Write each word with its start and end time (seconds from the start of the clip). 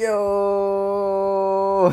Yo. 0.00 0.16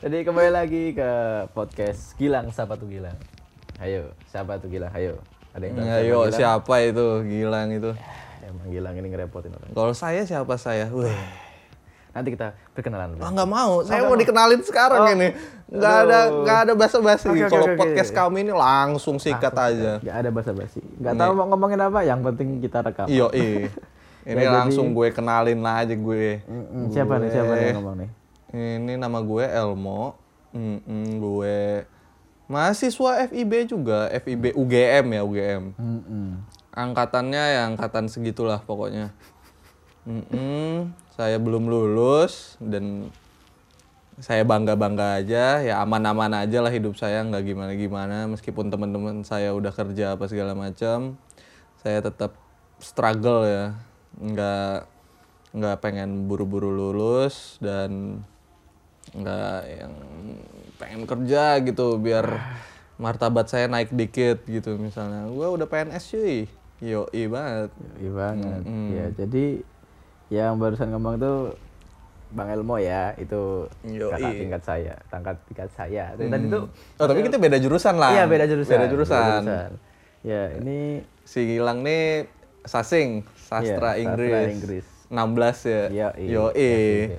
Jadi 0.00 0.24
kembali 0.24 0.48
lagi 0.48 0.96
ke 0.96 1.10
podcast 1.52 2.16
Gilang 2.16 2.48
siapa 2.56 2.80
tuh 2.80 2.88
Gilang? 2.88 3.20
Ayo, 3.84 4.16
siapa 4.32 4.56
tuh 4.56 4.72
Gilang? 4.72 4.88
Ayo. 4.96 5.20
Ada 5.52 5.68
yang 5.68 5.76
tahu 5.76 5.84
siapa 5.84 6.00
Ayo 6.00 6.16
Gilang? 6.24 6.32
siapa 6.40 6.74
itu 6.80 7.06
Gilang 7.28 7.68
itu? 7.76 7.90
Emang 8.40 8.66
Gilang 8.72 8.94
ini 8.96 9.12
ngerepotin 9.12 9.52
orang. 9.52 9.76
Kalau 9.76 9.92
saya 9.92 10.24
siapa 10.24 10.56
saya? 10.56 10.88
Wih. 10.88 11.12
Nanti 12.16 12.32
kita 12.32 12.56
perkenalan 12.72 13.12
dulu. 13.12 13.28
Ah 13.28 13.30
nggak 13.36 13.50
mau, 13.52 13.72
saya 13.84 14.00
mau 14.08 14.16
dikenalin 14.16 14.64
sekarang 14.64 15.20
ini. 15.20 15.36
Nggak 15.68 15.94
ada 16.08 16.20
nggak 16.32 16.58
ada 16.64 16.72
basa-basi. 16.80 17.28
Oke, 17.28 17.44
oke, 17.44 17.52
Kalau 17.60 17.66
oke, 17.68 17.76
podcast 17.76 18.08
oke. 18.08 18.18
kami 18.24 18.38
ini 18.48 18.52
langsung 18.56 19.20
sikat 19.20 19.52
aja. 19.52 20.00
Gak 20.00 20.16
ada 20.16 20.30
basa-basi. 20.32 20.80
Gak 20.96 21.12
tahu 21.12 21.30
mau 21.36 21.44
ngomongin 21.52 21.76
apa, 21.76 22.00
yang 22.08 22.24
penting 22.24 22.56
kita 22.64 22.80
rekam. 22.80 23.04
Iyo 23.04 23.28
i. 23.36 23.68
Ini 24.20 24.36
Ya, 24.36 24.52
jadi- 24.52 24.56
langsung 24.62 24.92
gue 24.92 25.08
kenalin 25.10 25.60
lah 25.60 25.84
aja 25.84 25.96
gue. 25.96 26.44
Mm, 26.44 26.92
Siapa 26.92 27.14
nih? 27.16 27.28
Siapa 27.32 27.52
nih 27.56 27.72
ngomong 27.72 27.96
nih? 28.04 28.10
Ini 28.50 28.92
nama 28.98 29.18
gue 29.22 29.44
Elmo. 29.46 30.18
Mm-mm, 30.50 31.22
gue 31.22 31.86
mahasiswa 32.50 33.22
FIB 33.30 33.70
juga, 33.70 34.10
FIB 34.10 34.50
UGM 34.58 35.06
ya 35.14 35.22
UGM. 35.22 35.64
Mm-mm. 35.78 36.26
Angkatannya 36.74 37.42
ya 37.54 37.60
angkatan 37.70 38.10
segitulah 38.10 38.58
pokoknya. 38.58 39.14
Mm-mm, 40.02 40.90
saya 41.14 41.38
belum 41.38 41.70
lulus 41.70 42.58
dan 42.58 43.14
saya 44.20 44.44
bangga-bangga 44.44 45.22
aja, 45.22 45.64
ya 45.64 45.80
aman-aman 45.80 46.44
aja 46.44 46.60
lah 46.60 46.68
hidup 46.68 46.92
saya 46.92 47.24
nggak 47.24 47.46
gimana-gimana 47.46 48.28
meskipun 48.28 48.68
teman-teman 48.68 49.24
saya 49.24 49.56
udah 49.56 49.72
kerja 49.72 50.12
apa 50.12 50.28
segala 50.28 50.52
macam, 50.52 51.16
saya 51.80 52.04
tetap 52.04 52.36
struggle 52.76 53.48
ya, 53.48 53.80
nggak 54.18 54.88
nggak 55.50 55.76
pengen 55.78 56.26
buru-buru 56.26 56.70
lulus 56.70 57.58
dan 57.62 58.22
nggak 59.10 59.60
yang 59.66 59.94
pengen 60.78 61.02
kerja 61.06 61.58
gitu 61.62 61.98
biar 61.98 62.26
martabat 63.02 63.48
saya 63.48 63.64
naik 63.64 63.90
dikit 63.96 64.44
gitu 64.44 64.76
misalnya, 64.76 65.24
gue 65.24 65.48
udah 65.48 65.64
PNS 65.64 66.04
cuy, 66.12 66.44
yoi 66.84 67.22
banget. 67.32 67.70
Iya 67.96 68.12
banget. 68.12 68.62
Mm-mm. 68.68 68.86
Ya, 68.92 69.06
jadi 69.16 69.44
yang 70.28 70.60
barusan 70.60 70.92
ngomong 70.92 71.16
tuh 71.16 71.56
Bang 72.30 72.52
Elmo 72.52 72.78
ya, 72.78 73.16
itu 73.18 73.66
Yoi. 73.88 74.12
kakak 74.12 74.32
tingkat 74.36 74.62
saya, 74.62 74.94
tangkat 75.10 75.36
tingkat 75.50 75.70
saya. 75.74 76.14
Tadi 76.14 76.30
tadi 76.30 76.46
tuh 76.46 76.68
Oh 77.00 77.06
tapi 77.10 77.26
kita 77.26 77.42
beda 77.42 77.58
jurusan 77.58 77.98
lah. 77.98 78.14
Iya 78.14 78.24
beda 78.30 78.44
jurusan. 78.46 78.76
Beda 78.78 78.86
jurusan. 78.86 79.40
Ya 80.22 80.54
ini 80.60 81.02
Si 81.24 81.40
Gilang 81.42 81.80
nih 81.82 82.28
sasing 82.68 83.24
sastra 83.50 83.90
Iya, 83.92 84.06
Inggris. 84.06 84.30
sastra 84.30 84.54
Inggris. 84.54 84.86
16 85.10 85.18
ya. 85.66 85.82
Iya, 85.90 86.08
iya. 86.14 86.30
Yo 86.30 86.44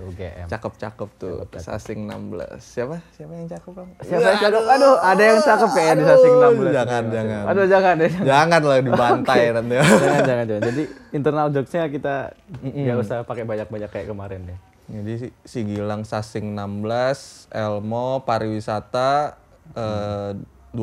UGM. 0.08 0.48
Cakep-cakep 0.48 1.10
tuh. 1.20 1.44
Sasing 1.60 2.08
16. 2.08 2.64
Siapa? 2.64 3.04
Siapa 3.12 3.36
yang 3.36 3.48
cakep, 3.52 3.72
Bang? 3.76 3.90
siapa 4.00 4.23
yang 4.23 4.40
cakep? 4.40 4.64
Aduh, 4.64 4.96
ada 4.96 5.20
yang 5.22 5.40
cakep 5.44 5.70
kayak 5.76 5.94
di 5.94 6.04
sasing 6.08 6.34
16. 6.34 6.72
Jangan, 6.72 7.04
jangan. 7.12 7.44
Aduh, 7.52 7.66
jangan 7.68 7.94
deh. 8.00 8.12
Jangan 8.23 8.62
lah 8.64 8.78
dibantai 8.80 9.42
nanti. 9.60 9.76
jangan, 9.76 10.22
jangan, 10.23 10.46
jangan. 10.48 10.64
Jadi 10.64 10.84
internal 11.12 11.48
jokesnya 11.52 11.92
kita 11.92 12.16
nggak 12.64 12.95
usah 12.98 13.18
pakai 13.22 13.44
banyak-banyak 13.44 13.90
kayak 13.92 14.08
kemarin 14.08 14.40
deh. 14.48 14.60
Jadi 14.88 15.14
si, 15.18 15.28
si 15.44 15.60
Gilang 15.68 16.08
Sasing 16.08 16.56
16, 16.56 17.52
Elmo 17.52 18.23
pariwisata 18.23 19.36
eh, 19.76 20.32
12. 20.72 20.80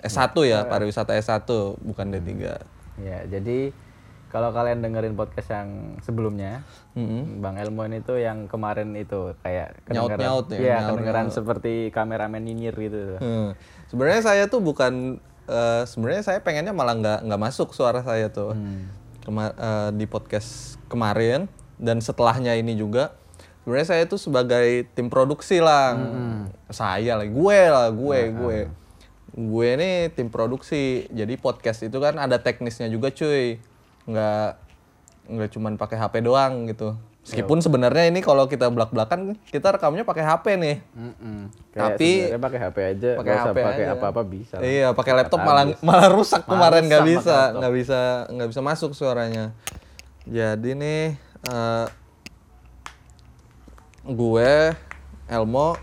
S1 0.00 0.32
ya, 0.42 0.64
pariwisata 0.64 1.12
S1 1.12 1.44
bukan 1.78 2.06
D3. 2.10 2.32
Ya, 2.98 3.20
jadi 3.28 3.70
kalau 4.32 4.48
kalian 4.48 4.80
dengerin 4.80 5.12
podcast 5.12 5.52
yang 5.52 5.68
sebelumnya, 6.00 6.64
Mm-mm. 6.96 7.44
Bang 7.44 7.60
Elmo 7.60 7.84
ini 7.84 8.00
tuh 8.00 8.16
yang 8.16 8.48
kemarin 8.48 8.96
itu 8.96 9.36
kayak 9.44 9.84
kedengeran- 9.84 10.16
Nyaut-nyaut 10.16 10.46
ya, 10.48 10.56
nyaut-nyaut. 10.56 10.88
kedengeran 10.96 11.26
seperti 11.28 11.72
kameramen 11.92 12.40
nyinyir 12.40 12.72
gitu. 12.72 13.20
Hmm. 13.20 13.52
Sebenarnya 13.86 14.24
saya 14.24 14.44
tuh 14.48 14.64
bukan 14.64 15.20
eh, 15.44 15.82
sebenarnya 15.84 16.22
saya 16.24 16.38
pengennya 16.40 16.72
malah 16.72 16.96
nggak 16.96 17.18
nggak 17.28 17.40
masuk 17.42 17.76
suara 17.76 18.00
saya 18.00 18.32
tuh 18.32 18.56
Kema- 19.20 19.52
eh, 19.52 19.90
di 19.92 20.06
podcast 20.06 20.80
kemarin 20.88 21.44
dan 21.76 22.00
setelahnya 22.00 22.54
ini 22.54 22.72
juga 22.72 23.12
sebenarnya 23.62 23.88
saya 23.90 24.04
tuh 24.06 24.16
sebagai 24.16 24.86
tim 24.94 25.06
produksi 25.06 25.58
lah 25.58 25.94
saya 26.70 27.14
lah 27.14 27.26
gue 27.26 27.60
lah 27.68 27.90
gue 27.90 28.20
gue 28.32 28.58
gue 29.32 29.68
ini 29.72 29.90
tim 30.12 30.28
produksi 30.28 31.06
jadi 31.08 31.34
podcast 31.36 31.82
itu 31.82 31.98
kan 31.98 32.16
ada 32.16 32.38
teknisnya 32.38 32.86
juga 32.86 33.10
cuy 33.10 33.58
nggak 34.04 34.48
nggak 35.28 35.50
cuman 35.50 35.72
pakai 35.76 35.96
HP 35.96 36.14
doang 36.20 36.66
gitu 36.66 36.98
meskipun 37.22 37.62
sebenarnya 37.62 38.10
ini 38.10 38.18
kalau 38.18 38.50
kita 38.50 38.66
belak 38.66 38.90
belakan 38.90 39.38
kita 39.46 39.70
rekamnya 39.70 40.02
pakai 40.02 40.26
HP 40.26 40.44
nih 40.58 40.76
Mm-mm. 40.90 41.38
Tapi- 41.70 42.34
pakai 42.34 42.58
HP 42.60 42.76
aja, 42.82 43.10
pakai 43.14 43.34
HP 43.38 43.56
pakai 43.56 43.84
apa-apa 43.88 44.20
bisa. 44.26 44.58
lah. 44.58 44.66
Iya, 44.66 44.88
pakai 44.90 45.12
laptop 45.14 45.40
malah 45.40 45.70
malah 45.80 46.10
rusak 46.10 46.42
kemarin 46.44 46.84
nggak 46.84 47.06
bisa, 47.06 47.54
nggak 47.54 47.72
bisa, 47.72 48.00
nggak 48.28 48.48
bisa 48.50 48.60
masuk 48.60 48.90
suaranya. 48.92 49.54
Jadi 50.26 50.74
nih 50.74 51.02
eh, 51.46 51.86
gue 54.04 54.52
Elmo 55.28 55.78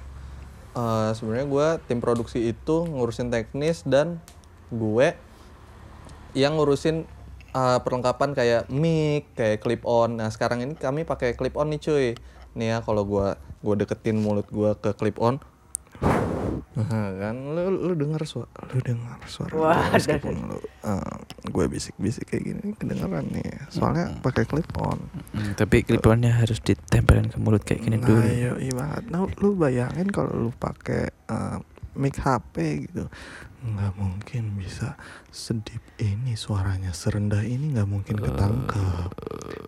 eh, 0.76 1.10
sebenarnya 1.16 1.48
gue 1.48 1.68
tim 1.88 2.00
produksi 2.00 2.52
itu 2.52 2.76
ngurusin 2.84 3.32
teknis 3.32 3.88
dan 3.88 4.20
gue 4.70 5.16
yang 6.36 6.54
ngurusin 6.54 7.08
eh, 7.54 7.80
perlengkapan 7.82 8.36
kayak 8.38 8.62
mic, 8.74 9.34
kayak 9.34 9.62
clip 9.64 9.84
on. 9.86 10.20
Nah 10.20 10.30
sekarang 10.30 10.62
ini 10.66 10.74
kami 10.76 11.04
pakai 11.06 11.34
clip 11.34 11.56
on 11.58 11.74
nih 11.74 11.82
cuy. 11.82 12.08
Nih 12.58 12.68
ya 12.74 12.78
kalau 12.82 13.06
gue 13.06 13.28
gue 13.60 13.76
deketin 13.86 14.18
mulut 14.18 14.48
gue 14.50 14.72
ke 14.80 14.96
clip 14.96 15.20
on, 15.20 15.38
Nah, 16.80 17.12
kan 17.20 17.36
lu 17.36 17.92
lu 17.92 17.94
dengar 17.98 18.24
suara 18.24 18.48
lu 18.72 18.80
dengar 18.80 19.20
suara 19.28 19.52
gue 19.52 19.72
meskipun 20.00 20.36
lu 20.48 20.58
eh, 20.64 21.16
gue 21.52 21.66
bisik-bisik 21.68 22.32
kayak 22.32 22.44
gini 22.46 22.66
kedengeran 22.80 23.26
nih 23.36 23.68
soalnya 23.68 24.16
pakai 24.24 24.48
clip 24.48 24.70
on. 24.80 24.96
Hmm, 25.36 25.58
tapi 25.60 25.84
clip-onnya 25.84 26.40
harus 26.40 26.64
ditempelin 26.64 27.28
ke 27.28 27.38
mulut 27.42 27.66
kayak 27.68 27.84
gini 27.84 28.00
nah 28.00 28.08
dulu. 28.08 28.22
iya 28.24 28.52
iya. 28.64 28.72
Banget 28.72 29.04
nah, 29.12 29.28
lu 29.44 29.60
bayangin 29.60 30.08
kalau 30.08 30.32
lu 30.48 30.50
pakai 30.56 31.12
eh, 31.12 31.58
mic 32.00 32.16
HP 32.16 32.88
gitu 32.88 33.12
nggak 33.62 33.94
mungkin 33.94 34.56
bisa 34.56 34.96
sedip 35.28 35.84
ini 35.98 36.34
suaranya 36.34 36.90
serendah 36.90 37.42
ini 37.42 37.76
nggak 37.76 37.86
mungkin 37.86 38.16
ketangkep 38.18 39.12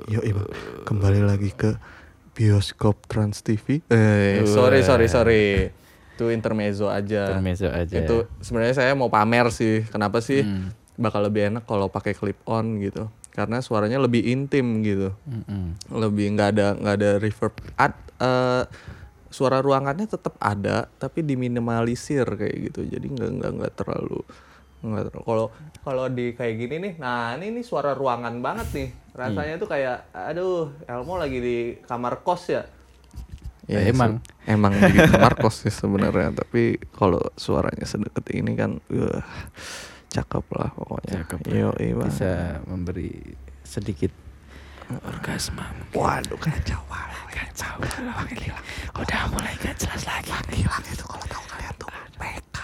yo 0.08 0.20
Bang. 0.24 0.48
kembali 0.86 1.22
lagi 1.22 1.52
ke 1.52 1.76
bioskop 2.32 3.04
Trans 3.06 3.42
TV 3.42 3.84
eh 3.86 4.44
sorry 4.46 4.80
sorry 4.82 5.08
sorry 5.08 5.44
itu 6.12 6.26
intermezzo 6.30 6.88
aja 6.88 7.28
Intermezzo 7.30 7.68
aja. 7.68 7.92
itu 7.94 8.18
sebenarnya 8.40 8.76
saya 8.78 8.92
mau 8.94 9.08
pamer 9.08 9.52
sih 9.52 9.84
kenapa 9.86 10.20
sih 10.20 10.40
Hmm. 10.42 10.72
bakal 10.94 11.24
lebih 11.24 11.50
enak 11.50 11.64
kalau 11.66 11.88
pakai 11.88 12.14
clip 12.14 12.38
on 12.46 12.78
gitu 12.78 13.10
karena 13.32 13.60
suaranya 13.60 13.98
lebih 13.98 14.22
intim 14.24 14.80
gitu 14.82 15.16
Mm-mm. 15.24 15.76
lebih 15.90 16.32
nggak 16.32 16.50
ada 16.52 16.68
nggak 16.76 16.96
ada 16.96 17.12
reverb 17.18 17.54
Ad, 17.74 17.96
eh, 18.20 18.64
suara 19.32 19.64
ruangannya 19.64 20.06
tetap 20.06 20.36
ada 20.38 20.92
tapi 21.00 21.24
diminimalisir 21.24 22.28
kayak 22.28 22.58
gitu. 22.72 22.86
Jadi 22.86 23.08
nggak 23.08 23.32
nggak 23.40 23.52
nggak 23.58 23.74
terlalu 23.80 24.22
nggak 24.82 25.04
terlalu. 25.14 25.26
Kalau 25.26 25.46
kalau 25.82 26.06
di 26.10 26.34
kayak 26.36 26.56
gini 26.58 26.76
nih 26.78 26.94
nah 27.00 27.34
ini 27.40 27.54
nih 27.56 27.66
suara 27.66 27.96
ruangan 27.96 28.38
banget 28.44 28.68
nih. 28.76 28.90
Rasanya 29.16 29.56
tuh 29.58 29.70
kayak 29.72 30.12
aduh 30.14 30.70
Elmo 30.86 31.16
lagi 31.18 31.40
di 31.40 31.58
kamar 31.88 32.22
kos 32.22 32.52
ya? 32.52 32.64
Ya, 33.70 33.88
emang. 33.88 34.20
se- 34.20 34.52
emang 34.52 34.74
di 34.74 34.98
kamar 35.00 35.38
kos 35.40 35.64
sih 35.64 35.72
sebenarnya 35.72 36.34
tapi 36.36 36.82
kalau 36.92 37.22
suaranya 37.40 37.86
sedekat 37.88 38.26
ini 38.36 38.58
kan 38.58 38.82
wah, 38.90 39.24
cakep 40.12 40.46
lah 40.60 40.70
pokoknya. 40.76 41.24
Cakep 41.24 41.40
Yo, 41.48 41.72
iya 41.80 41.94
banget. 41.96 42.12
Bisa 42.12 42.34
memberi 42.68 43.12
sedikit 43.64 44.12
Orgasme. 45.02 45.66
waduh 45.92 46.38
kacau 46.38 46.82
Kacau. 47.32 47.74
Udah 48.94 49.22
mulai 49.32 49.54
gak 49.58 49.76
jelas 49.78 50.04
lagi. 50.04 50.30
hilang 50.52 50.84
itu 50.86 51.04
kalau 51.04 51.26
tahu 51.26 51.44
kalian 51.48 51.74
tuh 51.76 51.90
PK 52.18 52.58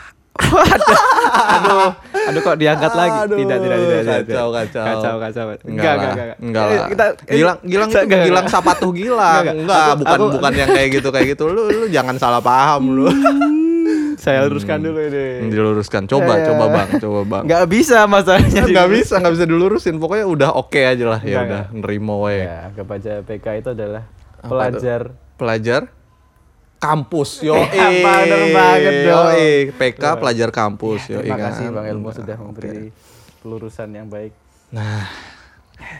aduh, 1.49 1.89
aduh 2.13 2.41
kok 2.41 2.55
diangkat 2.55 2.91
lagi? 2.93 3.17
Aduh, 3.25 3.37
tidak, 3.37 3.57
tidak, 3.57 3.77
tidak, 3.77 3.99
tidak. 3.99 4.17
kacau, 4.27 4.47
kacau. 4.49 4.83
Kacau, 4.85 5.15
kacau. 5.17 5.43
Enggak, 5.43 5.63
Enggak, 5.65 5.93
enggak, 5.97 6.11
enggak. 6.13 6.37
Enggak 6.37 6.63
Eh, 6.63 6.77
lah. 6.77 6.87
Kita 6.87 7.05
Gilang, 7.27 7.57
Gilang 7.63 7.89
itu 7.89 7.97
Enggak, 7.97 8.21
Gilang 8.21 8.45
enggak. 8.45 8.53
sapatuh 8.53 8.91
Gilang. 8.91 9.43
Enggak, 9.43 9.55
Enggak, 9.55 9.55
enggak. 9.57 9.87
Aku- 9.87 9.97
bukan 9.97 10.17
aku- 10.17 10.33
bukan 10.37 10.51
yang 10.53 10.69
kayak 10.69 10.89
gitu 10.93 11.09
kayak 11.09 11.27
gitu. 11.29 11.43
Lu 11.47 11.63
lu 11.65 11.85
jangan 11.89 12.15
salah 12.15 12.39
paham 12.39 12.83
lu. 12.93 13.07
Saya 14.27 14.43
luruskan 14.43 14.83
dulu 14.83 14.99
ini. 14.99 15.47
Diluruskan. 15.47 16.03
Coba, 16.03 16.35
Ya, 16.35 16.43
ya. 16.43 16.45
coba 16.51 16.65
Bang, 16.67 16.89
coba 16.99 17.19
Bang. 17.23 17.43
Enggak 17.47 17.63
bisa 17.65 18.03
masalahnya. 18.05 18.67
Enggak 18.67 18.87
bisa, 18.91 19.13
enggak 19.17 19.33
bisa 19.39 19.45
dilurusin. 19.47 19.95
Pokoknya 19.95 20.25
udah 20.27 20.49
oke 20.51 20.75
aja 20.77 21.05
lah. 21.07 21.19
Ya 21.23 21.47
udah, 21.47 21.63
nerimo 21.71 22.27
we. 22.27 22.43
Ya, 22.43 22.67
anggap 22.67 22.87
aja 22.91 23.23
PK 23.23 23.45
itu 23.57 23.69
adalah 23.71 24.03
Apa 24.03 24.43
tuh? 24.43 24.49
pelajar 24.51 25.01
Pelajar 25.37 25.81
kampus. 26.77 27.39
Yo, 27.39 27.55
Ya, 27.71 27.87
bener 27.89 28.41
banget 28.51 28.93
dong. 29.07 29.27
PK 29.73 30.03
pelajar 30.19 30.49
kampus. 30.51 31.01
Yo, 31.07 31.23
Terima 31.23 31.39
kasih 31.39 31.71
kan? 31.71 31.75
Bang 31.79 31.85
Elmo 31.87 32.09
sudah 32.11 32.35
memberi 32.35 32.91
pelurusan 33.39 33.89
yang 33.89 34.11
baik. 34.11 34.35
Nah, 34.69 35.07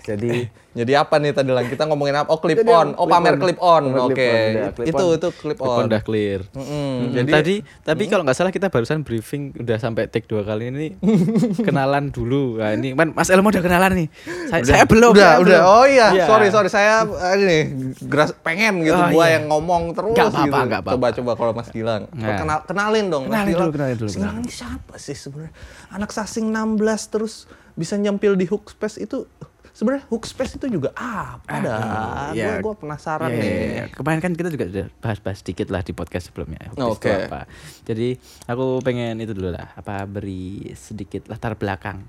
Jadi 0.03 0.49
Jadi 0.77 0.93
apa 0.93 1.17
nih 1.17 1.31
tadi 1.31 1.49
lang? 1.49 1.65
Kita 1.65 1.83
ngomongin 1.83 2.13
apa? 2.15 2.29
Oh 2.29 2.37
clip 2.37 2.55
Jadi 2.55 2.69
on. 2.69 2.93
Oh 2.93 3.03
clip 3.03 3.11
pamer 3.11 3.33
on. 3.33 3.39
clip 3.39 3.59
on. 3.59 3.83
Oke. 4.05 4.21
on, 4.21 4.45
udah, 4.53 4.71
clip 4.71 4.87
Itu 4.87 5.03
on. 5.03 5.15
itu 5.15 5.27
clip 5.33 5.57
Clip 5.57 5.59
on 5.63 5.73
on. 5.75 5.85
udah 5.87 6.01
clear. 6.01 6.39
Mm-mm. 6.47 6.69
Hmm, 6.69 6.99
Jadi 7.11 7.31
tadi 7.31 7.55
tapi 7.81 8.03
kalau 8.05 8.21
nggak 8.21 8.37
salah 8.37 8.51
kita 8.51 8.67
barusan 8.67 9.01
briefing 9.01 9.57
udah 9.57 9.77
sampai 9.77 10.05
take 10.05 10.23
dua 10.23 10.41
kali 10.41 10.69
ini 10.69 10.87
kenalan 11.65 12.07
dulu. 12.07 12.57
Nah, 12.57 12.71
ini 12.71 12.93
kan 12.93 13.09
Mas 13.11 13.27
Elmo 13.27 13.49
udah 13.49 13.59
kenalan 13.59 13.91
nih. 13.95 14.07
Saya, 14.47 14.61
saya 14.63 14.83
belum. 14.85 15.11
udah 15.11 15.23
saya 15.23 15.37
udah. 15.39 15.59
belum. 15.59 15.73
Oh 15.73 15.85
iya, 15.85 16.07
Iya. 16.13 16.25
sorry 16.25 16.47
sorry 16.47 16.69
saya 16.69 17.01
eh, 17.03 17.35
ini 17.37 17.59
geras 18.03 18.31
pengen 18.37 18.79
gitu 18.79 18.93
Oh, 18.93 19.09
gua 19.09 19.25
iya. 19.25 19.33
yang 19.35 19.49
ngomong 19.49 19.91
terus 19.91 20.13
Nggak 20.13 20.29
apa-apa, 20.29 20.45
gitu. 20.47 20.67
nggak 20.67 20.79
apa-apa. 20.79 20.95
Coba 20.95 21.07
coba 21.11 21.31
kalau 21.35 21.51
Mas 21.51 21.69
Gilang. 21.69 22.03
Nah. 22.11 22.37
Kenal, 22.37 22.59
kenalin 22.63 23.05
dong 23.07 23.23
Mas 23.23 23.33
Kenalin 23.33 23.49
Gilang. 23.49 23.61
dulu, 23.63 23.71
kenalin 23.73 23.95
dulu, 23.95 24.07
Mas 24.07 24.15
Gilang 24.15 24.35
ini 24.37 24.51
siapa 24.51 24.93
sih 24.95 25.15
sebenarnya? 25.15 25.53
Anak 25.89 26.09
sasing 26.09 26.45
16 26.47 26.77
terus 27.07 27.33
bisa 27.73 27.95
nyempil 27.95 28.33
di 28.33 28.45
hook 28.45 28.69
space 28.69 28.97
itu 28.99 29.25
sebenarnya 29.77 30.09
hook 30.09 30.25
space 30.25 30.57
itu 30.57 30.65
juga 30.71 30.89
apa 30.97 31.53
dah? 31.55 32.33
iya. 32.33 32.57
Gua, 32.57 32.73
gua 32.73 32.81
penasaran 32.81 33.29
Iya, 33.29 33.37
nih. 33.37 33.53
iya. 33.69 33.83
Kemarin 33.87 34.19
kan 34.19 34.33
kita 34.33 34.49
juga 34.49 34.65
udah 34.65 34.87
bahas-bahas 34.97 35.37
sedikit 35.37 35.69
lah 35.69 35.81
di 35.81 35.93
podcast 35.93 36.27
sebelumnya. 36.27 36.73
Hookis 36.73 36.97
Oke. 36.97 37.05
itu 37.05 37.21
apa. 37.23 37.41
Jadi 37.85 38.07
aku 38.43 38.81
pengen 38.81 39.21
itu 39.21 39.31
dulu 39.31 39.53
lah, 39.53 39.69
apa 39.71 40.01
beri 40.03 40.73
sedikit 40.73 41.29
latar 41.29 41.53
belakang. 41.53 42.01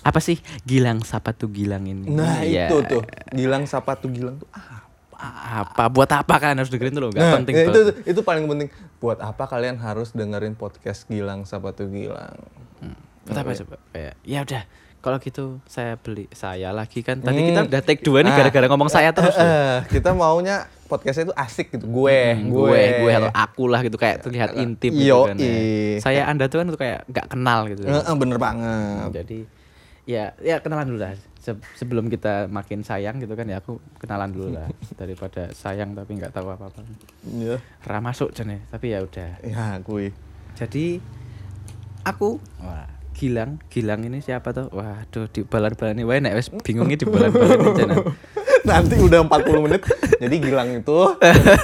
Apa 0.00 0.20
sih 0.20 0.36
Gilang 0.62 1.00
Sapa 1.00 1.32
tuh 1.32 1.48
Gilang 1.48 1.84
ini? 1.84 2.08
Nah, 2.08 2.40
Iya. 2.40 2.68
itu 2.68 2.80
tuh. 2.86 3.02
Gilang 3.30 3.64
siapa 3.64 3.96
tuh 3.96 4.08
Gilang 4.08 4.36
tuh 4.36 4.48
apa? 4.48 4.80
Apa 5.62 5.88
buat 5.88 6.10
apa 6.10 6.34
kan 6.38 6.52
harus 6.54 6.68
dengerin 6.68 6.92
dulu? 6.92 7.08
Gak 7.08 7.22
Nah, 7.22 7.32
penting 7.38 7.54
ya, 7.54 7.64
itu 7.66 7.80
itu 8.04 8.20
paling 8.20 8.44
penting. 8.44 8.68
Buat 8.98 9.20
apa 9.20 9.44
kalian 9.46 9.76
harus 9.78 10.10
dengerin 10.10 10.52
podcast 10.52 11.04
Gilang 11.06 11.44
siapa 11.44 11.72
tuh 11.72 11.88
Gilang? 11.88 12.36
Buat 13.24 13.36
apa 13.38 13.50
coba? 13.54 13.76
Kayak 13.90 14.14
ya 14.20 14.40
udah 14.42 14.62
kalau 15.04 15.20
gitu 15.20 15.60
saya 15.64 15.94
beli 15.94 16.24
saya 16.30 16.72
lagi 16.72 17.04
kan 17.04 17.20
tadi 17.20 17.36
Hmm. 17.36 17.48
kita 17.50 17.60
udah 17.68 17.80
take 17.82 18.00
dua 18.00 18.18
nih 18.18 18.32
Ah. 18.32 18.36
gara-gara 18.40 18.66
ngomong 18.66 18.88
saya 18.88 19.12
terus 19.12 19.36
loh. 19.36 19.44
Eh, 19.44 19.78
kita 19.92 20.10
maunya 20.10 20.56
podcastnya 20.84 21.28
itu 21.28 21.34
asik 21.34 21.66
gitu. 21.70 21.84
Gue, 21.84 22.32
Hmm, 22.32 22.48
gue, 22.48 22.80
gue 23.02 23.12
atau 23.12 23.28
aku 23.30 23.64
lah 23.66 23.80
gitu 23.80 23.94
kayak 23.94 24.20
terlihat 24.20 24.56
intim 24.56 24.90
gitu 24.90 25.04
Yoi. 25.06 25.26
kan. 25.26 25.36
ya. 25.36 25.52
Saya 26.00 26.24
anda 26.24 26.44
tuh 26.46 26.58
kan 26.58 26.66
tuh 26.66 26.80
kayak 26.80 27.04
nggak 27.06 27.26
kenal 27.28 27.68
gitu. 27.68 27.84
Eh, 27.84 27.92
eh, 27.92 28.16
bener 28.16 28.38
banget. 28.38 29.12
Jadi 29.14 29.38
ya 30.04 30.32
ya 30.38 30.56
kenalan 30.58 30.86
dulu 30.86 31.00
lah. 31.02 31.12
Se- 31.36 31.60
sebelum 31.74 32.08
kita 32.08 32.48
makin 32.48 32.80
sayang 32.80 33.20
gitu 33.20 33.32
kan 33.32 33.44
ya 33.44 33.60
aku 33.60 33.76
kenalan 33.98 34.32
dulu 34.32 34.48
lah 34.50 34.64
daripada 34.96 35.52
sayang 35.52 35.92
tapi 35.92 36.16
nggak 36.16 36.32
tahu 36.32 36.48
apa-apa. 36.48 36.80
Iya. 37.22 37.60
Ra 37.82 38.00
masuk 38.00 38.32
jane, 38.32 38.64
tapi 38.66 38.90
ya 38.90 39.00
udah. 39.00 39.30
Ya, 39.42 39.76
gue. 39.78 40.16
Jadi 40.54 41.04
aku 42.02 42.40
wah 42.58 42.88
Gilang, 43.14 43.62
Gilang 43.70 44.02
ini 44.02 44.18
siapa 44.18 44.50
tuh? 44.50 44.66
Waduh, 44.74 45.30
di 45.30 45.46
balan-balan 45.46 45.94
ini, 45.96 46.04
wae 46.04 46.18
nek 46.18 46.34
wis 46.34 46.50
bingung 46.66 46.90
di 46.90 47.06
balan-balan 47.06 47.58
ini 47.62 47.70
Jan. 47.78 47.90
Nanti 48.68 48.96
udah 48.98 49.22
40 49.22 49.64
menit. 49.64 49.82
Jadi 50.18 50.36
Gilang 50.42 50.68
itu 50.74 50.98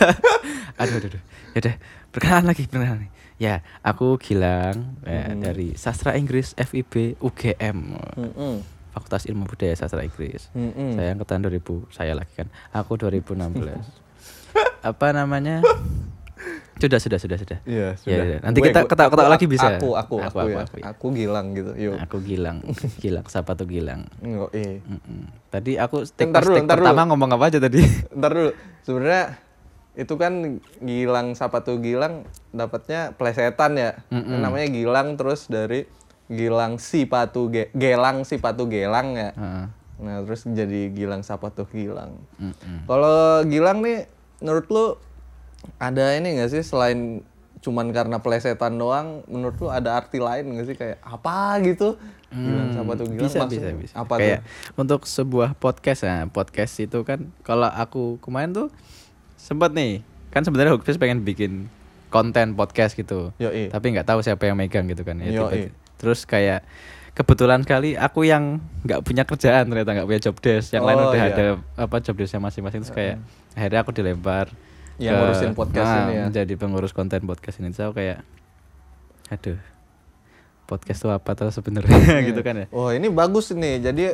Aduh, 0.81 0.95
aduh, 0.97 1.09
aduh. 1.13 1.23
Ya 1.53 1.59
udah, 1.61 1.75
perkenalan 2.15 2.47
lagi, 2.49 2.65
perkenalan 2.71 3.05
nih. 3.05 3.11
Ya, 3.41 3.55
aku 3.85 4.17
Gilang 4.17 5.01
ya, 5.05 5.35
dari 5.37 5.77
Sastra 5.77 6.17
Inggris 6.17 6.55
FIB 6.57 7.21
UGM. 7.21 7.79
Mm-mm. 8.17 8.55
Fakultas 8.93 9.29
Ilmu 9.29 9.45
Budaya 9.45 9.77
Sastra 9.77 10.05
Inggris. 10.05 10.49
Mm-mm. 10.57 10.97
Saya 10.97 11.13
angkatan 11.17 11.45
2000, 11.45 11.89
saya 11.93 12.13
lagi 12.17 12.33
kan. 12.37 12.49
Aku 12.73 12.97
2016. 12.97 13.37
Apa 14.91 15.13
namanya? 15.13 15.61
Sudah, 16.81 16.97
sudah, 16.97 17.19
sudah, 17.19 17.37
sudah. 17.37 17.59
Iya, 17.63 17.87
Ya, 17.87 17.89
sudah. 17.95 18.25
ya. 18.27 18.39
Nanti 18.41 18.59
Gue- 18.59 18.67
kita 18.67 18.81
ketawa-ketawa 18.83 19.23
aku- 19.23 19.35
lagi 19.35 19.47
bisa. 19.47 19.67
Aku, 19.71 19.89
aku, 19.93 20.17
aku, 20.17 20.17
Aku, 20.17 20.17
aku, 20.19 20.39
aku, 20.41 20.49
ya. 20.51 20.63
aku, 20.63 20.77
ya. 20.77 20.85
Aku 20.89 21.07
Gilang 21.13 21.47
gitu. 21.53 21.71
Yuk. 21.75 21.97
Aku 22.01 22.17
Gilang. 22.21 22.59
Gilang, 23.03 23.25
siapa 23.27 23.53
tuh 23.53 23.67
Gilang? 23.67 24.09
Nggak, 24.17 24.51
eh. 24.53 24.81
Tadi 25.47 25.73
aku 25.77 25.97
Ntar 26.07 26.43
dulu, 26.43 26.57
ntar 26.59 26.77
pertama 26.77 27.03
dulu. 27.03 27.11
ngomong 27.13 27.31
apa 27.33 27.45
aja 27.47 27.59
tadi? 27.59 27.81
Ntar 28.19 28.31
dulu. 28.33 28.51
Sebenarnya 28.81 29.25
itu 29.93 30.15
kan 30.15 30.33
Gilang 30.79 31.27
siapa 31.33 31.61
tuh 31.61 31.77
Gilang 31.79 32.25
dapatnya 32.51 33.13
plesetan 33.13 33.75
ya. 33.75 33.91
Mm-mm. 34.09 34.39
Namanya 34.39 34.67
Gilang 34.67 35.15
terus 35.15 35.47
dari 35.47 35.85
Gilang 36.27 36.79
si 36.79 37.05
patu 37.05 37.49
ge, 37.49 37.69
Gelang 37.73 38.23
si 38.23 38.39
patu 38.39 38.65
Gelang 38.65 39.13
ya. 39.13 39.31
Heeh. 39.33 39.67
Nah, 40.01 40.25
terus 40.25 40.47
jadi 40.47 40.89
Gilang 40.89 41.21
siapa 41.21 41.51
tuh 41.51 41.67
Gilang. 41.67 42.17
Mm-mm. 42.37 42.87
Kalau 42.87 43.19
Gilang 43.45 43.81
nih 43.81 44.07
menurut 44.39 44.67
lu 44.67 44.87
ada 45.77 46.13
ini 46.13 46.37
gak 46.37 46.51
sih 46.51 46.63
selain 46.63 47.25
cuman 47.61 47.93
karena 47.93 48.17
plesetan 48.19 48.75
doang 48.75 49.21
menurut 49.27 49.57
lu 49.59 49.69
ada 49.69 49.95
arti 49.95 50.17
lain 50.17 50.55
gak 50.55 50.67
sih? 50.67 50.75
Kayak 50.75 50.99
apa 51.01 51.37
gitu? 51.61 51.97
Gilang 52.31 52.71
siapa 52.73 52.93
tuh 52.95 53.07
Gilang 53.07 53.19
Hmm, 53.19 53.27
bisa 53.27 53.39
maksud- 53.39 53.53
bisa 53.53 53.69
bisa. 53.75 53.95
Apa 53.95 54.15
kayak 54.17 54.41
tuh? 54.41 54.81
untuk 54.81 55.01
sebuah 55.05 55.51
podcast 55.55 56.01
ya 56.03 56.25
podcast 56.27 56.73
itu 56.79 56.99
kan 57.03 57.27
kalau 57.41 57.67
aku 57.67 58.17
kemarin 58.19 58.51
tuh 58.51 58.69
sempat 59.35 59.71
nih 59.71 60.01
kan 60.29 60.41
sebenarnya 60.41 60.73
Hookfest 60.73 60.97
pengen 60.97 61.21
bikin 61.21 61.67
konten 62.09 62.55
podcast 62.55 62.95
gitu. 62.95 63.35
Yoi. 63.37 63.69
tapi 63.69 63.93
nggak 63.93 64.05
tahu 64.05 64.21
siapa 64.21 64.43
yang 64.45 64.55
megang 64.55 64.87
gitu 64.87 65.03
kan 65.03 65.19
ya 65.19 65.31
tiba- 65.31 65.75
terus 65.95 66.23
kayak 66.23 66.63
kebetulan 67.11 67.61
kali 67.61 67.93
aku 67.93 68.23
yang 68.23 68.57
nggak 68.81 69.03
punya 69.03 69.23
kerjaan 69.23 69.67
ternyata 69.67 69.91
nggak 69.93 70.07
punya 70.07 70.23
job 70.23 70.37
desk. 70.39 70.71
Yang 70.71 70.85
lain 70.87 70.97
Oh, 70.97 71.07
udah 71.11 71.21
iya. 71.21 71.29
ada 71.29 71.47
apa 71.77 71.97
job 71.99 72.15
desknya 72.15 72.41
masing-masing. 72.41 72.81
Terus 72.81 72.95
kayak 72.95 73.17
akhirnya 73.53 73.81
aku 73.83 73.91
dilempar 73.91 74.47
Yang 75.01 75.17
ngurusin 75.17 75.53
podcast 75.57 75.89
ah, 75.89 75.99
ini 76.05 76.13
ya? 76.13 76.25
menjadi 76.29 76.55
pengurus 76.61 76.93
konten 76.93 77.25
podcast 77.25 77.57
ini 77.65 77.73
so 77.73 77.89
kayak 77.97 78.21
aduh 79.33 79.57
podcast 80.69 81.03
itu 81.03 81.09
apa 81.11 81.31
tuh 81.35 81.51
sebenarnya 81.51 82.21
gitu 82.29 82.41
kan 82.45 82.55
ya 82.63 82.67
Oh 82.71 82.93
ini 82.95 83.11
bagus 83.11 83.51
nih. 83.51 83.83
Jadi 83.83 84.05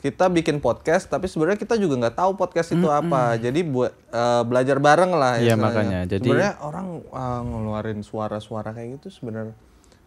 kita 0.00 0.32
bikin 0.32 0.64
podcast, 0.64 1.12
tapi 1.12 1.28
sebenarnya 1.28 1.60
kita 1.60 1.76
juga 1.76 2.08
nggak 2.08 2.16
tahu 2.16 2.32
podcast 2.34 2.72
itu 2.72 2.88
apa. 2.88 3.36
Jadi 3.36 3.60
buat 3.62 3.92
eh, 3.92 4.42
belajar 4.48 4.80
bareng 4.80 5.12
lah. 5.12 5.36
Iya, 5.36 5.54
istilahnya. 5.54 5.60
makanya. 5.60 6.00
Jadi- 6.08 6.24
sebenarnya 6.24 6.54
orang 6.64 6.86
eh, 7.04 7.40
ngeluarin 7.44 8.00
suara-suara 8.00 8.72
kayak 8.72 8.98
gitu 8.98 9.12
sebenarnya 9.12 9.52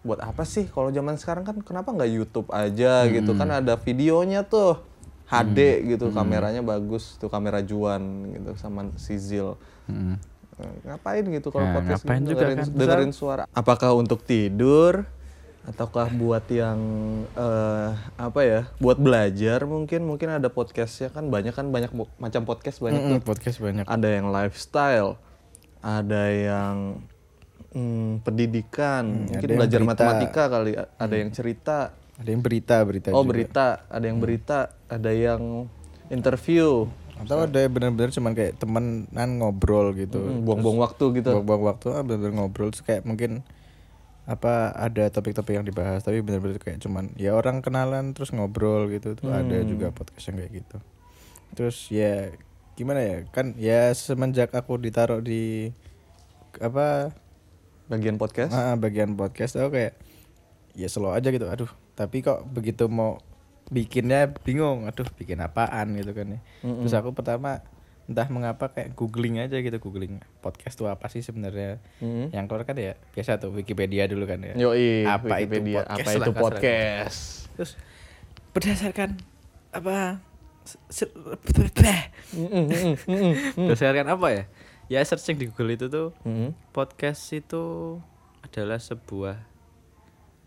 buat 0.03 0.19
apa 0.19 0.43
sih? 0.43 0.65
Kalau 0.67 0.89
zaman 0.91 1.15
sekarang 1.15 1.45
kan 1.47 1.61
kenapa 1.61 1.93
nggak 1.93 2.09
YouTube 2.11 2.49
aja 2.51 3.05
gitu 3.07 3.31
kan 3.37 3.47
ada 3.53 3.77
videonya 3.79 4.43
tuh 4.43 4.81
HD 5.27 5.59
gitu, 5.95 6.11
kameranya 6.11 6.61
bagus 6.61 7.17
tuh 7.17 7.31
kamera 7.31 7.63
Juan 7.63 8.31
gitu 8.35 8.53
sama 8.59 8.91
Sizil. 8.99 9.55
Mm. 9.87 10.19
Eh, 10.53 10.73
ngapain 10.85 11.25
gitu 11.25 11.49
kalau 11.49 11.65
Nah, 11.65 11.75
podcast 11.81 12.05
ngapain 12.05 12.21
juga 12.21 12.45
dengerin, 12.45 12.57
kan? 12.61 12.77
dengerin 12.77 13.11
suara 13.13 13.43
apakah 13.57 13.97
untuk 13.97 14.21
tidur 14.21 15.01
ataukah 15.65 16.11
buat 16.13 16.45
yang 16.51 16.77
eh 17.33 17.91
apa 18.19 18.39
ya 18.43 18.61
buat 18.77 18.99
belajar 18.99 19.65
mungkin 19.65 20.05
mungkin 20.05 20.29
ada 20.29 20.51
podcastnya 20.51 21.09
kan 21.09 21.31
banyak 21.31 21.55
kan 21.55 21.71
banyak 21.73 21.89
macam 22.19 22.41
podcast 22.45 22.83
banyak 22.83 23.01
tuh. 23.01 23.19
podcast 23.23 23.57
banyak 23.63 23.87
ada 23.87 24.09
yang 24.11 24.29
lifestyle 24.29 25.17
ada 25.81 26.23
yang 26.29 27.01
hmm, 27.73 28.21
pendidikan 28.21 29.25
mungkin 29.25 29.39
ada 29.39 29.49
yang 29.49 29.57
belajar 29.57 29.79
berita. 29.81 29.89
matematika 29.89 30.43
kali 30.51 30.71
ada 30.77 31.15
yang 31.15 31.31
cerita 31.33 31.77
ada 32.13 32.29
yang 32.29 32.43
berita 32.45 32.77
berita 32.85 33.09
oh 33.09 33.25
juga. 33.25 33.31
berita. 33.33 33.67
Ada 33.89 34.05
yang 34.05 34.19
berita 34.21 34.57
ada 34.85 35.11
yang 35.11 35.65
interview. 36.13 36.85
Atau 37.13 37.45
ada 37.45 37.57
yang 37.61 37.73
benar-benar 37.73 38.11
cuman 38.13 38.33
kayak 38.37 38.53
temenan 38.61 39.29
ngobrol 39.41 39.93
gitu. 39.97 40.21
Hmm, 40.21 40.45
buang-buang 40.45 40.81
waktu 40.81 41.05
gitu. 41.21 41.29
buang-buang 41.33 41.63
waktu 41.73 41.87
ah, 41.93 42.03
benar-benar 42.05 42.33
ngobrol. 42.37 42.69
Terus 42.69 42.85
kayak 42.85 43.03
mungkin 43.07 43.41
apa 44.23 44.71
ada 44.71 45.11
topik-topik 45.11 45.51
yang 45.51 45.67
dibahas 45.67 45.99
tapi 45.99 46.23
benar-benar 46.23 46.55
kayak 46.55 46.79
cuman 46.79 47.11
ya 47.19 47.35
orang 47.35 47.59
kenalan 47.59 48.13
terus 48.13 48.29
ngobrol 48.29 48.89
gitu. 48.93 49.17
Tuh 49.17 49.33
ada 49.33 49.57
juga 49.65 49.89
podcast 49.89 50.29
yang 50.29 50.37
kayak 50.37 50.53
gitu. 50.63 50.77
Terus 51.57 51.77
ya 51.89 52.29
gimana 52.77 53.01
ya? 53.01 53.17
Kan 53.33 53.57
ya 53.57 53.89
semenjak 53.97 54.53
aku 54.53 54.77
ditaruh 54.77 55.21
di 55.21 55.73
apa 56.61 57.09
bagian 57.89 58.21
podcast? 58.21 58.53
Ah, 58.53 58.77
bagian 58.77 59.17
podcast 59.17 59.57
aku 59.57 59.81
kayak 59.81 59.93
ya 60.73 60.87
slow 60.87 61.13
aja 61.13 61.29
gitu. 61.29 61.45
Aduh 61.45 61.69
tapi 61.93 62.21
kok 62.21 62.43
begitu 62.45 62.89
mau 62.89 63.21
bikinnya 63.69 64.33
bingung. 64.41 64.85
Aduh 64.85 65.05
bikin 65.13 65.39
apaan 65.39 65.93
gitu 65.95 66.11
kan 66.11 66.37
ya. 66.37 66.39
Terus 66.61 66.93
aku 66.93 67.13
pertama 67.13 67.61
entah 68.03 68.27
mengapa 68.27 68.67
kayak 68.67 68.91
googling 68.93 69.39
aja 69.39 69.55
gitu. 69.55 69.79
Googling 69.79 70.19
podcast 70.43 70.75
itu 70.75 70.85
apa 70.85 71.07
sih 71.07 71.23
sebenarnya? 71.23 71.79
Mm. 72.03 72.35
yang 72.35 72.45
keluar 72.45 72.67
kan 72.67 72.75
ya 72.75 72.99
biasa 73.15 73.39
tuh 73.39 73.55
Wikipedia 73.55 74.05
dulu 74.05 74.27
kan 74.27 74.43
ya. 74.43 74.53
Yoi, 74.59 75.07
apa 75.07 75.39
itu 75.39 75.55
Wikipedia, 75.55 75.87
podcast 75.87 75.87
apa 75.87 76.03
lah 76.03 76.13
itu 76.13 76.19
kasarnya. 76.19 76.43
podcast? 76.43 77.19
Terus 77.55 77.71
berdasarkan 78.51 79.09
apa 79.71 80.19
berdasarkan 83.55 84.07
apa 84.09 84.27
ya? 84.31 84.43
Ya 84.91 84.99
searching 85.01 85.39
di 85.39 85.47
Google 85.47 85.73
itu 85.73 85.87
tuh 85.87 86.11
Mm. 86.27 86.51
podcast 86.75 87.23
itu 87.31 87.97
adalah 88.43 88.77
sebuah 88.77 89.39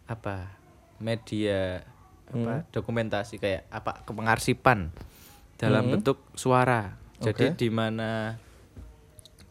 apa 0.07 0.55
media 1.03 1.83
apa 2.27 2.67
dokumentasi 2.75 3.39
kayak 3.39 3.71
apa 3.71 4.03
pengarsipan 4.07 4.91
dalam 5.57 5.89
bentuk 5.89 6.21
suara. 6.35 6.99
Jadi 7.23 7.55
Oke. 7.55 7.59
di 7.59 7.69
mana 7.73 8.37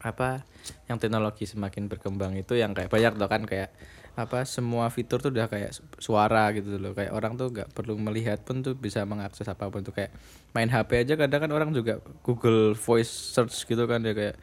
apa 0.06 0.46
yang 0.86 1.02
teknologi 1.02 1.50
semakin 1.50 1.90
berkembang 1.90 2.38
itu 2.38 2.54
yang 2.54 2.78
kayak 2.78 2.94
banyak 2.94 3.18
tuh 3.18 3.30
kan 3.30 3.42
kayak 3.48 3.74
apa 4.16 4.48
semua 4.48 4.88
fitur 4.94 5.20
tuh 5.20 5.34
udah 5.34 5.50
kayak 5.52 5.76
su- 5.76 5.88
suara 5.98 6.54
gitu 6.54 6.78
loh. 6.78 6.94
Kayak 6.94 7.12
orang 7.12 7.36
tuh 7.36 7.52
nggak 7.52 7.74
perlu 7.74 7.98
melihat 7.98 8.40
pun 8.46 8.62
tuh 8.62 8.78
bisa 8.78 9.04
mengakses 9.04 9.50
apa 9.50 9.68
pun 9.68 9.82
tuh. 9.82 9.92
Kayak 9.92 10.14
main 10.54 10.70
HP 10.70 11.04
aja 11.04 11.14
kadang 11.18 11.50
kan 11.50 11.52
orang 11.52 11.70
juga 11.74 12.00
Google 12.22 12.78
Voice 12.78 13.12
search 13.12 13.66
gitu 13.66 13.84
kan 13.90 14.06
ya 14.06 14.14
kayak 14.14 14.38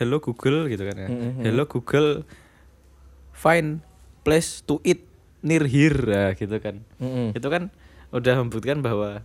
hello 0.00 0.18
Google 0.18 0.66
gitu 0.72 0.82
kan 0.86 0.96
ya. 0.96 1.08
Hello 1.44 1.68
Google 1.68 2.24
find 3.36 3.84
place 4.24 4.64
to 4.64 4.80
eat 4.82 5.04
near 5.44 5.64
here 5.68 6.00
Nah, 6.06 6.30
gitu 6.36 6.56
kan 6.58 6.84
Mm-mm. 7.00 7.36
itu 7.36 7.48
kan 7.48 7.68
udah 8.14 8.34
membuktikan 8.40 8.80
bahwa 8.80 9.20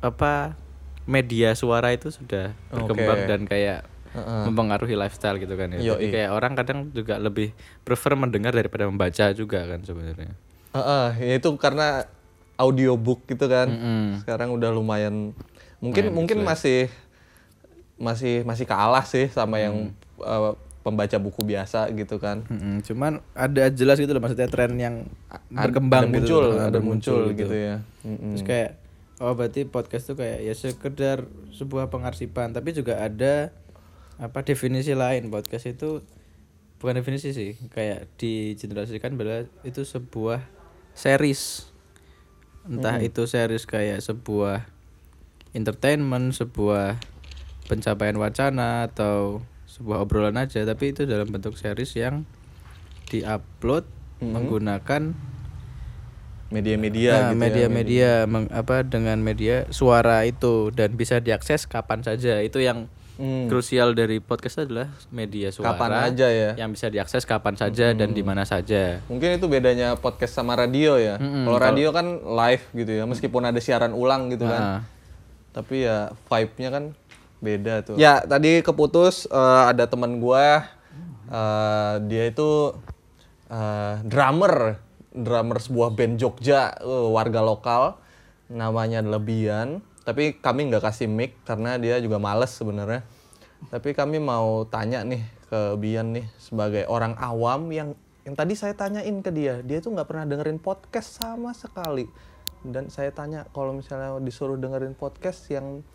apa 0.00 0.54
media 1.06 1.54
suara 1.54 1.94
itu 1.94 2.10
sudah 2.10 2.52
berkembang 2.68 3.24
Oke. 3.24 3.30
dan 3.30 3.40
kayak 3.46 3.80
Heeh. 4.16 4.42
mempengaruhi 4.48 4.96
lifestyle 4.96 5.36
gitu 5.36 5.54
kan 5.54 5.68
ya. 5.76 5.94
Jadi 5.94 6.08
kayak 6.08 6.30
orang 6.32 6.52
kadang 6.56 6.78
juga 6.90 7.20
lebih 7.20 7.52
prefer 7.84 8.16
mendengar 8.16 8.56
daripada 8.56 8.88
membaca 8.88 9.30
juga 9.36 9.66
kan 9.68 9.84
sebenarnya. 9.84 10.32
Heeh, 10.72 11.08
ya 11.20 11.34
itu 11.36 11.52
karena 11.60 12.08
audiobook 12.56 13.28
gitu 13.28 13.46
kan. 13.46 13.70
Mm-mm. 13.70 14.24
Sekarang 14.24 14.56
udah 14.56 14.72
lumayan 14.72 15.36
mungkin 15.84 16.10
mungkin 16.16 16.42
masih 16.42 16.88
masih 17.96 18.44
masih 18.44 18.64
kalah 18.68 19.04
sih 19.04 19.28
sama 19.28 19.60
yang 19.60 19.92
eh, 20.20 20.52
pembaca 20.86 21.18
buku 21.18 21.42
biasa 21.42 21.90
gitu 21.98 22.22
kan. 22.22 22.46
Mm-mm, 22.46 22.86
Cuman 22.86 23.18
ada 23.34 23.66
jelas 23.74 23.98
gitu 23.98 24.14
loh 24.14 24.22
maksudnya 24.22 24.46
tren 24.46 24.78
yang 24.78 25.10
Ada- 25.26 25.66
berkembang 25.66 26.06
ada 26.06 26.14
gitu 26.14 26.22
muncul, 26.22 26.42
loh, 26.46 26.62
ada 26.62 26.78
muncul 26.78 27.20
gitu 27.34 27.54
ya. 27.58 27.76
Mm-mm. 28.06 28.38
Terus 28.38 28.44
kayak 28.46 28.70
oh 29.18 29.34
berarti 29.34 29.66
podcast 29.66 30.06
tuh 30.06 30.16
kayak 30.20 30.46
ya 30.46 30.54
sekedar 30.54 31.26
sebuah 31.50 31.90
pengarsipan 31.90 32.54
tapi 32.54 32.70
juga 32.70 33.02
ada 33.02 33.50
apa 34.20 34.44
definisi 34.46 34.92
lain 34.92 35.32
podcast 35.32 35.66
itu 35.72 36.04
bukan 36.76 37.00
definisi 37.00 37.32
sih 37.32 37.56
kayak 37.72 38.12
digenerasikan 38.20 39.16
bahwa 39.16 39.48
itu 39.64 39.88
sebuah 39.88 40.44
series 40.92 41.72
entah 42.68 43.00
itu 43.00 43.24
series 43.24 43.64
kayak 43.64 44.04
sebuah 44.04 44.68
entertainment 45.56 46.36
sebuah 46.36 47.00
pencapaian 47.72 48.20
wacana 48.20 48.84
atau 48.92 49.40
sebuah 49.76 50.00
obrolan 50.00 50.36
aja 50.36 50.64
tapi 50.64 50.90
itu 50.90 51.04
dalam 51.04 51.28
bentuk 51.28 51.54
series 51.54 51.92
yang 51.94 52.24
diupload 53.06 53.84
menggunakan 54.18 55.12
Media-media 56.46 57.10
Nah, 57.10 57.18
gitu 57.26 57.26
ya. 57.26 57.42
media-media 57.42 58.10
meng- 58.24 58.46
apa 58.48 58.86
dengan 58.86 59.18
media 59.18 59.66
suara 59.68 60.22
itu 60.22 60.70
dan 60.70 60.94
bisa 60.94 61.18
diakses 61.18 61.66
kapan 61.66 62.00
saja 62.00 62.38
itu 62.38 62.62
yang 62.62 62.86
Hmm. 63.16 63.48
krusial 63.48 63.92
dari 63.92 64.20
podcast 64.20 64.60
adalah 64.60 64.86
media 65.08 65.50
suara 65.50 65.72
Kapan 65.72 65.90
aja 66.06 66.28
ya. 66.28 66.50
yang 66.54 66.70
bisa 66.70 66.86
diakses 66.86 67.24
kapan 67.24 67.56
saja 67.56 67.90
dan 67.90 68.12
di 68.12 68.20
mana 68.20 68.44
saja 68.44 69.02
Mungkin 69.06 69.34
itu 69.34 69.48
bedanya 69.48 69.96
podcast 69.96 70.36
sama 70.36 70.54
radio 70.54 70.94
ya. 70.94 71.18
Kalau 71.18 71.58
radio 71.58 71.90
kan 71.90 72.04
live 72.14 72.62
gitu 72.70 72.92
ya, 72.94 73.04
meskipun 73.04 73.42
ada 73.42 73.56
siaran 73.56 73.90
ulang 73.90 74.28
gitu 74.28 74.44
kan. 74.44 74.62
Ah. 74.62 74.80
Tapi 75.50 75.82
ya 75.82 76.12
vibe-nya 76.24 76.68
kan 76.70 76.84
beda 77.40 77.84
tuh. 77.84 77.96
Ya, 78.00 78.22
tadi 78.24 78.60
keputus 78.64 79.28
eh, 79.28 79.62
ada 79.70 79.84
teman 79.86 80.18
gua 80.18 80.66
eh, 81.30 81.94
dia 82.06 82.24
itu 82.30 82.74
eh, 83.50 83.94
drummer, 84.06 84.80
drummer 85.12 85.58
sebuah 85.58 85.94
band 85.94 86.16
Jogja, 86.20 86.76
eh, 86.78 87.08
warga 87.10 87.40
lokal. 87.42 87.98
Namanya 88.52 89.02
adalah 89.02 89.22
Bian. 89.22 89.82
Tapi 90.06 90.38
kami 90.38 90.70
nggak 90.70 90.86
kasih 90.86 91.10
mic 91.10 91.34
karena 91.42 91.82
dia 91.82 91.98
juga 91.98 92.22
males 92.22 92.54
sebenarnya. 92.54 93.02
Tapi 93.72 93.90
kami 93.90 94.22
mau 94.22 94.62
tanya 94.70 95.02
nih 95.02 95.26
ke 95.50 95.74
Bian 95.78 96.14
nih 96.14 96.26
sebagai 96.38 96.86
orang 96.86 97.18
awam 97.18 97.70
yang 97.74 97.98
yang 98.26 98.34
tadi 98.34 98.58
saya 98.58 98.74
tanyain 98.74 99.22
ke 99.22 99.30
dia, 99.30 99.62
dia 99.62 99.78
tuh 99.78 99.94
nggak 99.94 100.10
pernah 100.10 100.26
dengerin 100.26 100.58
podcast 100.58 101.22
sama 101.22 101.54
sekali. 101.54 102.10
Dan 102.66 102.90
saya 102.90 103.14
tanya 103.14 103.46
kalau 103.54 103.70
misalnya 103.70 104.18
disuruh 104.18 104.58
dengerin 104.58 104.98
podcast 104.98 105.46
yang 105.46 105.86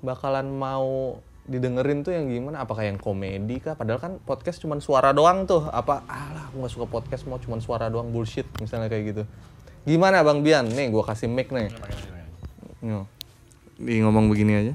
bakalan 0.00 0.46
mau 0.48 1.18
didengerin 1.48 2.04
tuh 2.04 2.12
yang 2.12 2.28
gimana? 2.28 2.62
Apakah 2.62 2.84
yang 2.84 3.00
komedi 3.00 3.58
kah? 3.58 3.74
Padahal 3.74 4.00
kan 4.00 4.12
podcast 4.20 4.60
cuman 4.60 4.84
suara 4.84 5.16
doang 5.16 5.48
tuh. 5.48 5.64
Apa 5.68 6.04
alah 6.04 6.52
aku 6.52 6.60
nggak 6.60 6.72
suka 6.72 6.86
podcast 6.86 7.24
mau 7.24 7.40
cuman 7.40 7.58
suara 7.64 7.88
doang 7.88 8.12
bullshit 8.12 8.44
misalnya 8.60 8.92
kayak 8.92 9.04
gitu. 9.16 9.22
Gimana 9.88 10.20
Bang 10.20 10.44
Bian? 10.44 10.68
Nih 10.68 10.92
gua 10.92 11.02
kasih 11.08 11.26
mic 11.32 11.48
nih. 11.48 11.72
Yo. 12.84 13.08
Di 13.80 14.04
ngomong 14.04 14.28
begini 14.28 14.52
aja. 14.54 14.74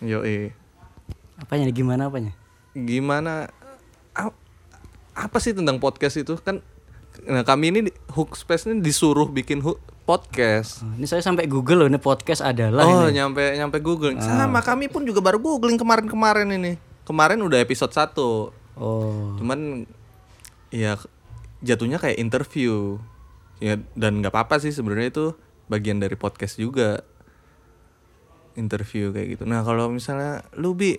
Yo 0.00 0.24
eh. 0.24 0.56
Apanya 1.36 1.68
nih 1.68 1.76
gimana 1.76 2.08
apanya? 2.08 2.32
Gimana 2.72 3.52
a- 4.16 4.38
apa 5.12 5.38
sih 5.42 5.52
tentang 5.52 5.76
podcast 5.82 6.16
itu 6.16 6.38
kan 6.40 6.64
nah 7.26 7.42
kami 7.44 7.74
ini 7.74 7.80
hook 8.14 8.38
space 8.38 8.70
ini 8.70 8.80
disuruh 8.80 9.28
bikin 9.28 9.60
hook 9.60 9.82
podcast. 10.10 10.82
Oh, 10.82 10.90
ini 10.98 11.06
saya 11.06 11.22
sampai 11.22 11.46
Google 11.46 11.86
loh 11.86 11.88
ini 11.88 12.02
podcast 12.02 12.42
adalah 12.42 12.82
Oh, 12.82 13.06
ini. 13.06 13.22
nyampe 13.22 13.54
nyampe 13.54 13.78
googling. 13.78 14.18
Sama 14.18 14.58
kami 14.58 14.90
pun 14.90 15.06
juga 15.06 15.22
baru 15.22 15.38
googling 15.38 15.78
kemarin-kemarin 15.78 16.50
ini. 16.50 16.74
Kemarin 17.06 17.38
udah 17.38 17.62
episode 17.62 17.94
1. 17.94 18.50
Oh. 18.74 19.38
Cuman 19.38 19.86
ya 20.74 20.98
jatuhnya 21.62 22.02
kayak 22.02 22.18
interview. 22.18 22.98
Ya 23.62 23.78
dan 23.94 24.18
nggak 24.18 24.34
apa-apa 24.34 24.58
sih 24.58 24.74
sebenarnya 24.74 25.14
itu 25.14 25.26
bagian 25.70 26.02
dari 26.02 26.18
podcast 26.18 26.58
juga. 26.58 27.06
Interview 28.58 29.14
kayak 29.14 29.38
gitu. 29.38 29.44
Nah, 29.46 29.62
kalau 29.62 29.86
misalnya 29.94 30.42
lu 30.58 30.74
bi 30.74 30.98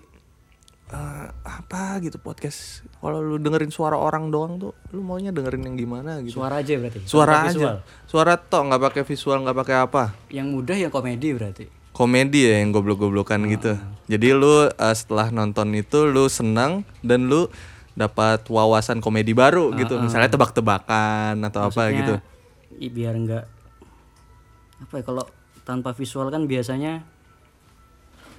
eh, 0.91 1.27
apa 1.41 1.81
gitu 1.99 2.17
podcast 2.17 2.83
kalau 2.95 3.17
lu 3.17 3.35
dengerin 3.35 3.67
suara 3.67 3.95
orang 3.95 4.27
doang 4.27 4.55
tuh 4.57 4.71
lu 4.89 5.01
maunya 5.01 5.29
dengerin 5.29 5.63
yang 5.63 5.75
gimana 5.75 6.19
gitu 6.19 6.37
Suara 6.37 6.59
aja 6.59 6.75
berarti. 6.75 6.99
suara 7.03 7.33
aja 7.41 7.51
visual. 7.51 7.77
suara 8.05 8.33
tok 8.35 8.63
nggak 8.67 8.81
pakai 8.83 9.03
visual 9.03 9.37
nggak 9.41 9.57
pakai 9.57 9.75
apa 9.79 10.03
Yang 10.29 10.47
mudah 10.49 10.75
ya 10.77 10.87
komedi 10.87 11.29
berarti. 11.31 11.65
komedi 11.91 12.39
ya 12.43 12.59
yang 12.59 12.71
goblok-goblokan 12.71 13.43
gitu. 13.49 13.75
Jadi 14.07 14.27
lu 14.31 14.47
uh, 14.65 14.69
setelah 14.91 15.27
nonton 15.29 15.71
itu 15.73 16.03
lu 16.05 16.27
senang 16.27 16.83
dan 17.01 17.27
lu 17.27 17.51
dapat 17.93 18.43
wawasan 18.45 18.99
komedi 18.99 19.31
baru 19.31 19.75
gitu. 19.75 19.99
Misalnya 19.99 20.27
tebak-tebakan 20.29 21.35
atau 21.41 21.61
apa 21.61 21.71
Maksudnya, 21.85 21.97
gitu. 21.97 22.13
i- 22.77 22.87
biar 22.89 23.11
enggak 23.13 23.43
apa 24.81 24.93
ya 24.93 25.03
kalau 25.03 25.23
tanpa 25.61 25.91
visual 25.91 26.27
kan 26.27 26.43
biasanya 26.45 27.03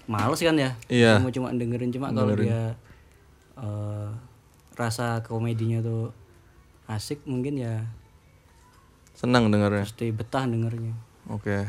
males 0.06 0.40
kan 0.40 0.56
ya. 0.56 0.70
Iya. 0.90 1.22
Cuma 1.22 1.30
cuma 1.30 1.48
dengerin 1.54 1.90
cuma 1.94 2.08
kalau 2.10 2.34
dia 2.34 2.74
eh, 3.56 4.08
rasa 4.74 5.20
komedinya 5.22 5.84
tuh 5.84 6.10
asik 6.88 7.22
mungkin 7.28 7.60
ya 7.60 7.86
Senang 9.12 9.52
dengarnya. 9.52 9.86
pasti 9.86 10.10
betah 10.10 10.48
dengernya. 10.48 10.92
Oke. 11.30 11.68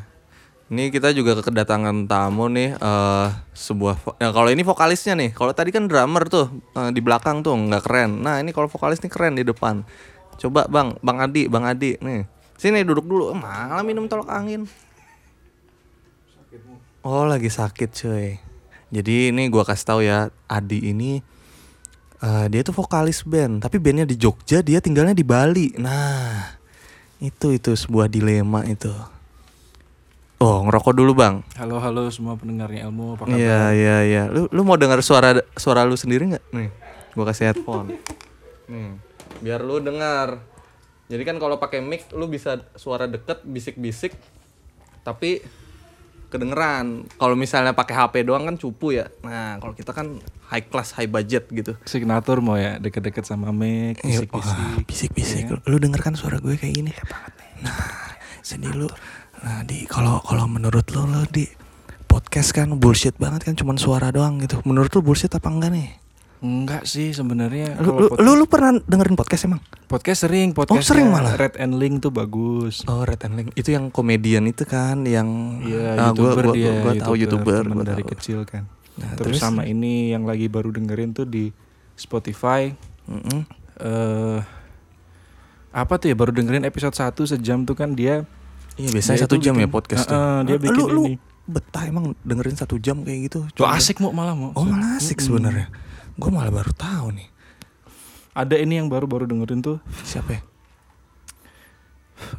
Ini 0.74 0.90
kita 0.90 1.14
juga 1.14 1.38
kedatangan 1.38 2.10
tamu 2.10 2.50
nih 2.50 2.74
eh 2.74 3.30
sebuah 3.54 4.18
ya, 4.18 4.34
kalau 4.34 4.50
ini 4.50 4.66
vokalisnya 4.66 5.14
nih. 5.14 5.30
Kalau 5.36 5.54
tadi 5.54 5.70
kan 5.70 5.86
drummer 5.86 6.26
tuh 6.26 6.50
eh, 6.74 6.90
di 6.90 7.04
belakang 7.04 7.46
tuh 7.46 7.54
nggak 7.54 7.84
keren. 7.86 8.26
Nah, 8.26 8.42
ini 8.42 8.50
kalau 8.56 8.66
vokalis 8.66 9.04
nih 9.04 9.12
keren 9.12 9.38
di 9.38 9.46
depan. 9.46 9.86
Coba 10.42 10.66
Bang, 10.66 10.98
Bang 11.06 11.22
Adi, 11.22 11.46
Bang 11.46 11.68
Adi 11.68 11.94
nih. 12.02 12.26
Sini 12.58 12.82
duduk 12.82 13.06
dulu. 13.06 13.36
Malah 13.38 13.86
minum 13.86 14.10
tolak 14.10 14.32
angin. 14.34 14.66
Oh, 17.04 17.28
lagi 17.28 17.52
sakit, 17.52 17.90
cuy. 17.92 18.40
Jadi 18.94 19.34
ini 19.34 19.50
gua 19.52 19.68
kasih 19.68 19.86
tahu 19.86 20.00
ya, 20.06 20.30
Adi 20.48 20.94
ini 20.94 21.20
eh, 22.24 22.46
dia 22.48 22.62
tuh 22.64 22.72
vokalis 22.72 23.26
band, 23.28 23.60
tapi 23.60 23.82
bandnya 23.82 24.08
di 24.08 24.16
Jogja, 24.16 24.64
dia 24.64 24.80
tinggalnya 24.80 25.18
di 25.18 25.26
Bali. 25.26 25.76
Nah, 25.76 26.56
itu 27.20 27.52
itu 27.52 27.76
sebuah 27.76 28.08
dilema 28.08 28.64
itu. 28.64 28.94
Oh, 30.40 30.64
ngerokok 30.68 30.94
dulu, 30.96 31.12
Bang. 31.16 31.44
Halo 31.60 31.80
halo 31.80 32.08
semua 32.12 32.36
pendengarnya 32.40 32.88
ilmu 32.88 33.16
apa 33.16 33.28
kabar? 33.28 33.40
Iya, 33.40 33.62
iya, 33.76 33.98
iya. 34.04 34.24
Lu 34.32 34.48
lu 34.52 34.62
mau 34.64 34.80
dengar 34.80 35.00
suara 35.04 35.40
suara 35.60 35.84
lu 35.84 35.96
sendiri 36.00 36.36
nggak? 36.36 36.46
Nih, 36.56 36.70
gua 37.18 37.26
kasih 37.32 37.52
headphone. 37.52 38.00
Nih, 38.72 38.96
biar 39.44 39.60
lu 39.64 39.84
dengar. 39.84 40.40
Jadi 41.12 41.24
kan 41.28 41.36
kalau 41.42 41.60
pakai 41.60 41.84
mic 41.84 42.08
lu 42.16 42.32
bisa 42.32 42.64
suara 42.80 43.12
deket 43.12 43.44
bisik-bisik 43.44 44.16
tapi 45.04 45.44
kedengeran. 46.34 47.06
Kalau 47.14 47.38
misalnya 47.38 47.78
pakai 47.78 47.94
HP 47.94 48.26
doang 48.26 48.50
kan 48.50 48.58
cupu 48.58 48.98
ya. 48.98 49.06
Nah, 49.22 49.62
kalau 49.62 49.78
kita 49.78 49.94
kan 49.94 50.18
high 50.50 50.66
class, 50.66 50.98
high 50.98 51.06
budget 51.08 51.46
gitu. 51.54 51.78
Signatur 51.86 52.42
mau 52.42 52.58
ya 52.58 52.82
deket-deket 52.82 53.24
sama 53.24 53.54
mic, 53.54 54.02
Iya, 54.02 54.26
bisik-bisik. 54.26 54.58
wah, 54.58 54.82
bisik-bisik. 54.84 55.44
Lu 55.70 55.78
denger 55.78 56.02
kan 56.02 56.18
suara 56.18 56.42
gue 56.42 56.58
kayak 56.58 56.74
gini? 56.74 56.92
banget 57.06 57.34
nih. 57.38 57.52
Nah, 57.70 57.78
jadi 58.42 58.68
lu 58.74 58.90
nah 59.44 59.60
di 59.62 59.84
kalau 59.86 60.24
kalau 60.24 60.48
menurut 60.48 60.88
lu 60.96 61.04
lu 61.04 61.28
di 61.28 61.44
podcast 62.08 62.56
kan 62.56 62.72
bullshit 62.80 63.18
banget 63.20 63.44
kan 63.44 63.54
cuman 63.54 63.78
suara 63.78 64.10
doang 64.10 64.42
gitu. 64.42 64.60
Menurut 64.66 64.90
lu 64.94 65.02
bullshit 65.02 65.32
apa 65.32 65.50
enggak 65.50 65.72
nih? 65.74 65.90
Enggak 66.44 66.84
sih 66.84 67.10
sebenarnya 67.10 67.80
Lu, 67.80 67.96
lu, 67.98 68.08
lu, 68.14 68.32
lu 68.36 68.46
pernah 68.46 68.76
dengerin 68.78 69.16
podcast 69.16 69.48
emang? 69.48 69.64
podcast 69.86 70.24
sering 70.24 70.52
podcast 70.52 70.84
sering 70.86 71.08
malah? 71.08 71.34
Red 71.34 71.56
and 71.56 71.74
Link 71.74 72.00
tuh 72.00 72.10
bagus. 72.10 72.84
Oh, 72.84 73.02
Red 73.02 73.24
and 73.24 73.34
Link. 73.34 73.48
Itu 73.54 73.72
yang 73.72 73.88
komedian 73.88 74.44
itu 74.44 74.64
kan 74.64 75.06
yang 75.06 75.62
Iya, 75.62 75.96
Ah, 75.96 76.12
gua- 76.12 76.36
YouTuber 76.36 76.44
gua, 76.44 76.54
dia, 76.54 76.72
gua, 76.78 76.94
tahu 76.98 77.14
YouTuber, 77.16 77.62
gua 77.66 77.84
dari 77.86 78.04
tahu. 78.04 78.12
kecil 78.12 78.40
kan. 78.44 78.68
Nah, 78.94 79.16
terus, 79.16 79.38
terus? 79.38 79.42
sama 79.42 79.64
ini 79.64 80.12
yang 80.12 80.24
lagi 80.24 80.46
baru 80.46 80.70
dengerin 80.70 81.14
tuh 81.14 81.24
di 81.24 81.50
Spotify 81.96 82.76
Mm-mm. 83.06 83.42
eh 83.80 84.40
apa 85.72 85.94
tuh 85.96 86.08
ya 86.08 86.16
baru 86.16 86.30
dengerin 86.30 86.62
episode 86.64 86.94
1 86.94 87.26
sejam 87.28 87.64
tuh 87.64 87.74
kan 87.74 87.92
dia 87.92 88.28
Iya 88.74 88.90
biasanya 88.90 89.24
satu 89.24 89.38
jam 89.38 89.54
ya 89.54 89.64
bikin- 89.64 89.72
podcast 89.72 90.06
tuh. 90.06 90.14
Heeh, 90.14 90.38
dia 90.44 90.56
Ah, 90.56 90.60
bikin 90.60 90.76
lu, 90.76 90.86
lu 90.88 91.04
ini. 91.08 91.18
betah 91.46 91.84
emang 91.84 92.18
dengerin 92.20 92.54
satu 92.56 92.76
jam 92.78 93.02
kayak 93.02 93.20
gitu? 93.28 93.40
Tuh 93.52 93.64
Coba. 93.64 93.78
asik 93.78 93.98
mau 93.98 94.10
malah 94.10 94.34
mau. 94.34 94.50
Oh 94.52 94.62
malah 94.62 94.98
asik 94.98 95.18
sebenarnya. 95.20 95.70
Gue 96.16 96.30
malah 96.30 96.52
baru 96.52 96.72
tahu 96.72 97.08
nih. 97.12 97.30
Ada 98.32 98.58
ini 98.58 98.74
yang 98.76 98.88
baru-baru 98.88 99.26
dengerin 99.26 99.62
tuh 99.62 99.78
Siapa 100.02 100.32
ya? 100.32 100.42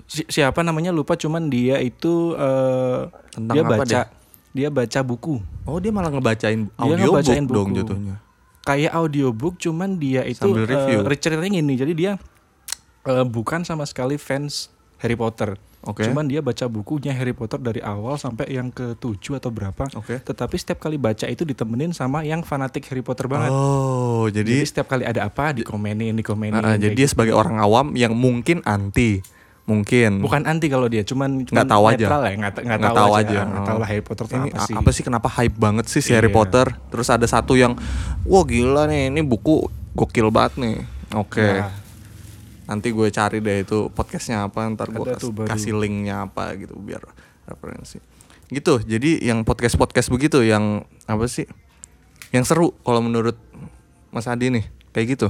si- 0.06 0.26
siapa 0.26 0.60
namanya 0.60 0.90
lupa 0.90 1.14
cuman 1.14 1.46
dia 1.46 1.78
itu 1.78 2.34
eh, 2.34 3.00
Tentang 3.30 3.52
dia 3.52 3.62
apa 3.62 3.74
baca 3.76 3.86
dia? 3.86 4.02
dia 4.50 4.68
baca 4.70 5.00
buku 5.02 5.38
Oh 5.62 5.78
dia 5.78 5.90
malah 5.90 6.10
ngebacain 6.10 6.66
Dia 6.66 6.74
audiobook 6.80 7.14
ngebacain 7.20 7.44
dong 7.44 7.68
buku. 7.68 7.78
jatuhnya. 7.78 8.16
kayak 8.60 8.92
audiobook 8.92 9.54
cuman 9.56 9.94
dia 9.94 10.24
itu 10.24 10.40
Sambil 10.40 10.64
review. 10.64 10.98
eh, 11.00 11.14
ceritanya 11.14 11.50
gini 11.52 11.74
jadi 11.76 11.92
dia 11.92 12.12
eh, 13.04 13.24
bukan 13.24 13.62
sama 13.62 13.84
sekali 13.84 14.16
fans 14.16 14.72
Harry 14.98 15.14
Potter 15.14 15.54
Oke. 15.84 16.02
cuman 16.02 16.24
dia 16.24 16.40
baca 16.40 16.64
bukunya 16.64 17.12
Harry 17.12 17.30
Potter 17.30 17.56
dari 17.56 17.78
awal 17.78 18.16
sampai 18.16 18.48
yang 18.48 18.68
ke 18.68 18.96
tujuh 18.96 19.36
atau 19.36 19.48
berapa 19.48 19.84
Oke. 19.92 20.18
tetapi 20.18 20.54
setiap 20.54 20.80
kali 20.80 20.96
baca 20.96 21.24
itu 21.24 21.42
ditemenin 21.42 21.92
sama 21.92 22.22
yang 22.22 22.40
fanatik 22.40 22.88
Harry 22.88 23.00
Potter 23.00 23.24
banget 23.26 23.48
Oh 23.48 24.26
jadi 24.26 24.44
jadi 24.46 24.64
setiap 24.64 24.88
kali 24.88 25.04
ada 25.04 25.22
apa 25.22 25.52
dikomenin 25.54 26.14
dikomenin 26.14 26.56
ah, 26.56 26.74
jadi 26.74 26.90
dia 26.90 27.04
gitu. 27.04 27.12
sebagai 27.12 27.32
orang 27.32 27.58
awam 27.58 27.92
yang 27.92 28.12
mungkin 28.12 28.64
anti, 28.64 29.20
mungkin 29.64 30.20
bukan 30.20 30.44
anti 30.44 30.66
kalau 30.66 30.86
dia 30.86 31.00
cuman, 31.02 31.44
Nggak 31.44 31.66
tahu 31.66 31.84
aja. 31.86 32.00
ya 32.00 32.08
nggak 32.08 32.32
nggak 32.32 32.52
Nggak 32.64 32.80
tahu, 32.82 32.96
tahu 32.96 33.12
aja, 33.12 33.24
aja. 33.26 33.40
nggak 33.44 33.64
tahu 33.64 33.76
lah 33.76 33.88
Harry 33.88 34.02
Potter 34.02 34.24
ini 34.26 34.50
apa 34.50 34.60
sih 34.62 34.74
apa 34.74 34.90
sih 34.90 35.02
kenapa 35.02 35.28
hype 35.30 35.56
banget 35.58 35.84
sih 35.86 36.00
si 36.00 36.12
Harry 36.12 36.28
Iya. 36.28 36.34
Potter? 36.34 36.66
Terus 36.88 37.08
ada 37.08 37.24
satu 37.24 37.54
yang 37.54 37.76
wah 38.24 38.42
gila 38.42 38.84
nih 38.86 39.08
ini 39.08 39.20
buku 39.20 39.64
gokil 39.92 40.28
banget 40.28 40.52
nih. 40.58 40.76
Oke. 41.12 41.44
Nah. 41.44 41.83
Nanti 42.64 42.92
gue 42.92 43.08
cari 43.12 43.44
deh 43.44 43.64
itu 43.64 43.92
podcastnya 43.92 44.48
apa 44.48 44.64
ntar 44.72 44.88
gue 44.88 45.04
baru. 45.04 45.48
kasih 45.48 45.76
linknya 45.76 46.24
apa 46.28 46.56
gitu 46.56 46.76
biar 46.80 47.04
referensi. 47.44 48.00
Gitu. 48.48 48.80
Jadi 48.84 49.24
yang 49.24 49.44
podcast 49.44 49.76
podcast 49.76 50.08
begitu 50.08 50.40
yang 50.40 50.84
apa 51.04 51.28
sih? 51.28 51.44
Yang 52.32 52.44
seru 52.50 52.68
kalau 52.82 53.04
menurut 53.04 53.36
Mas 54.10 54.28
Adi 54.30 54.48
nih 54.48 54.64
kayak 54.96 55.06
gitu. 55.18 55.28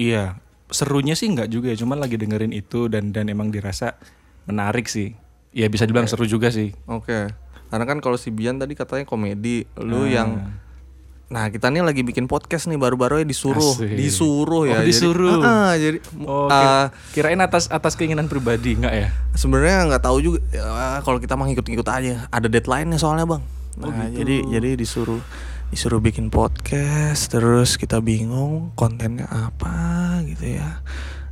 Iya, 0.00 0.40
serunya 0.72 1.12
sih 1.12 1.28
nggak 1.28 1.50
juga 1.52 1.68
ya, 1.74 1.76
cuman 1.76 2.00
lagi 2.00 2.16
dengerin 2.16 2.54
itu 2.56 2.88
dan 2.88 3.12
dan 3.12 3.28
emang 3.28 3.52
dirasa 3.52 3.98
menarik 4.48 4.88
sih. 4.88 5.12
Ya 5.50 5.66
bisa 5.66 5.84
dibilang 5.84 6.08
seru 6.08 6.24
juga 6.24 6.48
sih. 6.48 6.72
Oke. 6.86 7.28
Karena 7.70 7.84
kan 7.86 7.98
kalau 8.02 8.18
si 8.18 8.34
Bian 8.34 8.58
tadi 8.58 8.74
katanya 8.74 9.06
komedi, 9.06 9.66
lu 9.78 10.06
yang 10.06 10.50
Nah, 11.30 11.46
kita 11.46 11.70
nih 11.70 11.78
lagi 11.80 12.02
bikin 12.02 12.26
podcast 12.26 12.66
nih 12.66 12.74
baru-baru 12.74 13.22
ya 13.22 13.26
disuruh, 13.28 13.62
Asik. 13.78 13.94
disuruh 13.94 14.66
Oh, 14.66 14.68
ya. 14.68 14.82
disuruh. 14.82 15.38
Jadi, 15.38 15.46
ah, 15.46 15.74
jadi 15.78 15.98
Oh, 16.26 16.50
kira- 16.50 16.90
kirain 17.14 17.38
atas 17.38 17.70
atas 17.70 17.94
keinginan 17.94 18.26
pribadi 18.26 18.74
nggak 18.74 18.90
ya? 18.92 19.08
sebenarnya 19.32 19.86
nggak 19.86 20.02
tahu 20.02 20.18
juga 20.18 20.38
ya, 20.50 20.66
kalau 21.00 21.16
kita 21.16 21.38
mah 21.38 21.46
ngikut-ngikut 21.46 21.86
aja. 21.86 22.26
Ada 22.28 22.50
deadline-nya 22.50 22.98
soalnya, 22.98 23.30
Bang. 23.30 23.46
Nah, 23.78 24.10
jadi 24.10 24.42
jadi 24.44 24.74
disuruh 24.74 25.22
disuruh 25.70 26.02
bikin 26.02 26.34
podcast 26.34 27.30
terus 27.30 27.78
kita 27.78 28.02
bingung 28.02 28.74
kontennya 28.74 29.30
apa 29.30 29.70
gitu 30.26 30.58
ya. 30.58 30.82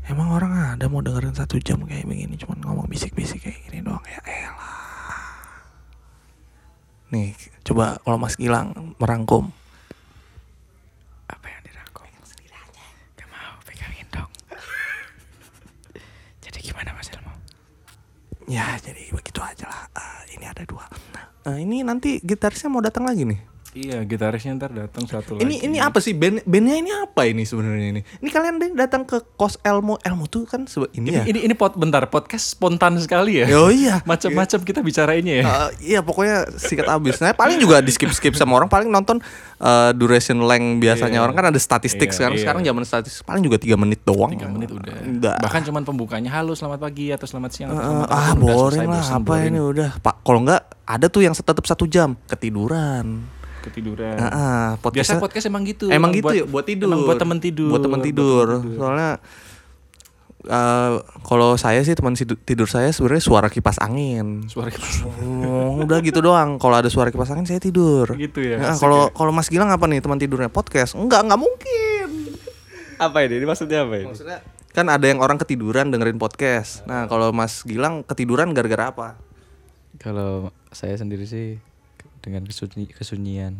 Emang 0.06 0.30
orang 0.30 0.78
ada 0.78 0.86
mau 0.86 1.02
dengerin 1.02 1.34
satu 1.34 1.58
jam 1.58 1.82
kayak 1.82 2.06
begini 2.06 2.38
cuman 2.38 2.62
ngomong 2.62 2.86
bisik-bisik 2.86 3.42
kayak 3.42 3.66
gini 3.66 3.82
doang 3.82 4.00
ya 4.06 4.22
elah. 4.22 4.78
Nih, 7.10 7.34
coba 7.62 7.98
kalau 7.98 8.16
Mas 8.16 8.38
Gilang 8.38 8.94
merangkum 8.96 9.50
Apa 11.28 11.44
yang 11.44 11.60
dirangkum? 11.60 12.08
Gak 13.12 13.28
mau 13.28 13.52
pegangin 13.60 14.08
dong. 14.08 14.32
Jadi 16.40 16.58
gimana 16.78 16.94
Mas 16.94 17.10
Elmo? 17.10 17.34
Ya 18.46 18.78
jadi 18.78 19.10
begitu 19.10 19.42
aja 19.42 19.66
lah. 19.66 19.90
Eh, 19.98 20.38
ini 20.38 20.46
ada 20.46 20.62
dua. 20.62 20.86
Eh, 21.50 21.66
ini 21.66 21.82
nanti 21.82 22.22
gitarisnya 22.22 22.70
mau 22.70 22.78
datang 22.78 23.02
lagi 23.02 23.26
nih. 23.26 23.42
Iya, 23.70 24.00
gitarisnya 24.02 24.56
ntar 24.56 24.72
datang 24.72 25.04
satu 25.04 25.36
lagi. 25.36 25.44
Ini 25.44 25.56
ini 25.62 25.76
apa 25.76 25.98
sih 25.98 26.10
band 26.10 26.40
bandnya 26.42 26.74
ini 26.74 26.90
apa 26.90 27.22
ini 27.22 27.44
sebenarnya 27.44 27.88
ini? 27.90 28.00
Ini 28.00 28.28
kalian 28.28 28.54
deh 28.56 28.70
datang 28.72 29.04
ke 29.04 29.20
kos 29.34 29.60
Elmo 29.60 30.00
Elmo 30.00 30.24
tuh 30.24 30.44
kan 30.44 30.64
sebe- 30.64 30.88
ini, 30.92 31.08
Ini, 31.08 31.12
ya. 31.12 31.24
ini 31.26 31.38
ini 31.42 31.52
pot 31.52 31.74
bentar 31.74 32.00
podcast 32.06 32.48
spontan 32.48 32.96
sekali 32.96 33.38
ya. 33.38 33.46
Oh 33.52 33.68
iya. 33.68 34.00
Macam-macam 34.10 34.58
kita 34.62 34.80
bicarainnya 34.80 35.34
ya. 35.34 35.44
Eh, 35.44 35.68
iya 35.86 36.00
pokoknya 36.00 36.48
sikat 36.50 36.88
abis. 36.88 37.20
Nah 37.20 37.32
paling 37.32 37.56
juga 37.56 37.78
di 37.78 37.88
skip 37.88 38.08
skip 38.10 38.32
sama 38.32 38.56
orang 38.56 38.66
paling 38.66 38.88
nonton 38.88 39.20
eh, 39.58 39.90
duration 39.92 40.40
length 40.40 40.80
biasanya 40.80 41.06
Iya. 41.14 41.24
orang 41.24 41.34
kan 41.34 41.46
ada 41.46 41.60
statistik 41.60 42.08
Iya, 42.08 42.16
sekarang 42.16 42.34
iya. 42.34 42.42
sekarang 42.42 42.62
zaman 42.64 42.82
statistik 42.82 43.22
paling 43.22 43.42
juga 43.42 43.56
tiga 43.56 43.76
menit 43.76 44.00
doang. 44.00 44.32
Tiga 44.32 44.48
menit 44.48 44.70
udah. 44.70 44.94
Udah. 44.96 45.36
Bahkan 45.40 45.62
cuman 45.64 45.82
pembukanya 45.82 46.32
halo 46.32 46.52
selamat 46.52 46.80
pagi 46.80 47.10
atau 47.10 47.24
selamat 47.24 47.50
siang. 47.52 47.68
atau 47.70 47.78
Eh, 47.78 47.84
selamat 47.84 48.08
ah 48.10 48.32
boring 48.34 48.88
lah 48.88 49.04
apa 49.04 49.20
boring. 49.20 49.46
ini 49.46 49.60
udah 49.60 49.90
pak 49.98 50.14
kalau 50.20 50.40
nggak 50.40 50.62
ada 50.82 51.06
tuh 51.06 51.20
yang 51.20 51.36
tetap 51.36 51.62
satu 51.62 51.84
jam 51.84 52.16
ketiduran 52.26 53.28
Ketiduran. 53.68 54.16
Ah, 54.16 54.24
ah, 54.24 54.68
Biasa 54.74 54.80
podcastnya- 54.80 55.20
podcast 55.20 55.46
emang 55.46 55.62
gitu. 55.62 55.86
Emang 55.88 56.10
gitu 56.10 56.32
ya 56.32 56.44
buat 56.44 56.64
tidur. 56.64 56.88
Emang 56.88 57.04
buat 57.04 57.16
temen 57.16 57.38
tidur. 57.38 57.68
Buat 57.68 57.82
temen 57.82 57.98
Buat 57.98 58.08
tidur. 58.08 58.46
temen 58.48 58.62
tidur. 58.64 58.78
Soalnya 58.78 59.10
eh, 60.40 60.92
kalau 61.22 61.50
saya 61.54 61.80
sih 61.82 61.92
teman 61.92 62.14
tidur, 62.16 62.64
saya 62.64 62.88
sebenarnya 62.88 63.20
suara 63.20 63.48
kipas 63.48 63.76
angin. 63.78 64.46
Suara 64.46 64.70
kipas. 64.70 65.02
Oh, 65.44 65.82
udah 65.82 65.98
gitu 66.00 66.18
doang. 66.18 66.56
Kalau 66.56 66.74
ada 66.74 66.88
suara 66.88 67.10
kipas 67.10 67.28
angin 67.28 67.44
saya 67.44 67.58
tidur. 67.58 68.06
Gitu 68.14 68.40
ya, 68.40 68.56
Nah, 68.56 68.74
kalau 68.74 69.08
ya. 69.08 69.14
kalau 69.14 69.30
Mas 69.30 69.48
Gilang 69.48 69.68
apa 69.68 69.84
nih 69.84 69.98
teman 69.98 70.16
tidurnya 70.16 70.48
podcast? 70.48 70.94
Enggak, 70.94 71.26
enggak 71.26 71.38
mungkin. 71.38 72.08
Apa 72.96 73.22
ini? 73.22 73.38
Ini 73.38 73.46
maksudnya 73.46 73.82
apa 73.82 73.94
ini? 73.96 74.06
Maksudnya 74.06 74.38
kan 74.68 74.86
ada 74.86 75.02
yang 75.02 75.18
orang 75.18 75.36
ketiduran 75.36 75.90
dengerin 75.90 76.16
podcast. 76.16 76.86
Nah, 76.86 77.06
kalau 77.06 77.34
Mas 77.34 77.62
Gilang 77.62 78.02
ketiduran 78.02 78.54
gara-gara 78.54 78.90
apa? 78.90 79.08
Kalau 79.98 80.54
saya 80.70 80.94
sendiri 80.94 81.26
sih 81.26 81.58
dengan 82.18 82.42
kesunyi, 82.42 82.86
kesunyian. 82.88 83.54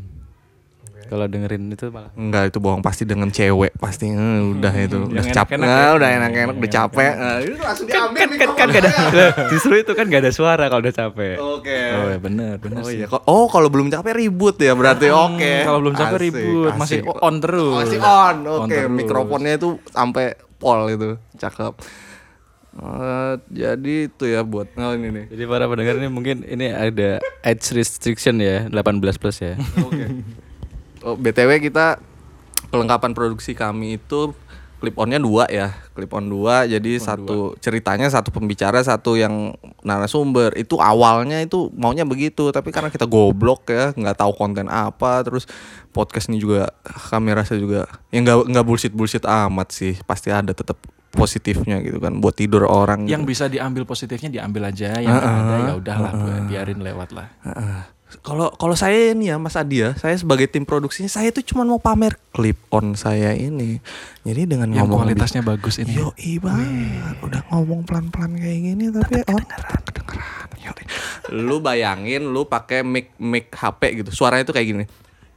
Kalau 0.99 1.25
dengerin 1.25 1.71
itu 1.71 1.88
malah 1.88 2.11
Enggak, 2.12 2.51
itu 2.51 2.59
bohong 2.59 2.83
pasti 2.83 3.07
dengan 3.07 3.31
cewek 3.31 3.71
pasti 3.79 4.11
Eh, 4.11 4.18
udah 4.51 4.73
itu 4.75 4.99
udah 5.09 5.25
capek 5.25 5.57
enak-enak 5.57 5.64
ya. 5.64 5.79
Nah, 5.81 5.90
udah 5.94 6.09
enak-enak 6.11 6.55
udah 6.59 6.71
capek 6.75 7.12
Nah, 7.14 7.37
itu 7.38 7.55
langsung 7.57 7.87
diambil 7.87 8.18
kan 8.18 8.29
kan 8.37 8.49
kan 8.53 8.68
ada 8.75 8.90
Lah, 9.09 9.31
justru 9.55 9.73
itu 9.79 9.92
kan 9.94 10.05
gak 10.05 10.21
ada 10.21 10.33
suara 10.35 10.64
kalau 10.66 10.83
udah 10.83 10.92
capek. 10.92 11.35
Oke. 11.38 11.81
Oh 11.94 12.07
ya 12.11 12.18
bener 12.18 12.53
bener 12.59 12.83
Oh 12.83 12.90
sih. 12.90 12.99
iya, 12.99 13.07
Ko- 13.07 13.25
oh 13.25 13.47
kalau 13.47 13.71
belum 13.71 13.88
capek 13.88 14.12
ribut 14.12 14.59
ya 14.59 14.75
berarti 14.75 15.09
oke. 15.09 15.38
Hmm, 15.40 15.64
Kalau 15.64 15.79
belum 15.81 15.94
capek 15.94 16.12
Asik, 16.12 16.25
ribut, 16.27 16.73
masih 16.75 16.99
on 17.07 17.35
terus. 17.38 17.75
Masih 17.79 17.99
on, 18.03 18.37
oke. 18.44 18.68
terus. 18.68 18.90
Mikrofonnya 18.90 19.53
itu 19.55 19.68
sampai 19.88 20.25
pol 20.59 20.83
itu, 20.88 21.09
cakep. 21.37 21.73
Eh, 22.79 23.35
jadi 23.51 24.07
itu 24.07 24.25
ya 24.31 24.47
buat 24.47 24.71
oh 24.79 24.95
ini 24.95 25.11
nih. 25.11 25.27
Jadi 25.35 25.45
para 25.51 25.67
pendengar 25.67 25.99
ini 25.99 26.07
mungkin 26.07 26.47
ini 26.47 26.71
ada 26.71 27.19
age 27.43 27.75
restriction 27.75 28.38
ya, 28.38 28.71
18 28.71 29.19
plus 29.19 29.43
ya. 29.43 29.59
Oke. 29.87 30.07
Oh, 31.03 31.19
BTW 31.19 31.59
kita 31.59 31.99
kelengkapan 32.71 33.19
produksi 33.19 33.59
kami 33.59 33.99
itu 33.99 34.31
clip 34.79 34.95
onnya 34.95 35.19
dua 35.19 35.51
ya 35.51 35.75
clip 35.91 36.14
on 36.14 36.31
dua 36.31 36.62
jadi 36.71 37.03
satu 37.03 37.59
ceritanya 37.59 38.07
satu 38.07 38.31
pembicara 38.31 38.79
satu 38.79 39.19
yang 39.19 39.59
narasumber 39.83 40.55
itu 40.55 40.79
awalnya 40.79 41.43
itu 41.43 41.67
maunya 41.75 42.07
begitu 42.07 42.55
tapi 42.55 42.71
karena 42.71 42.87
kita 42.87 43.03
goblok 43.11 43.67
ya 43.67 43.91
nggak 43.91 44.23
tahu 44.23 44.33
konten 44.38 44.71
apa 44.71 45.27
terus 45.27 45.51
podcast 45.91 46.31
ini 46.31 46.38
juga 46.38 46.71
kami 47.11 47.35
rasa 47.35 47.59
juga 47.59 47.91
ya 48.14 48.23
nggak 48.23 48.55
nggak 48.55 48.64
bullshit 48.64 48.95
bullshit 48.95 49.27
amat 49.27 49.75
sih 49.75 49.99
pasti 50.07 50.31
ada 50.31 50.55
tetap 50.55 50.79
positifnya 51.09 51.81
gitu 51.81 51.99
kan 51.99 52.21
buat 52.21 52.37
tidur 52.37 52.68
orang 52.68 53.09
gitu. 53.09 53.16
Yang 53.16 53.25
bisa 53.25 53.44
diambil 53.49 53.88
positifnya 53.88 54.29
diambil 54.29 54.68
aja, 54.68 55.01
yang 55.01 55.16
nggak 55.16 55.25
ada 55.25 55.57
ya 55.57 55.75
udahlah 55.81 56.12
biarin 56.44 56.81
lewat 56.85 57.16
lah. 57.16 57.29
Kalau 58.25 58.49
kalau 58.57 58.73
saya 58.73 59.12
ini 59.12 59.29
ya 59.29 59.37
Mas 59.37 59.53
Adi 59.53 59.85
ya, 59.85 59.92
saya 59.92 60.16
sebagai 60.16 60.49
tim 60.49 60.64
produksinya 60.64 61.12
saya 61.12 61.29
tuh 61.29 61.44
cuma 61.44 61.68
mau 61.68 61.77
pamer 61.77 62.16
clip 62.33 62.57
on 62.73 62.97
saya 62.97 63.37
ini. 63.37 63.85
Jadi 64.25 64.49
dengan 64.49 64.73
Yang 64.73 64.88
ngomong 64.88 65.05
kualitasnya 65.05 65.44
bagus 65.44 65.77
ini. 65.77 65.92
Yo 65.92 66.16
banget, 66.40 67.21
udah 67.21 67.40
ngomong 67.53 67.85
pelan-pelan 67.85 68.33
kayak 68.40 68.61
gini 68.64 68.85
tapi 68.88 69.21
orang 69.29 69.44
tetap 69.44 70.05
kedengeran. 70.09 70.49
Lu 71.29 71.61
bayangin 71.61 72.33
lu 72.33 72.49
pakai 72.49 72.81
mic 72.81 73.12
mic 73.21 73.53
HP 73.53 74.05
gitu, 74.05 74.11
suaranya 74.12 74.49
tuh 74.49 74.57
kayak 74.57 74.68
gini. 74.73 74.85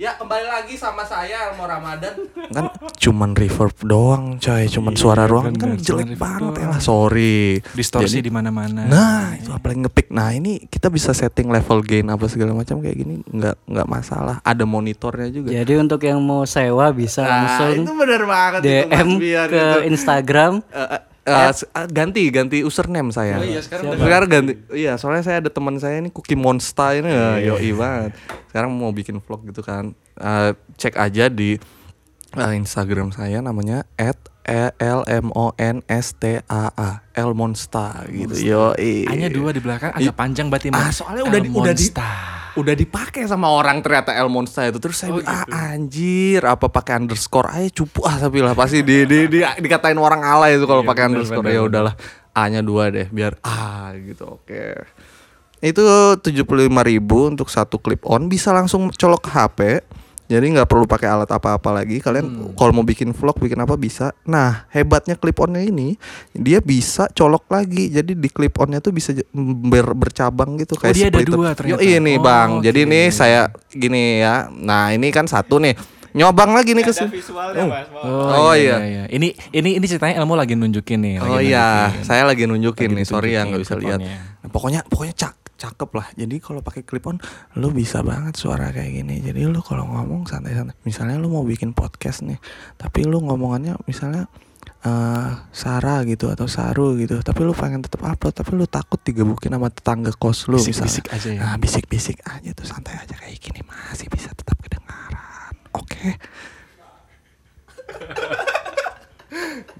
Ya 0.01 0.17
kembali 0.17 0.49
lagi 0.49 0.73
sama 0.81 1.05
saya 1.05 1.53
mau 1.53 1.69
Ramadan. 1.69 2.25
Kan 2.49 2.73
cuman 2.97 3.37
reverb 3.37 3.77
doang 3.85 4.41
coy. 4.41 4.65
Cuman 4.65 4.97
suara 4.97 5.29
ruangan 5.29 5.53
kan 5.53 5.77
jelek 5.77 6.17
banget 6.17 6.57
ya. 6.57 6.73
lah 6.73 6.81
Sorry. 6.81 7.61
Distorsi 7.77 8.17
Jadi- 8.17 8.25
di 8.25 8.31
mana-mana. 8.33 8.89
Nah 8.89 9.37
itu 9.37 9.53
apalagi 9.53 9.85
ngepick. 9.85 10.09
Nah 10.09 10.33
ini 10.33 10.65
kita 10.65 10.89
bisa 10.89 11.13
setting 11.13 11.53
level 11.53 11.85
gain 11.85 12.09
apa 12.09 12.25
segala 12.25 12.57
macam 12.57 12.81
kayak 12.81 12.97
gini 12.97 13.21
nggak 13.29 13.61
nggak 13.69 13.87
masalah. 13.87 14.41
Ada 14.41 14.65
monitornya 14.65 15.29
juga. 15.29 15.53
Jadi 15.53 15.73
untuk 15.77 16.01
yang 16.01 16.17
mau 16.17 16.49
sewa 16.49 16.89
bisa 16.89 17.21
Nah 17.21 17.37
itu 17.69 17.85
langsung 17.85 17.97
bener 18.01 18.25
banget 18.25 18.61
itu, 18.65 18.65
Mas 18.65 18.89
DM 18.97 19.09
Bian, 19.21 19.47
ke 19.53 19.61
itu. 19.61 19.79
Instagram. 19.85 20.53
Eh, 20.65 20.81
eh, 20.97 21.01
eh, 21.31 21.53
eh, 21.53 21.87
ganti 21.89 22.21
ganti 22.29 22.57
username 22.61 23.09
saya. 23.09 23.39
Oh 23.39 23.45
iya, 23.45 23.61
sekarang 23.63 23.95
sekarang 23.95 24.29
ganti. 24.29 24.53
Iya, 24.75 24.93
soalnya 24.99 25.23
saya 25.23 25.37
ada 25.39 25.49
teman 25.49 25.75
saya 25.79 25.97
ini 25.97 26.11
Cookie 26.11 26.37
Monster 26.37 26.99
ini 26.99 27.09
ya, 27.09 27.39
yoi 27.53 27.71
banget. 27.71 28.11
Sekarang 28.51 28.69
mau 28.75 28.91
bikin 28.91 29.23
vlog 29.23 29.47
gitu 29.47 29.63
kan. 29.63 29.95
Eh, 30.19 30.51
cek 30.77 30.99
aja 30.99 31.31
di 31.31 31.57
eh, 32.35 32.53
Instagram 32.55 33.15
saya 33.15 33.39
namanya 33.39 33.87
E 33.97 34.73
L 34.81 35.01
M 35.05 35.29
O 35.37 35.53
N 35.55 35.85
S 35.85 36.17
T 36.17 36.41
A 36.49 36.63
A 36.73 37.05
El 37.13 37.31
Monsta 37.37 38.03
gitu. 38.09 38.33
Yo, 38.41 38.73
Hanya 39.07 39.29
dua 39.29 39.53
di 39.53 39.61
belakang 39.61 39.93
agak 39.93 40.17
panjang 40.17 40.49
berarti 40.49 40.73
Ah, 40.73 40.89
soalnya 40.89 41.29
udah 41.29 41.39
di, 41.39 41.49
udah 41.53 41.73
di 41.77 41.87
Elmonsta. 41.87 42.40
Udah 42.53 42.73
dipakai 42.73 43.23
sama 43.23 43.47
orang 43.47 43.79
ternyata 43.79 44.11
El 44.11 44.27
Monsta 44.27 44.63
itu. 44.63 44.77
Terus 44.77 44.97
saya 44.97 45.09
Oh, 45.09 45.17
bilang, 45.17 45.43
ah 45.43 45.71
anjir 45.71 46.41
apa 46.41 46.67
pakai 46.67 46.97
underscore 46.97 47.47
aja? 47.47 47.69
Cupu 47.73 48.03
ah 48.03 48.17
tapi 48.17 48.39
lah 48.39 48.51
pasti 48.51 48.81
di, 48.81 49.03
di, 49.03 49.27
di- 49.27 49.43
dikatain 49.57 49.95
orang 49.95 50.19
alay 50.19 50.55
itu 50.55 50.65
kalau 50.65 50.81
Iya, 50.81 50.89
pakai 50.89 51.03
underscore. 51.05 51.41
bener, 51.41 51.53
ya 51.53 51.61
udahlah 51.63 51.95
A-nya 52.31 52.59
dua 52.59 52.87
deh 52.87 53.07
biar 53.07 53.39
ah 53.41 53.91
gitu 53.93 54.39
oke. 54.39 54.87
Itu 55.59 55.83
75.000 56.17 56.41
ribu 56.81 57.27
untuk 57.27 57.45
satu 57.45 57.77
clip 57.77 58.01
on 58.03 58.25
bisa 58.25 58.49
langsung 58.49 58.89
colok 58.89 59.21
ke 59.21 59.31
HP 59.31 59.59
jadi 60.31 60.45
nggak 60.47 60.63
perlu 60.65 60.87
pakai 60.87 61.11
alat 61.11 61.27
apa-apa 61.27 61.69
lagi. 61.73 61.99
Kalian 61.99 62.23
Hmm. 62.23 62.55
kalau 62.55 62.71
mau 62.71 62.81
bikin 62.81 63.11
vlog 63.11 63.35
bikin 63.35 63.59
apa 63.59 63.75
bisa. 63.75 64.15
Nah 64.23 64.63
hebatnya 64.69 65.13
clip 65.13 65.35
onnya 65.37 65.59
ini 65.59 65.99
dia 66.31 66.57
bisa 66.57 67.11
colok 67.11 67.51
lagi. 67.51 67.91
Jadi 67.91 68.15
di 68.15 68.29
clip 68.31 68.55
onnya 68.55 68.79
tuh 68.79 68.89
bisa 68.89 69.11
ber- 69.35 69.91
bercabang 69.91 70.55
gitu. 70.55 70.79
Kayak 70.79 70.87
Oh, 70.87 70.95
dia 70.95 71.07
ada 71.09 71.19
dua 71.21 71.47
Yo, 71.47 71.53
ternyata. 71.53 71.83
ini 71.83 72.13
Oh, 72.15 72.23
bang. 72.23 72.49
jadi 72.63 72.81
oke. 72.81 72.89
nih 72.89 73.05
saya 73.11 73.41
gini 73.69 74.03
ya. 74.17 74.47
Nah 74.49 74.89
ini 74.89 75.11
kan 75.11 75.27
satu 75.27 75.59
nih 75.59 75.75
nyobang 76.13 76.51
lagi 76.51 76.71
nih 76.71 76.81
ke 76.81 76.91
sini 76.91 77.09
Oh, 77.97 78.49
Oh, 78.49 78.53
iya, 78.53 78.77
iya. 78.77 78.77
iya. 78.81 79.03
Ini 79.07 79.27
ini 79.51 79.69
ini 79.77 79.85
ceritanya 79.85 80.17
Elmo 80.17 80.33
lagi 80.33 80.53
nunjukin 80.53 80.99
nih. 80.99 81.15
lagi 81.17 81.27
Oh 81.27 81.39
iya, 81.39 81.67
nunjukin. 81.87 82.03
saya 82.03 82.23
lagi 82.23 82.43
nunjukin 82.45 82.89
Lagi 82.89 82.97
nih. 82.97 83.05
Sorry 83.05 83.29
ya 83.31 83.41
nggak 83.43 83.61
bisa 83.61 83.75
lihat. 83.75 83.99
clip-onnya. 83.99 84.39
Nah, 84.39 84.49
pokoknya 84.49 84.79
pokoknya 84.85 85.15
cak 85.15 85.33
cakep 85.57 85.89
lah. 85.91 86.07
Jadi 86.15 86.35
kalau 86.37 86.59
pakai 86.59 86.81
clip 86.81 87.05
on, 87.05 87.21
lu 87.55 87.69
bisa 87.69 88.01
banget 88.01 88.33
suara 88.33 88.69
kayak 88.69 88.91
gini. 88.95 89.19
Jadi 89.19 89.45
lu 89.45 89.59
kalau 89.59 89.85
ngomong 89.85 90.25
santai-santai. 90.25 90.73
Misalnya 90.81 91.15
lu 91.15 91.29
mau 91.29 91.43
bikin 91.43 91.71
podcast 91.71 92.21
nih, 92.21 92.41
tapi 92.75 93.03
lu 93.03 93.19
ngomongannya 93.19 93.77
misalnya 93.83 94.25
eh 94.81 95.31
Sarah 95.51 96.01
gitu 96.03 96.25
atau 96.27 96.45
Saru 96.45 96.97
gitu 96.97 97.21
tapi 97.21 97.41
lu 97.41 97.53
pengen 97.53 97.85
tetap 97.85 98.01
upload 98.03 98.33
tapi 98.33 98.49
lu 98.51 98.65
takut 98.65 98.97
digebukin 98.99 99.53
sama 99.53 99.69
tetangga 99.69 100.09
kos 100.11 100.49
lu 100.49 100.57
Bisik-bisik 100.57 101.05
misalnya. 101.05 101.13
aja 101.13 101.29
ya. 101.29 101.39
nah 101.39 101.55
bisik-bisik 101.55 102.17
aja 102.23 102.49
tuh 102.51 102.65
santai 102.65 102.97
aja 102.97 103.13
kayak 103.15 103.37
gini 103.37 103.61
masih 103.61 104.09
bisa 104.09 104.29
tetap 104.31 104.50
oke 105.91 106.11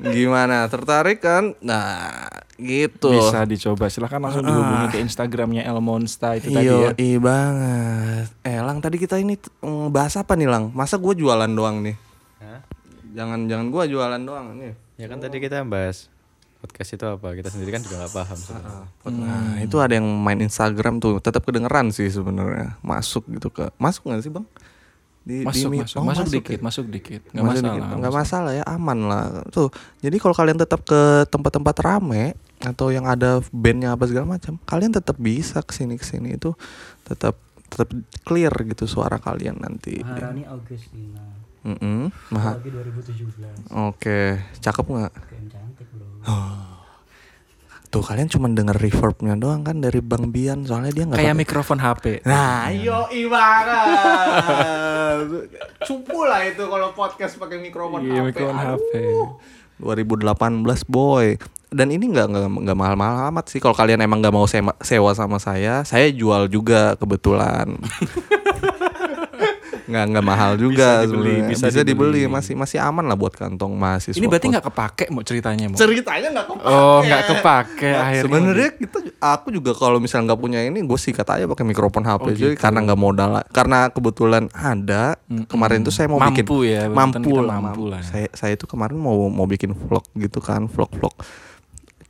gimana 0.02 0.66
tertarik 0.68 1.22
kan 1.22 1.54
nah 1.62 2.26
gitu 2.62 3.10
Bisa 3.10 3.42
dicoba. 3.44 3.90
Silahkan 3.90 4.22
langsung 4.22 4.46
dihubungi 4.46 4.94
ke 4.94 5.02
Instagramnya 5.02 5.66
Elmonsta 5.66 6.38
itu 6.38 6.54
tadi 6.54 6.70
Iya, 6.70 6.78
ya. 6.78 6.92
iya 6.94 7.18
banget. 7.18 8.28
Eh, 8.46 8.62
Lang, 8.62 8.78
tadi 8.78 9.02
kita 9.02 9.18
ini 9.18 9.34
mm, 9.34 9.90
bahas 9.90 10.14
apa 10.14 10.38
nih, 10.38 10.46
Lang? 10.46 10.70
Masa 10.78 11.02
gue 11.02 11.14
jualan 11.18 11.50
doang 11.50 11.82
nih? 11.82 11.98
Jangan, 13.18 13.50
jangan 13.50 13.68
gue 13.74 13.84
jualan 13.92 14.22
doang 14.22 14.56
nih. 14.62 14.72
Ya 15.02 15.10
kan 15.10 15.18
tadi 15.20 15.42
kita 15.42 15.66
bahas 15.66 16.08
podcast 16.62 16.94
itu 16.94 17.06
apa? 17.10 17.34
Kita 17.34 17.50
sendiri 17.50 17.74
kan 17.74 17.82
juga 17.82 18.06
gak 18.06 18.14
paham 18.14 18.38
sebenarnya. 18.38 18.86
Nah, 19.10 19.54
itu 19.60 19.76
ada 19.82 19.94
yang 19.98 20.06
main 20.06 20.38
Instagram 20.40 21.02
tuh, 21.02 21.18
tetap 21.18 21.42
kedengeran 21.42 21.90
sih 21.90 22.08
sebenarnya. 22.08 22.78
Masuk 22.86 23.26
gitu 23.26 23.50
ke, 23.50 23.74
masuk 23.82 24.06
nggak 24.06 24.22
sih, 24.22 24.30
bang? 24.32 24.46
Di, 25.22 25.46
Masuk, 25.46 25.70
di- 25.70 25.80
masuk, 25.80 25.96
oh, 25.96 26.04
masuk, 26.04 26.26
ya? 26.26 26.34
dikit, 26.34 26.60
masuk 26.60 26.86
dikit. 26.88 27.22
Nggak 27.30 27.44
Masuk 27.44 27.62
masalah. 27.62 27.76
dikit. 27.78 27.94
Nggak 27.96 28.14
masalah 28.16 28.52
ya, 28.54 28.64
aman 28.66 29.00
lah. 29.04 29.24
Tuh, 29.48 29.70
jadi 30.00 30.18
kalau 30.18 30.34
kalian 30.34 30.58
tetap 30.58 30.82
ke 30.82 31.02
tempat-tempat 31.28 31.76
rame 31.80 32.34
atau 32.60 32.90
yang 32.90 33.06
ada 33.06 33.42
bandnya 33.50 33.92
apa 33.92 34.06
segala 34.06 34.26
macam, 34.32 34.58
kalian 34.64 34.90
tetap 34.92 35.16
bisa 35.16 35.60
ke 35.60 35.72
sini 35.72 35.96
ke 35.96 36.04
sini 36.04 36.36
itu 36.36 36.58
tetap 37.04 37.38
tetap 37.64 37.88
clear 38.22 38.52
gitu 38.66 38.84
suara 38.84 39.16
kalian 39.16 39.56
nanti. 39.58 40.02
Maharani 40.02 40.44
Augustina. 40.44 41.22
Mm-mm. 41.62 42.10
Maha- 42.30 42.58
Lagi 42.58 42.74
2017. 42.74 43.70
Oke, 43.70 44.42
cakep 44.58 44.82
nggak? 44.84 45.14
Cantik 45.48 45.88
bro. 45.92 46.10
Tuh 47.92 48.00
kalian 48.00 48.26
cuma 48.26 48.48
denger 48.48 48.72
reverbnya 48.74 49.36
doang 49.36 49.62
kan 49.62 49.78
dari 49.78 50.00
Bang 50.00 50.32
Bian, 50.32 50.64
soalnya 50.64 50.90
dia 50.90 51.04
nggak. 51.04 51.20
Kayak 51.20 51.28
pakai- 51.30 51.44
mikrofon 51.44 51.78
HP. 51.78 52.04
Nah, 52.24 52.72
yo 52.72 53.04
ibarat. 53.12 53.84
Cupu 55.88 56.24
lah 56.24 56.42
itu 56.42 56.64
kalau 56.64 56.92
podcast 56.92 57.36
pakai 57.36 57.60
mikrofon 57.60 58.00
Iya, 58.02 58.24
HP. 58.24 58.28
mikrofon 58.32 58.56
Aduh. 58.56 58.80
HP. 58.80 58.92
2018 59.78 60.88
boy. 60.88 61.36
Dan 61.68 61.88
ini 61.88 62.04
nggak 62.06 62.28
nggak 62.28 62.48
nggak 62.64 62.78
mahal-mahal 62.78 63.28
amat 63.28 63.48
sih. 63.48 63.60
Kalau 63.60 63.72
kalian 63.74 64.00
emang 64.00 64.20
nggak 64.20 64.32
mau 64.32 64.44
sewa, 64.44 64.72
sewa 64.80 65.12
sama 65.12 65.36
saya, 65.36 65.84
saya 65.84 66.08
jual 66.08 66.48
juga 66.48 66.96
kebetulan. 66.96 67.76
nggak 69.92 70.06
nggak 70.10 70.26
mahal 70.26 70.52
juga 70.56 70.90
Bisa 70.98 71.04
dibeli, 71.04 71.28
sebenarnya. 71.28 71.50
bisa 71.52 71.66
bisa, 71.68 71.82
dibeli. 71.82 72.20
dibeli. 72.22 72.32
masih 72.32 72.54
masih 72.56 72.78
aman 72.80 73.04
lah 73.04 73.14
buat 73.14 73.34
kantong 73.34 73.72
mahasiswa. 73.74 74.16
Ini 74.16 74.26
berarti 74.26 74.48
nggak 74.48 74.66
kepake 74.66 75.06
mau 75.10 75.22
ceritanya 75.22 75.66
mau. 75.68 75.76
ceritanya 75.76 76.28
nggak 76.32 76.48
kepake. 76.48 76.66
Oh, 76.66 77.00
nggak 77.02 77.24
kepake 77.28 77.90
Nah, 77.92 78.00
akhirnya. 78.02 78.24
Sebenarnya 78.24 78.70
kita 78.74 78.98
aku 79.20 79.48
juga 79.50 79.72
kalau 79.74 80.00
misalnya 80.00 80.32
nggak 80.32 80.40
punya 80.40 80.60
ini, 80.62 80.80
gue 80.80 80.96
sikat 80.98 81.28
aja 81.28 81.46
pakai 81.46 81.66
mikrofon 81.66 82.02
HP 82.02 82.24
Oh, 82.24 82.32
jadi 82.32 82.56
gitu. 82.56 82.62
karena 82.62 82.80
nggak 82.82 82.98
modal. 82.98 83.30
lah. 83.32 83.44
Karena 83.48 83.88
kebetulan 83.88 84.48
ada 84.52 85.20
kemarin 85.46 85.82
tuh 85.82 85.92
saya 85.92 86.08
mau 86.08 86.18
Mampu 86.18 86.64
bikin 86.64 86.74
ya, 86.74 86.82
mampu 86.88 87.32
lah, 87.38 87.60
mampu 87.60 87.84
lah. 87.86 88.00
Saya 88.02 88.32
saya 88.32 88.56
itu 88.56 88.64
kemarin 88.64 88.96
mau 88.96 89.28
mau 89.28 89.44
bikin 89.44 89.72
vlog 89.72 90.08
gitu 90.16 90.40
kan, 90.40 90.66
vlog 90.66 90.90
vlog 90.94 91.14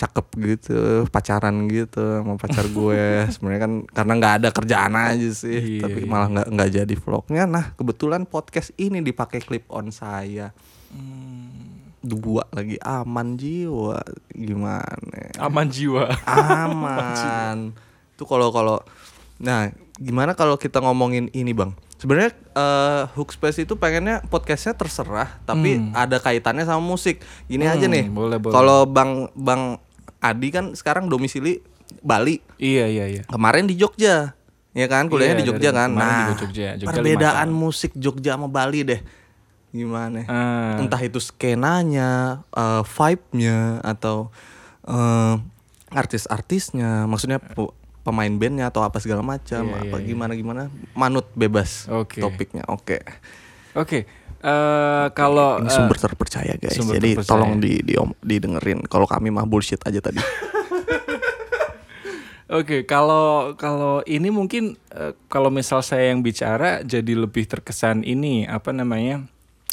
cakep 0.01 0.27
gitu 0.41 0.77
pacaran 1.07 1.69
gitu 1.69 2.01
sama 2.01 2.33
pacar 2.35 2.65
gue. 2.65 3.05
Sebenarnya 3.33 3.61
kan 3.61 3.73
karena 3.87 4.13
nggak 4.17 4.33
ada 4.41 4.49
kerjaan 4.49 4.93
aja 4.95 5.29
sih 5.31 5.77
Iya, 5.77 5.85
tapi 5.85 5.99
iya. 6.01 6.09
malah 6.09 6.27
nggak 6.27 6.47
nggak 6.49 6.69
jadi 6.75 6.95
vlognya. 6.95 7.43
Nah 7.45 7.65
kebetulan 7.71 8.25
podcast 8.25 8.73
ini 8.75 8.99
dipakai 8.99 9.39
clip 9.39 9.69
on 9.69 9.89
saya. 9.89 10.49
Hmm. 10.89 11.69
dua 12.01 12.49
lagi 12.49 12.81
aman 12.81 13.37
jiwa. 13.37 14.01
Gimana? 14.27 15.37
Aman 15.37 15.69
jiwa. 15.69 16.09
aman. 16.25 17.77
Itu 18.17 18.25
kalau 18.25 18.49
kalau 18.49 18.81
nah 19.37 19.69
gimana 19.95 20.33
kalau 20.33 20.57
kita 20.57 20.77
ngomongin 20.77 21.29
ini 21.31 21.53
bang? 21.53 21.77
Sebenarnya 21.95 22.33
eh, 22.51 23.03
Hookspace 23.13 23.61
itu 23.61 23.77
pengennya 23.77 24.25
podcastnya 24.25 24.73
terserah 24.73 25.37
tapi 25.43 25.77
ada 25.93 26.17
kaitannya 26.17 26.65
sama 26.65 26.81
musik. 26.81 27.21
Gini 27.45 27.63
aja 27.63 27.85
Hmm, 27.85 27.93
nih. 27.93 28.05
boleh, 28.09 28.37
boleh. 28.37 28.49
kalau 28.51 28.79
bang 28.83 29.29
bang 29.37 29.77
Adi 30.21 30.47
kan 30.49 30.71
sekarang 30.71 31.05
domisili 31.05 31.59
Bali 31.99 32.39
Iya, 32.55 32.85
iya, 32.85 33.05
iya. 33.09 33.23
kemarin 33.25 33.65
di 33.65 33.73
Jogja 33.73 34.37
ya 34.71 34.87
kan 34.87 35.05
kuliahnya 35.05 35.35
Iya, 35.35 35.41
di 35.41 35.47
Jogja 35.47 35.69
dari 35.69 35.77
kan 35.77 35.89
nah 35.91 36.29
juga 36.29 36.35
Jogja. 36.39 36.67
Jogja 36.75 36.87
perbedaan 36.93 37.49
musik 37.49 37.91
Jogja 37.93 38.31
sama 38.33 38.47
Bali 38.47 38.85
deh 38.85 39.01
gimana 39.69 40.23
Ah. 40.25 40.75
entah 40.77 40.99
itu 40.99 41.17
skenanya, 41.17 42.43
eh, 42.49 42.83
vibe-nya 42.85 43.79
atau 43.81 44.27
eh, 44.83 45.35
artis-artisnya, 45.91 47.05
maksudnya 47.05 47.37
pe- 47.37 47.71
pemain 48.01 48.31
bandnya 48.31 48.67
atau 48.67 48.81
apa 48.81 48.97
segala 48.97 49.21
macam, 49.21 49.61
Iya, 49.63 49.77
apa 49.77 49.87
iya, 49.87 49.95
iya. 49.95 50.07
gimana 50.07 50.33
gimana, 50.33 50.61
manut 50.93 51.29
bebas 51.33 51.85
Oke. 51.87 52.17
topiknya. 52.19 52.65
Oke, 52.65 52.99
Oke. 53.71 54.09
Eh 54.41 55.07
kalau 55.13 55.61
ini 55.61 55.69
eh, 55.69 55.73
sumber 55.73 55.97
terpercaya 56.01 56.53
guys, 56.57 56.73
sumber 56.73 56.97
jadi 56.97 57.09
terpercaya. 57.17 57.29
tolong 57.29 57.61
di, 57.61 57.81
di 57.85 57.93
didengerin. 58.25 58.81
Kalau 58.89 59.05
kami 59.05 59.29
mah 59.29 59.45
bullshit 59.45 59.81
aja 59.85 60.01
tadi. 60.01 60.17
Oke, 62.51 62.83
kalau 62.83 63.55
kalau 63.55 64.03
ini 64.03 64.27
mungkin 64.27 64.75
eh, 64.91 65.15
kalau 65.31 65.47
misal 65.47 65.79
saya 65.85 66.11
yang 66.11 66.19
bicara 66.19 66.83
jadi 66.83 67.15
lebih 67.15 67.47
terkesan 67.47 68.03
ini 68.03 68.43
apa 68.49 68.73
namanya? 68.75 69.23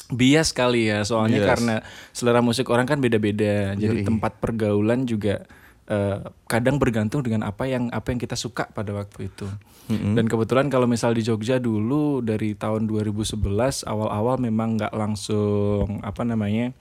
bias 0.09 0.57
kali 0.57 0.88
ya 0.88 1.04
soalnya 1.04 1.44
Bias. 1.44 1.48
karena 1.52 1.74
selera 2.16 2.40
musik 2.40 2.72
orang 2.72 2.88
kan 2.88 2.96
beda-beda 2.96 3.76
jadi 3.76 4.09
tempat 4.09 4.40
pergaulan 4.40 5.04
juga 5.04 5.44
eh, 5.88 6.20
kadang 6.46 6.77
bergantung 6.77 7.24
dengan 7.24 7.48
apa 7.48 7.64
yang 7.64 7.88
apa 7.90 8.12
yang 8.12 8.20
kita 8.20 8.37
suka 8.37 8.68
pada 8.70 8.92
waktu 8.92 9.33
itu. 9.33 9.48
Dan 9.88 10.29
kebetulan 10.29 10.68
kalau 10.68 10.85
misal 10.85 11.16
di 11.16 11.24
Jogja 11.24 11.57
dulu 11.57 12.20
dari 12.20 12.53
tahun 12.53 12.85
2011 12.85 13.40
awal-awal 13.88 14.37
memang 14.37 14.77
nggak 14.77 14.92
langsung 14.92 16.05
apa 16.05 16.29
namanya 16.29 16.77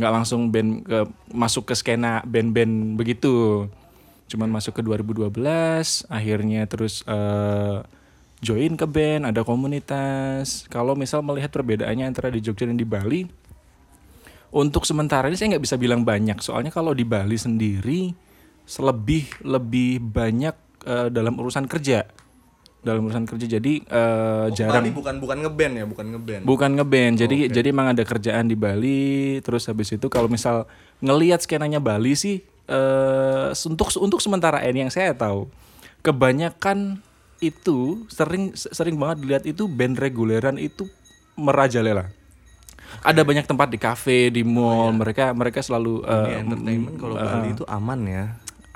nggak 0.00 0.12
langsung 0.16 0.48
band 0.48 0.80
ke 0.88 0.98
masuk 1.28 1.68
ke 1.68 1.74
skena 1.76 2.24
band-band 2.24 2.96
begitu. 2.96 3.68
Cuman 4.32 4.48
masuk 4.48 4.80
ke 4.80 4.82
2012 4.84 5.28
akhirnya 6.08 6.64
terus 6.64 7.04
eh, 7.04 7.84
join 8.40 8.80
ke 8.80 8.88
band 8.88 9.28
ada 9.28 9.44
komunitas. 9.44 10.64
Kalau 10.72 10.96
misal 10.96 11.20
melihat 11.20 11.52
perbedaannya 11.52 12.08
antara 12.08 12.32
di 12.32 12.40
Jogja 12.40 12.64
dan 12.64 12.80
di 12.80 12.88
Bali 12.88 13.28
untuk 14.48 14.88
sementara 14.88 15.28
ini 15.28 15.36
saya 15.36 15.52
nggak 15.52 15.64
bisa 15.68 15.76
bilang 15.76 16.00
banyak. 16.00 16.40
Soalnya 16.40 16.72
kalau 16.72 16.96
di 16.96 17.04
Bali 17.04 17.36
sendiri 17.36 18.27
selebih 18.68 19.24
lebih 19.40 20.04
banyak 20.04 20.52
eh, 20.84 21.08
dalam 21.08 21.40
urusan 21.40 21.64
kerja 21.64 22.04
dalam 22.78 23.10
urusan 23.10 23.26
kerja 23.26 23.58
jadi 23.58 23.74
eh, 23.82 24.46
jarang 24.54 24.94
bukan 24.94 25.18
bukan 25.18 25.38
ngeband 25.42 25.74
ya, 25.74 25.84
bukan 25.84 26.06
ngeband. 26.14 26.42
Bukan 26.46 26.70
ngeband. 26.78 27.14
Jadi 27.18 27.50
jadi 27.50 27.74
emang 27.74 27.90
ada 27.90 28.06
kerjaan 28.06 28.46
di 28.46 28.54
Bali. 28.54 29.42
Terus 29.42 29.66
habis 29.66 29.90
itu 29.90 30.06
kalau 30.06 30.30
misal 30.30 30.70
ngelihat 31.02 31.42
skenanya 31.42 31.82
Bali 31.82 32.14
sih 32.14 32.40
eh 32.68 33.50
untuk 33.64 33.88
untuk 33.98 34.20
sementara 34.20 34.60
ini 34.62 34.86
yang 34.86 34.92
saya 34.92 35.16
tahu 35.16 35.48
kebanyakan 36.04 37.00
itu 37.40 38.04
sering 38.12 38.52
sering 38.54 38.94
banget 39.00 39.16
dilihat 39.24 39.44
itu 39.48 39.66
band 39.66 39.98
reguleran 39.98 40.56
itu 40.60 40.86
merajalela. 41.34 42.14
Ada 43.04 43.20
banyak 43.20 43.44
tempat 43.44 43.68
di 43.68 43.76
kafe, 43.76 44.32
di 44.32 44.46
mall. 44.46 44.96
Mereka 44.96 45.36
mereka 45.36 45.60
selalu 45.60 46.06
Ini 46.06 46.30
eh, 46.30 46.40
entertainment 46.40 46.96
kalau 46.96 47.14
eh, 47.18 47.24
Bali 47.26 47.48
itu 47.52 47.64
aman 47.66 48.00
ya. 48.06 48.24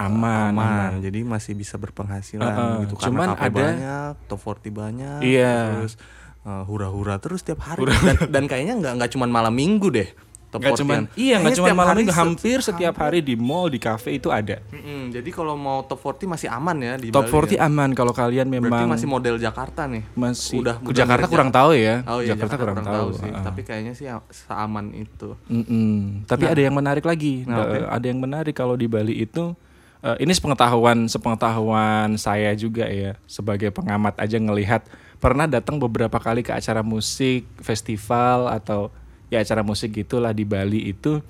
Aman, 0.05 0.51
aman. 0.53 0.91
Jadi 0.99 1.23
masih 1.23 1.53
bisa 1.53 1.75
berpenghasilan 1.75 2.43
Heeh, 2.45 2.75
gitu 2.85 2.95
cuman 3.01 3.27
karena 3.27 3.35
kafe 3.35 3.45
ada- 3.45 3.65
banyak, 3.65 4.11
top 4.27 4.41
40 4.41 4.71
banyak, 4.73 5.19
Iya. 5.21 5.57
terus 5.77 5.95
eh, 6.43 6.63
hura-hura 6.65 7.17
terus 7.17 7.41
tiap 7.41 7.61
hari 7.61 7.87
dan, 7.87 8.17
dan 8.29 8.45
kayaknya 8.45 8.75
nggak 8.77 8.93
nggak 8.97 9.11
cuma 9.11 9.27
malam 9.27 9.51
minggu 9.51 9.89
deh. 9.89 10.11
Top 10.51 10.61
40-an. 10.61 10.77
cuman 10.77 11.01
iya 11.17 11.41
nggak 11.41 11.57
cuma 11.57 11.73
malam 11.73 11.97
minggu 11.97 12.13
hampir 12.13 12.61
setiap 12.61 12.93
hari 12.99 13.25
di 13.25 13.33
mall 13.35 13.73
di 13.73 13.81
kafe 13.81 14.13
itu 14.13 14.29
ada 14.29 14.61
Mm-mm, 14.69 15.09
jadi 15.09 15.25
kalau 15.33 15.57
mau 15.57 15.81
top 15.81 15.97
40 16.13 16.29
masih 16.29 16.53
aman 16.53 16.77
ya 16.77 16.93
di 16.95 17.09
top 17.09 17.25
Bali 17.25 17.57
40 17.57 17.57
ya. 17.57 17.61
aman 17.65 17.91
kalau 17.91 18.13
kalian 18.13 18.47
Berarti 18.47 18.61
memang 18.61 18.85
masih 18.87 19.09
model 19.09 19.41
Jakarta 19.41 19.89
nih. 19.89 20.05
masih 20.13 20.61
udah 20.61 20.77
ke 20.77 20.93
Jakarta 20.93 21.25
kurang 21.25 21.49
tahu 21.49 21.73
ya 21.73 22.05
Oh 22.05 22.21
iya 22.21 22.37
Jakarta, 22.37 22.61
kurang, 22.61 22.85
tahu, 22.85 23.17
sih. 23.17 23.33
Ah. 23.33 23.41
Tapi 23.43 23.61
kayaknya 23.65 23.93
sih 23.95 24.05
a- 24.07 24.29
seaman 24.29 24.93
itu. 24.93 25.41
Mm-mm. 25.49 26.29
Tapi 26.29 26.45
ada 26.45 26.61
yang 26.61 26.77
menarik 26.77 27.03
lagi. 27.03 27.49
Nah, 27.49 27.73
Eh, 27.73 27.89
Ada 27.89 28.07
yang 28.07 28.21
menarik 28.21 28.53
kalau 28.53 28.77
di 28.77 28.85
Bali 28.85 29.25
itu 29.25 29.57
eh, 30.03 30.17
ini 30.21 30.31
sepengetahuan 30.31 31.07
sepengetahuan 31.07 32.15
saya 32.17 32.53
juga 32.55 32.87
ya 32.87 33.17
sebagai 33.25 33.71
pengamat 33.71 34.19
aja 34.19 34.37
ngelihat 34.37 34.83
pernah 35.17 35.47
datang 35.47 35.79
beberapa 35.79 36.19
kali 36.19 36.43
ke 36.43 36.51
acara 36.51 36.83
musik 36.83 37.47
festival 37.59 38.51
atau 38.51 38.91
ya 39.27 39.41
acara 39.41 39.63
musik 39.63 39.95
gitulah 39.95 40.31
di 40.31 40.43
Bali 40.43 40.91
itu 40.91 41.23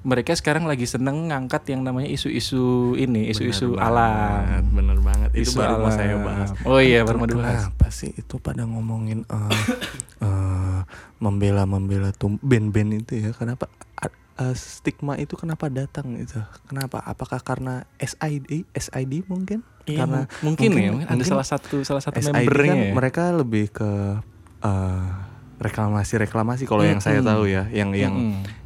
mereka 0.00 0.32
sekarang 0.32 0.64
lagi 0.64 0.88
seneng 0.88 1.28
ngangkat 1.28 1.76
yang 1.76 1.84
namanya 1.84 2.08
isu-isu 2.08 2.96
ini 2.96 3.28
isu-isu 3.28 3.76
alam 3.76 4.64
Bener 4.72 4.96
banget. 4.96 5.28
Itu 5.36 5.52
Isu 5.52 5.60
baru 5.60 5.76
mau 5.76 5.92
alam. 5.92 5.98
saya 6.00 6.14
bahas. 6.16 6.48
Oh 6.64 6.80
iya, 6.80 7.04
baru 7.04 7.20
mau 7.20 7.28
dibahas. 7.28 7.68
Kenapa 7.68 7.86
sih 7.92 8.16
itu 8.16 8.40
pada 8.40 8.64
ngomongin 8.64 9.28
eh 9.28 9.52
eh, 10.24 10.80
membela-membela 11.20 12.16
tum- 12.16 12.40
band-band 12.40 13.04
itu 13.04 13.28
ya? 13.28 13.30
Kenapa 13.36 13.68
eh, 14.40 14.54
stigma 14.56 15.14
itu 15.14 15.36
kenapa 15.36 15.68
datang 15.68 16.16
itu? 16.16 16.40
Kenapa? 16.64 17.04
Apakah 17.04 17.38
karena 17.40 17.84
SID, 18.00 18.64
SID 18.72 19.28
mungkin? 19.28 19.62
Iya, 19.84 20.04
karena 20.04 20.20
mung- 20.40 20.56
mungkin, 20.56 20.80
ya 20.80 20.90
mungkin 20.92 21.08
ada 21.08 21.24
salah 21.24 21.46
satu 21.46 21.84
salah 21.84 22.00
satu 22.04 22.16
SID 22.20 22.32
membernya 22.32 22.72
kan 22.72 22.78
ya. 22.80 22.92
mereka 22.96 23.22
lebih 23.32 23.64
ke 23.72 23.90
eh, 24.60 25.08
reklamasi-reklamasi 25.60 26.64
kalau 26.64 26.88
yang 26.88 27.04
saya 27.04 27.20
tahu 27.20 27.44
ya, 27.44 27.68
yang 27.68 27.92
yang 27.92 28.14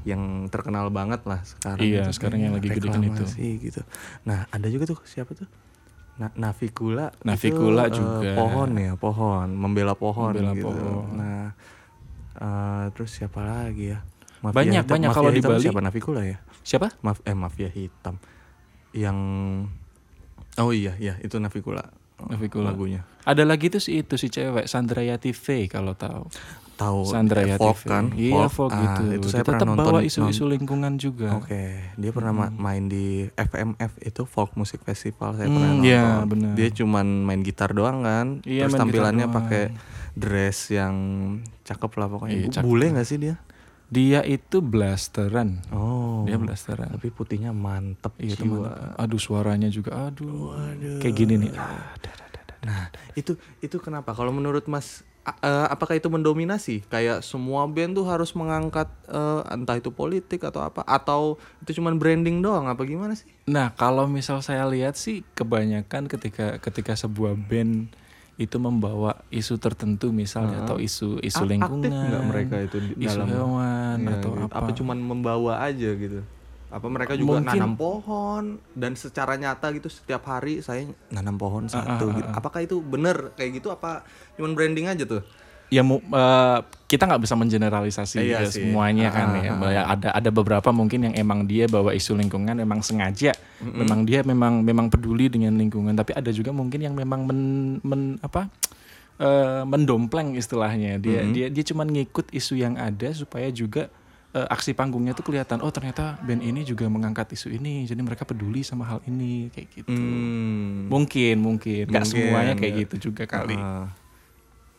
yang 0.06 0.22
terkenal 0.46 0.94
banget 0.94 1.26
lah 1.26 1.42
sekarang. 1.42 1.82
Iya, 1.82 2.06
itu 2.06 2.12
sekarang 2.14 2.38
yang 2.38 2.54
lagi 2.54 2.70
gede 2.70 2.86
kan 2.86 3.02
itu. 3.02 3.10
reklamasi 3.26 3.46
gitu. 3.58 3.80
Nah, 4.22 4.46
ada 4.46 4.66
juga 4.70 4.94
tuh 4.94 4.98
siapa 5.02 5.34
tuh? 5.34 5.50
Na 6.14 6.30
Navikula. 6.38 7.10
itu, 7.10 7.26
Navikula 7.26 7.90
eh, 7.90 7.94
juga. 7.94 8.30
pohon 8.38 8.70
ya, 8.78 8.92
pohon, 8.94 9.48
membela 9.50 9.98
pohon 9.98 10.30
Membela 10.30 10.54
gitu. 10.54 10.70
pohon. 10.70 11.18
Nah, 11.18 11.44
eh, 12.38 12.84
terus 12.94 13.10
siapa 13.10 13.42
lagi 13.42 13.90
ya? 13.90 14.06
Banyak, 14.50 14.84
banyak 14.84 15.08
Mafia 15.08 15.16
kalau 15.16 15.30
di 15.30 15.38
Hitam 15.38 15.50
Bali. 15.50 15.62
Siapa 15.62 15.80
Navikula 15.80 16.20
ya? 16.22 16.36
Siapa? 16.60 16.88
Maf 17.00 17.18
eh 17.22 17.32
mafia 17.32 17.68
hitam. 17.68 18.20
Yang 18.90 19.18
Oh 20.54 20.70
iya, 20.70 20.94
iya 20.96 21.16
itu 21.18 21.34
Navikula. 21.36 21.82
Navikula. 22.20 22.70
lagunya. 22.70 23.02
Ada 23.22 23.42
lagi 23.42 23.66
tuh 23.68 23.78
si 23.78 23.98
itu 23.98 24.14
si 24.14 24.28
cewek 24.28 24.64
Sandrayati 24.64 25.30
V 25.30 25.44
kalau 25.66 25.92
tahu. 25.92 26.28
Tahu 26.74 27.06
Sandrayati 27.06 27.58
folk 27.60 27.76
V. 27.76 27.84
kan? 27.84 28.04
Iya, 28.12 28.46
Folk. 28.46 28.50
folk 28.50 28.72
Ah, 28.72 28.82
gitu. 28.84 29.02
itu 29.12 29.18
Dia 29.20 29.32
saya 29.32 29.42
pernah 29.42 29.54
tetap 29.56 29.68
nonton 29.68 29.86
bawa 29.88 30.00
isu-isu 30.00 30.44
lingkungan 30.44 30.92
juga. 30.96 31.28
Oke, 31.34 31.62
dia 31.92 32.10
pernah 32.10 32.32
ma- 32.32 32.50
main 32.52 32.86
di 32.86 33.06
FMF 33.30 33.98
itu 34.00 34.22
Folk 34.24 34.54
Music 34.54 34.78
Festival 34.80 35.34
saya 35.34 35.46
Hmm, 35.46 35.54
pernah 35.54 35.70
nonton. 35.72 35.86
iya, 35.86 36.02
benar. 36.24 36.52
Dia 36.54 36.68
cuman 36.72 37.06
main 37.20 37.40
gitar 37.40 37.70
doang 37.70 38.02
kan. 38.02 38.26
Iya, 38.42 38.66
Terus 38.66 38.74
tampilannya 38.76 39.26
pakai 39.28 39.64
dress 40.14 40.66
yang 40.68 40.94
cakep 41.60 41.90
lah 41.92 42.06
pokoknya. 42.08 42.34
Iya, 42.36 42.46
cakep. 42.52 42.64
Bule 42.64 42.86
nggak 42.90 43.06
sih 43.06 43.18
dia? 43.20 43.34
Dia 43.94 44.26
itu 44.26 44.58
blasteran. 44.58 45.62
Oh. 45.70 46.26
Dia 46.26 46.34
blasteran. 46.34 46.90
Tapi 46.90 47.14
putihnya 47.14 47.54
mantep 47.54 48.10
Iya 48.18 48.34
jiwa. 48.34 48.66
teman. 48.66 48.98
Aduh 48.98 49.20
suaranya 49.22 49.70
juga 49.70 50.10
aduh. 50.10 50.58
Kayak 50.98 51.14
gini 51.14 51.34
nih. 51.46 51.50
Ah. 51.54 51.94
Nah, 52.64 52.88
itu 53.14 53.38
itu 53.62 53.76
kenapa? 53.78 54.16
Kalau 54.16 54.32
menurut 54.32 54.64
Mas 54.66 55.04
eh, 55.44 55.66
apakah 55.68 55.94
itu 55.94 56.08
mendominasi? 56.08 56.80
Kayak 56.88 57.20
semua 57.20 57.68
band 57.68 57.92
tuh 57.94 58.08
harus 58.08 58.32
mengangkat 58.32 58.88
eh, 59.06 59.40
entah 59.52 59.76
itu 59.76 59.92
politik 59.92 60.42
atau 60.42 60.64
apa 60.64 60.80
atau 60.82 61.36
itu 61.60 61.78
cuman 61.78 62.00
branding 62.00 62.40
doang 62.40 62.66
apa 62.66 62.82
gimana 62.88 63.14
sih? 63.14 63.28
Nah, 63.46 63.70
kalau 63.76 64.08
misal 64.08 64.40
saya 64.40 64.64
lihat 64.64 64.96
sih 64.96 65.22
kebanyakan 65.36 66.08
ketika 66.08 66.56
ketika 66.58 66.96
sebuah 66.96 67.36
band 67.36 67.92
itu 68.34 68.56
membawa 68.58 69.22
isu 69.30 69.54
tertentu 69.56 70.10
misalnya 70.10 70.64
atau 70.64 70.76
isu 70.76 71.22
isu 71.22 71.38
A- 71.38 71.48
lingkungan, 71.48 71.86
aktif 71.86 71.94
nggak 71.94 72.24
mereka 72.26 72.56
itu 72.60 72.76
di 72.82 72.90
isu 73.00 73.14
dalam- 73.16 73.30
hewan 73.30 73.96
Iya, 74.00 74.10
atau 74.12 74.30
gitu. 74.34 74.46
apa? 74.50 74.70
cuman 74.72 74.98
membawa 74.98 75.52
aja 75.60 75.90
gitu? 75.94 76.20
Apa 76.66 76.86
mereka 76.90 77.14
juga 77.14 77.38
Mungkin- 77.38 77.54
nanam 77.54 77.72
pohon 77.74 78.44
dan 78.74 78.92
secara 78.94 79.38
nyata 79.38 79.70
gitu 79.70 79.86
setiap 79.86 80.26
hari 80.26 80.58
saya 80.58 80.82
nanam 81.08 81.38
pohon 81.38 81.70
satu 81.70 82.10
gitu. 82.10 82.26
Apakah 82.28 82.60
itu 82.60 82.82
bener 82.82 83.30
kayak 83.34 83.62
gitu 83.62 83.70
apa 83.70 84.02
cuman 84.34 84.52
branding 84.52 84.90
aja 84.90 85.06
tuh? 85.06 85.22
Ya 85.74 85.82
eh, 85.82 86.58
kita 86.86 87.10
nggak 87.10 87.22
bisa 87.26 87.34
mengeneralisasi 87.34 88.22
Iya 88.22 88.46
ya 88.46 88.46
semuanya 88.46 89.10
Ah, 89.10 89.14
kan 89.16 89.26
ah, 89.26 89.42
ya. 89.42 89.52
ah. 89.58 89.70
Ya, 89.72 89.82
ada 89.90 90.08
ada 90.14 90.30
beberapa 90.30 90.70
mungkin 90.70 91.10
yang 91.10 91.14
emang 91.18 91.42
dia 91.44 91.66
bawa 91.66 91.90
isu 91.90 92.14
lingkungan 92.14 92.54
memang 92.54 92.78
sengaja, 92.80 93.34
memang 93.58 94.06
dia 94.06 94.22
memang 94.22 94.62
memang 94.62 94.86
peduli 94.86 95.26
dengan 95.26 95.58
lingkungan. 95.58 95.90
Tapi 95.90 96.14
ada 96.14 96.30
juga 96.30 96.54
mungkin 96.54 96.78
yang 96.78 96.94
memang 96.94 97.26
men, 97.26 97.40
men- 97.82 98.18
apa 98.22 98.46
eh, 99.18 99.62
mendompleng 99.66 100.38
istilahnya. 100.38 101.02
Dia 101.02 101.26
dia 101.26 101.46
dia 101.50 101.64
cuma 101.66 101.82
ngikut 101.82 102.30
isu 102.30 102.62
yang 102.62 102.78
ada 102.78 103.10
supaya 103.10 103.50
juga 103.50 103.90
eh, 104.30 104.46
aksi 104.46 104.76
panggungnya 104.76 105.18
tuh 105.18 105.26
kelihatan. 105.26 105.66
Oh 105.66 105.74
ternyata 105.74 106.20
band 106.22 106.42
ini 106.42 106.62
juga 106.62 106.86
mengangkat 106.86 107.34
isu 107.34 107.50
ini, 107.50 107.90
jadi 107.90 107.98
mereka 107.98 108.22
peduli 108.22 108.62
sama 108.62 108.86
hal 108.86 109.02
ini 109.06 109.50
kayak 109.50 109.68
gitu. 109.72 109.90
Hmm. 109.90 110.86
Mungkin 110.86 111.42
mungkin 111.42 111.90
nggak 111.90 112.06
Mungkin, 112.06 112.22
semuanya 112.22 112.54
kayak 112.54 112.72
ya. 112.72 112.80
gitu 112.86 113.10
juga 113.10 113.26
kali. 113.26 113.58
Ah. 113.58 113.90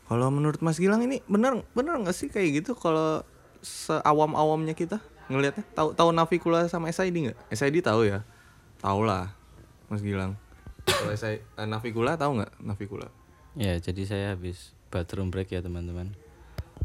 Kalau 0.06 0.30
menurut 0.30 0.62
Mas 0.62 0.78
Gilang 0.78 1.02
ini 1.02 1.26
bener 1.26 1.65
bener 1.74 1.98
nggak 1.98 2.13
sih 2.13 2.30
kayak 2.30 2.62
gitu 2.62 2.78
kalau 2.78 3.26
seawam-awamnya 3.65 4.78
kita 4.78 5.02
ngelihatnya 5.26 5.65
tahu 5.74 5.98
tahu 5.98 6.13
Navikula 6.13 6.70
sama 6.70 6.94
SID 6.94 7.32
nggak? 7.32 7.38
SID 7.50 7.82
tahu 7.82 8.06
ya, 8.06 8.22
tahu 8.78 9.02
lah 9.06 9.34
Mas 9.89 10.06
Gilang. 10.06 10.38
Kalau 10.86 11.13
SID 11.13 11.41
eh, 11.41 11.68
Navikula 11.68 12.13
tahu 12.15 12.41
nggak 12.41 12.52
Navikula? 12.62 13.10
Ya, 13.58 13.80
jadi 13.82 14.02
saya 14.06 14.26
habis 14.38 14.76
bathroom 14.94 15.34
break 15.34 15.50
ya, 15.50 15.65
teman-teman. 15.65 16.13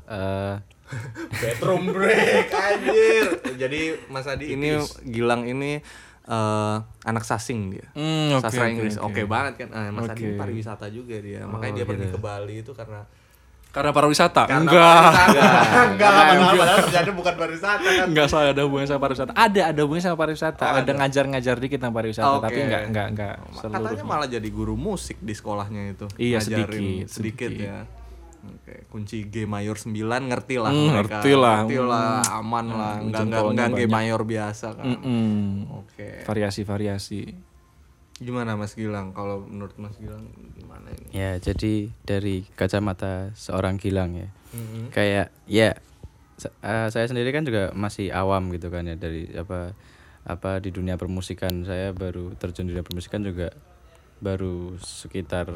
Eh 0.08 0.56
Bedroom 1.40 1.90
break 1.94 2.50
anjir. 2.50 3.26
Jadi 3.62 3.80
Mas 4.10 4.26
Adi 4.26 4.54
ini 4.54 4.78
Gilang 5.06 5.46
ini 5.46 5.82
eh, 6.30 6.76
anak 7.02 7.24
sasing 7.24 7.60
dia. 7.68 7.86
Hmm, 7.92 8.38
oke, 8.38 8.46
Sastra 8.46 8.64
oke, 8.64 8.70
Inggris. 8.70 8.94
oke. 8.96 9.10
Oke 9.10 9.22
banget 9.26 9.54
kan. 9.58 9.68
Ah, 9.72 9.90
Mas 9.90 10.06
Adi 10.06 10.24
Oke. 10.24 10.38
pariwisata 10.38 10.86
juga 10.88 11.18
dia. 11.18 11.42
Makanya 11.42 11.74
dia 11.76 11.84
pergi 11.84 12.06
ke 12.06 12.16
Bali 12.16 12.62
itu 12.62 12.70
karena 12.70 13.02
Karena 13.70 13.94
pariwisata? 13.94 14.50
Karena 14.50 14.66
enggak. 14.66 15.02
Enggak 15.94 16.10
lah, 16.10 16.24
padahal 16.26 16.54
padahal 16.56 16.78
terjadi 16.84 17.10
bukan 17.12 17.34
pariwisata 17.36 17.86
kan. 17.86 18.06
Enggak 18.10 18.26
saya 18.26 18.50
ada 18.50 18.62
hubungan 18.66 18.82
sama 18.84 18.98
pariwisata. 19.00 19.30
Ada, 19.32 19.60
ada 19.70 19.80
hubungan 19.86 20.02
sama 20.02 20.16
pariwisata. 20.18 20.64
Oh, 20.64 20.78
ada 20.82 20.90
ngajar-ngajar 20.92 21.54
dikit 21.56 21.78
tentang 21.78 21.94
pariwisata, 21.94 22.34
Oke. 22.34 22.44
tapi 22.46 22.58
enggak 22.62 22.82
enggak 22.90 23.06
enggak 23.08 23.34
Katanya 23.38 23.78
seluruhnya. 23.94 24.02
malah 24.04 24.26
jadi 24.26 24.48
guru 24.50 24.74
musik 24.74 25.18
di 25.18 25.30
sekolahnya 25.30 25.82
itu. 25.88 26.06
Iya, 26.14 26.42
Ngajarin 26.42 26.66
sedikit, 26.66 27.06
sedikit 27.08 27.46
sedikit. 27.46 27.66
ya. 27.70 27.78
Oke, 28.70 28.86
kunci 28.86 29.26
G 29.26 29.50
mayor 29.50 29.74
9 29.74 29.90
ngerti 30.30 30.54
lah 30.56 30.70
Hmm, 30.70 30.94
mereka. 30.94 31.18
ngerti 31.18 31.32
lah. 31.34 31.58
Ngerti 31.66 31.78
lah, 31.82 32.14
Hmm. 32.22 32.38
aman 32.38 32.66
lah. 32.70 32.94
Hmm, 32.94 33.04
Enggak 33.04 33.22
enggak 33.26 33.42
enggak 33.50 33.68
G 33.74 33.80
mayor 33.84 34.22
biasa 34.22 34.66
kan. 34.72 34.86
Mm-mm. 34.86 35.66
Oke. 35.74 36.22
Variasi-variasi. 36.22 37.20
Gimana 38.16 38.54
Mas 38.54 38.76
Gilang 38.76 39.10
kalau 39.10 39.42
menurut 39.42 39.74
Mas 39.74 39.96
Gilang 39.96 40.22
gimana 40.52 40.86
ini? 40.86 41.08
ya, 41.10 41.34
jadi 41.36 41.88
dari 42.00 42.46
kacamata 42.52 43.34
seorang 43.34 43.74
Gilang 43.74 44.14
ya. 44.14 44.28
Mhm. 44.52 44.92
Kayak 44.92 45.34
ya 45.44 45.74
eh, 46.62 46.86
saya 46.86 47.04
sendiri 47.04 47.32
kan 47.32 47.42
juga 47.42 47.74
masih 47.74 48.14
awam 48.14 48.48
gitu 48.50 48.68
kan 48.68 48.84
ya 48.84 48.94
dari 48.94 49.26
apa 49.34 49.74
apa 50.22 50.62
di 50.62 50.70
dunia 50.70 50.94
permusikan. 50.94 51.64
Saya 51.64 51.90
baru 51.90 52.36
terjun 52.36 52.64
di 52.64 52.76
dunia 52.76 52.84
permusikan 52.84 53.18
juga 53.20 53.50
baru 54.20 54.78
sekitar 54.78 55.48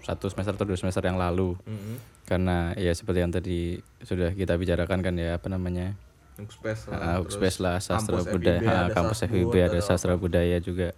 satu 0.00 0.28
semester 0.28 0.54
atau 0.54 0.64
dua 0.64 0.78
semester 0.78 1.02
yang 1.02 1.18
lalu. 1.18 1.58
Mhm. 1.60 2.13
Karena 2.24 2.72
ya 2.74 2.90
seperti 2.90 3.18
yang 3.20 3.30
tadi 3.30 3.58
sudah 4.00 4.32
kita 4.32 4.56
bicarakan 4.56 5.00
kan 5.00 5.14
ya 5.14 5.36
apa 5.36 5.46
namanya? 5.46 5.92
Ukspace 6.34 6.88
lah. 6.88 6.96
Ah, 6.96 7.16
terus 7.16 7.22
Ukspace 7.30 7.58
lah 7.60 7.76
sastra 7.78 8.18
kampus 8.18 8.32
budaya, 8.32 8.58
FIB 8.58 8.66
ah, 8.66 8.80
ada 8.80 8.92
kampus 8.92 9.18
FIB 9.22 9.54
ada 9.54 9.66
ada 9.68 9.78
sastra 9.80 10.14
budaya 10.14 10.56
juga. 10.58 10.88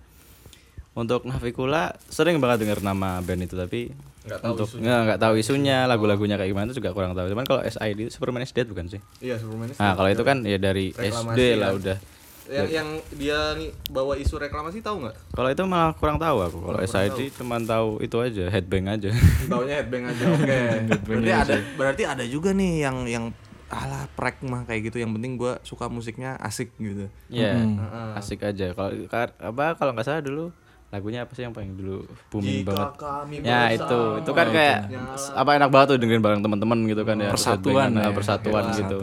Untuk 0.96 1.28
Navikula 1.28 1.92
sering 2.08 2.40
banget 2.40 2.64
dengar 2.64 2.80
nama 2.80 3.20
band 3.20 3.44
itu 3.44 3.52
tapi 3.52 3.92
Nggak 4.24 4.38
tahu 4.40 4.50
untuk 4.50 4.66
isunya. 4.72 4.94
nggak 5.04 5.20
tahu 5.20 5.34
isunya 5.36 5.78
lagu-lagunya 5.84 6.34
kayak 6.34 6.50
gimana 6.50 6.66
itu 6.66 6.80
juga 6.80 6.90
kurang 6.90 7.12
tahu. 7.12 7.28
Cuman 7.28 7.44
kalau 7.44 7.60
SID 7.62 7.98
itu 8.00 8.10
Superman 8.10 8.42
is 8.42 8.50
Dead 8.50 8.64
bukan 8.64 8.88
sih? 8.88 9.00
Iya, 9.20 9.36
Superman 9.36 9.70
is 9.70 9.76
Nah, 9.76 9.92
Dead. 9.92 9.96
kalau 9.98 10.08
itu 10.08 10.22
kan 10.24 10.38
ya 10.40 10.56
dari 10.56 10.90
Reklamasi 10.90 11.36
SD 11.36 11.40
lah 11.54 11.68
kan. 11.68 11.78
udah. 11.78 11.98
Yang 12.46 12.66
yang 12.70 12.88
dia 13.14 13.38
nih 13.58 13.70
bawa 13.90 14.14
isu 14.14 14.38
reklamasi 14.38 14.78
tahu 14.78 15.06
nggak? 15.06 15.16
Kalau 15.34 15.48
itu 15.50 15.62
malah 15.66 15.92
kurang 15.98 16.18
tahu 16.18 16.38
aku. 16.42 16.58
Kalau 16.62 16.78
SID 16.82 17.18
cuman 17.34 17.62
tahu 17.66 17.88
itu 18.00 18.16
aja, 18.22 18.44
headbang 18.48 18.86
aja. 18.86 19.10
Taunya 19.50 19.82
headbang 19.82 20.04
aja. 20.06 20.24
Oke. 20.30 20.58
berarti 21.06 21.32
ada 21.32 21.54
berarti 21.74 22.02
ada 22.06 22.24
juga 22.24 22.54
nih 22.54 22.86
yang 22.86 22.96
yang 23.06 23.24
ala 23.66 24.06
pragma 24.14 24.62
kayak 24.62 24.94
gitu 24.94 25.02
yang 25.02 25.10
penting 25.10 25.34
gue 25.34 25.58
suka 25.66 25.90
musiknya 25.90 26.38
asik 26.38 26.70
gitu 26.78 27.10
Iya, 27.26 27.66
asik 28.14 28.46
aja. 28.46 28.70
Kalau 28.72 28.94
apa 29.42 29.74
kalau 29.74 29.90
nggak 29.90 30.06
salah 30.06 30.22
dulu 30.22 30.54
lagunya 30.94 31.26
apa 31.26 31.34
sih 31.34 31.42
yang 31.42 31.50
paling 31.50 31.74
dulu 31.74 32.06
booming 32.30 32.62
banget? 32.62 32.94
kami 32.94 33.42
Ya 33.42 33.74
itu, 33.74 34.22
itu 34.22 34.30
kan 34.30 34.54
kayak 34.54 34.86
apa 35.34 35.50
enak 35.58 35.70
banget 35.74 35.86
tuh 35.90 35.98
dengerin 35.98 36.22
bareng 36.22 36.42
teman-teman 36.46 36.78
gitu 36.86 37.02
kan 37.02 37.18
ya. 37.18 37.30
Persatuan 37.34 37.90
Terus 37.90 38.06
ya. 38.06 38.14
persatuan 38.14 38.64
gitu. 38.70 38.98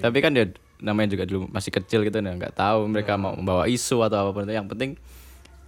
Tapi 0.00 0.18
kan 0.24 0.32
dia 0.32 0.48
namanya 0.80 1.16
juga 1.16 1.24
dulu 1.24 1.48
masih 1.48 1.72
kecil 1.72 2.04
gitu 2.04 2.20
ya 2.20 2.32
nggak 2.36 2.56
tahu 2.56 2.84
mereka 2.88 3.16
mau 3.16 3.32
membawa 3.32 3.64
isu 3.64 4.04
atau 4.04 4.28
apa 4.28 4.30
pun 4.36 4.44
itu. 4.44 4.54
Yang 4.56 4.68
penting 4.76 4.90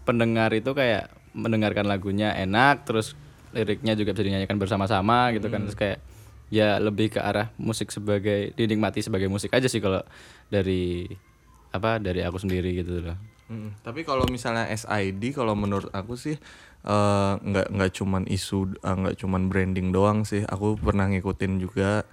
pendengar 0.05 0.51
itu 0.53 0.71
kayak 0.73 1.13
mendengarkan 1.33 1.89
lagunya 1.89 2.33
enak, 2.37 2.85
terus 2.85 3.17
liriknya 3.53 3.97
juga 3.97 4.13
bisa 4.13 4.25
dinyanyikan 4.25 4.61
bersama-sama 4.61 5.33
gitu 5.33 5.49
kan. 5.49 5.65
Terus 5.65 5.79
kayak 5.79 5.99
ya 6.49 6.81
lebih 6.81 7.13
ke 7.13 7.21
arah 7.21 7.53
musik 7.61 7.93
sebagai 7.93 8.57
dinikmati 8.57 9.05
sebagai 9.05 9.29
musik 9.29 9.53
aja 9.53 9.69
sih 9.69 9.85
kalau 9.85 10.01
dari 10.49 11.05
apa 11.73 12.01
dari 12.01 12.25
aku 12.25 12.41
sendiri 12.41 12.73
gitu 12.81 13.05
loh. 13.05 13.17
Mm, 13.49 13.81
tapi 13.81 14.05
kalau 14.05 14.29
misalnya 14.29 14.69
SID 14.69 15.33
kalau 15.33 15.57
menurut 15.57 15.89
aku 15.93 16.21
sih 16.21 16.37
eh, 16.85 17.33
nggak 17.41 17.69
nggak 17.73 17.91
cuman 17.97 18.29
isu 18.29 18.77
eh, 18.77 18.97
nggak 18.97 19.17
cuman 19.25 19.49
branding 19.49 19.89
doang 19.89 20.25
sih 20.29 20.45
aku 20.45 20.77
pernah 20.77 21.09
ngikutin 21.09 21.57
juga 21.57 22.05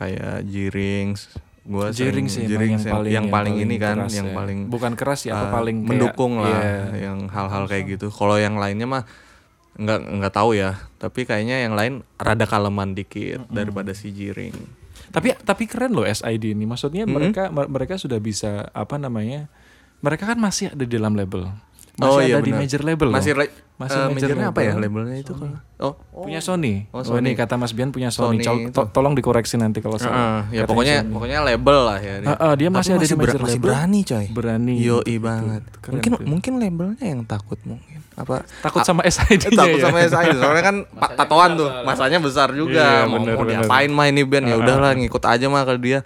kayak 0.00 0.48
Jirings 0.48 1.47
gua 1.68 1.92
Jiring 1.92 2.26
sih 2.26 2.42
emang 2.42 2.50
Jirings 2.50 2.82
yang 2.82 2.94
paling 2.96 3.12
yang 3.12 3.26
paling 3.28 3.54
ini 3.60 3.76
kan 3.76 3.96
keras 4.00 4.16
yang 4.16 4.28
ya. 4.28 4.34
paling 4.34 4.58
bukan 4.66 4.92
keras 4.96 5.20
ya 5.22 5.32
eh, 5.36 5.52
paling 5.52 5.76
kayak- 5.76 5.88
mendukung 5.92 6.32
lah 6.40 6.56
iya. 6.56 6.80
yang 7.06 7.28
hal-hal 7.28 7.68
kayak 7.68 7.84
gitu 7.92 8.08
kalau 8.08 8.34
yang 8.34 8.56
lainnya 8.56 8.88
mah 8.88 9.04
nggak 9.76 10.00
nggak 10.18 10.32
tahu 10.32 10.56
ya 10.56 10.74
tapi 10.96 11.22
kayaknya 11.22 11.62
yang 11.62 11.76
lain 11.76 12.00
rada 12.16 12.48
kaleman 12.48 12.96
dikit 12.96 13.44
daripada 13.46 13.92
si 13.92 14.10
Jiring 14.10 14.56
Tapi 15.08 15.32
tapi 15.40 15.64
keren 15.64 15.96
loh 15.96 16.04
SID 16.04 16.52
ini. 16.52 16.68
Maksudnya 16.68 17.08
mereka 17.08 17.48
mer- 17.48 17.72
mereka 17.72 17.96
sudah 17.96 18.20
bisa 18.20 18.68
apa 18.76 19.00
namanya? 19.00 19.48
Mereka 20.04 20.28
kan 20.28 20.36
masih 20.36 20.68
ada 20.68 20.84
di 20.84 20.92
dalam 20.92 21.16
label. 21.16 21.48
Masih 21.96 22.28
ada 22.28 22.44
di 22.44 22.52
benar. 22.52 22.60
major 22.60 22.82
label 22.84 23.08
masih 23.08 23.32
loh. 23.32 23.48
Masih 23.78 23.94
eh, 23.94 24.06
major 24.08 24.34
majornya 24.34 24.46
apa 24.48 24.60
ya 24.60 24.72
label. 24.72 24.82
labelnya 24.82 25.16
itu 25.16 25.32
kalau 25.32 25.54
oh 25.78 25.94
punya 26.18 26.40
Sony. 26.40 26.90
Oh, 26.90 26.98
Oh, 26.98 27.02
Sony. 27.04 27.22
ini 27.24 27.30
kata 27.32 27.54
Mas 27.54 27.70
Bian 27.70 27.88
punya 27.88 28.10
Sony. 28.10 28.42
Sony 28.42 28.68
to- 28.68 28.90
tolong 28.90 29.14
dikoreksi 29.14 29.54
nanti 29.54 29.78
kalau 29.78 29.94
salah. 29.96 30.18
Heeh, 30.42 30.42
ya 30.52 30.62
pokoknya 30.64 30.96
Sony. 31.00 31.14
pokoknya 31.14 31.38
label 31.40 31.78
lah 31.84 31.98
ya. 31.98 32.14
Ah, 32.20 32.34
ah, 32.34 32.52
dia 32.52 32.66
Tapi 32.66 32.74
masih 32.74 32.92
ada 32.92 33.00
di 33.00 33.14
ber- 33.14 33.18
major 33.24 33.40
masih 33.40 33.54
label. 33.54 33.62
berani 33.64 34.00
coy. 34.02 34.26
Berani. 34.28 34.74
Yo 34.76 34.98
gitu. 35.00 35.18
banget. 35.20 35.62
Keren 35.76 35.92
mungkin 35.94 36.10
tuh. 36.12 36.26
mungkin 36.26 36.52
labelnya 36.58 37.04
yang 37.06 37.22
takut 37.22 37.58
mungkin. 37.62 37.96
Apa? 38.12 38.42
takut 38.58 38.82
sama 38.82 39.06
SID 39.06 39.46
Eh, 39.46 39.54
takut 39.54 39.78
sama 39.78 40.02
SI 40.02 40.26
soalnya 40.34 40.64
kan 40.64 40.76
pa- 40.98 41.14
tatoan 41.14 41.54
tuh 41.54 41.70
masanya 41.82 42.18
besar 42.18 42.50
juga 42.50 42.82
Iya, 42.82 43.06
mau, 43.06 43.22
bener, 43.22 43.32
mau 43.32 43.46
bener. 43.46 43.62
diapain 43.62 43.86
mah 43.88 44.06
ini 44.06 44.26
band 44.26 44.42
ya 44.44 44.56
udahlah 44.58 44.90
ngikut 44.92 45.22
aja 45.22 45.46
mah 45.46 45.62
ke 45.62 45.74
dia 45.78 45.98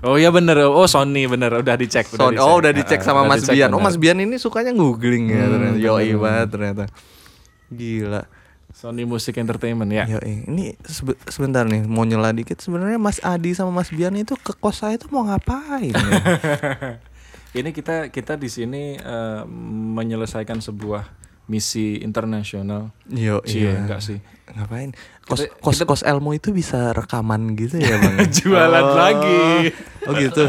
Oh 0.00 0.14
iya 0.14 0.28
bener. 0.28 0.58
Oh 0.64 0.84
Sony 0.84 1.24
bener. 1.24 1.50
Udah 1.52 1.74
dicek. 1.74 2.04
So- 2.04 2.30
dicek. 2.30 2.38
oh 2.38 2.56
udah 2.56 2.70
dicek 2.70 2.98
Ah, 2.98 3.04
sama 3.04 3.20
udah 3.20 3.30
Mas 3.30 3.42
dicek, 3.42 3.54
Bian 3.54 3.68
oh 3.68 3.76
bener. 3.76 3.84
Mas 3.84 3.96
Bian 3.96 4.18
ini 4.18 4.36
sukanya 4.36 4.70
googling 4.70 5.26
ya 5.26 5.40
Hmm, 5.40 5.52
ternyata 5.52 5.74
bener. 5.74 6.16
banget 6.16 6.48
ternyata 6.48 6.84
gila 7.68 8.22
Sony 8.70 9.02
Music 9.02 9.34
Entertainment 9.34 9.88
ya. 9.88 10.04
Yoi. 10.08 10.46
ini 10.46 10.64
sebe- 10.82 11.18
sebentar 11.24 11.64
nih 11.64 11.82
mau 11.82 12.02
nyela 12.02 12.30
dikit 12.30 12.56
sebenarnya 12.56 12.94
Mas 12.96 13.18
Adi 13.20 13.50
sama 13.50 13.72
Mas 13.72 13.90
Bian 13.90 14.14
itu 14.14 14.34
ke 14.34 14.54
kos 14.54 14.78
saya 14.78 14.94
itu 14.94 15.08
mau 15.08 15.24
ngapain 15.24 15.90
ya? 15.90 16.10
Ini 17.50 17.72
kita 17.72 18.08
kita 18.08 18.36
di 18.36 18.46
sini 18.46 18.92
eh, 18.94 19.42
menyelesaikan 19.88 20.60
sebuah 20.60 21.08
misi 21.46 21.96
internasional. 21.98 22.92
Yo, 23.08 23.40
Cie, 23.40 23.64
iya. 23.64 23.80
enggak 23.80 24.04
sih. 24.04 24.20
Ngapain? 24.50 24.90
Kos 25.22 25.44
Kita- 25.44 25.60
kos 25.60 25.78
kos 25.84 26.02
Elmo 26.02 26.32
itu 26.32 26.50
bisa 26.50 26.90
rekaman 26.90 27.52
gitu 27.52 27.76
ya, 27.76 27.96
Bang? 27.96 28.16
Jualan 28.38 28.80
Oh. 28.82 28.94
lagi. 28.94 29.44
Oh 30.02 30.14
gitu. 30.14 30.44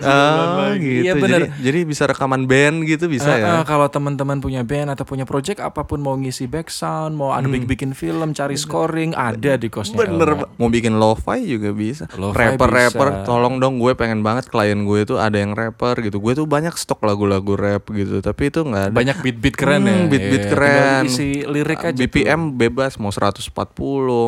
Oh 0.00 0.70
gitu. 0.72 1.02
Iya, 1.02 1.12
Jadi, 1.12 1.20
bener. 1.20 1.40
jadi 1.56 1.78
bisa 1.82 2.06
rekaman 2.06 2.46
band 2.46 2.86
gitu 2.86 3.06
bisa 3.06 3.26
Eh, 3.28 3.42
ya. 3.42 3.46
eh, 3.52 3.64
kalau 3.64 3.86
teman-teman 3.86 4.38
punya 4.38 4.62
band 4.62 4.92
atau 4.92 5.02
punya 5.02 5.24
project 5.24 5.58
apa 5.58 5.82
pun 5.82 5.98
mau 5.98 6.14
ngisi 6.14 6.46
back 6.46 6.68
sound, 6.68 7.12
mau 7.12 7.32
ada 7.32 7.42
bikin 7.44 7.66
bikin 7.66 7.90
film, 7.92 8.30
cari 8.30 8.54
scoring, 8.54 9.10
ada 9.12 9.56
di 9.56 9.66
kosnya. 9.66 9.98
Hmm. 9.98 10.14
Bener, 10.14 10.28
Elmo. 10.36 10.46
Mau 10.56 10.68
bikin 10.68 10.94
lo-fi 10.94 11.42
juga 11.42 11.70
bisa. 11.72 12.06
Lo-fi 12.12 12.38
Rapper-rapper, 12.54 13.08
bisa. 13.12 13.26
tolong 13.26 13.58
dong 13.58 13.78
gue 13.78 13.92
pengen 13.94 14.22
banget 14.22 14.46
klien 14.46 14.78
gue 14.78 14.98
itu 15.00 15.18
ada 15.18 15.34
yang 15.34 15.52
rapper 15.52 15.98
gitu. 16.00 16.18
Gue 16.18 16.32
tuh 16.32 16.46
banyak 16.46 16.72
stok 16.72 17.02
lagu-lagu 17.02 17.52
rap 17.52 17.90
gitu, 17.90 18.20
tapi 18.20 18.46
itu 18.46 18.62
nggak 18.62 18.84
ada. 18.84 18.94
Banyak 18.94 19.16
beat-beat 19.20 19.56
keren 19.56 19.82
ya. 19.82 19.90
Hmm, 19.92 20.06
beat-beat 20.06 20.38
Iya, 20.40 20.50
keren. 20.50 20.70
tinggal 20.70 21.08
isi 21.08 21.28
lirik 21.42 21.80
aja. 21.80 21.90
tuh. 21.90 21.98
BPM 22.00 22.40
bebas 22.54 22.94
mau 22.94 23.10
140, 23.42 23.56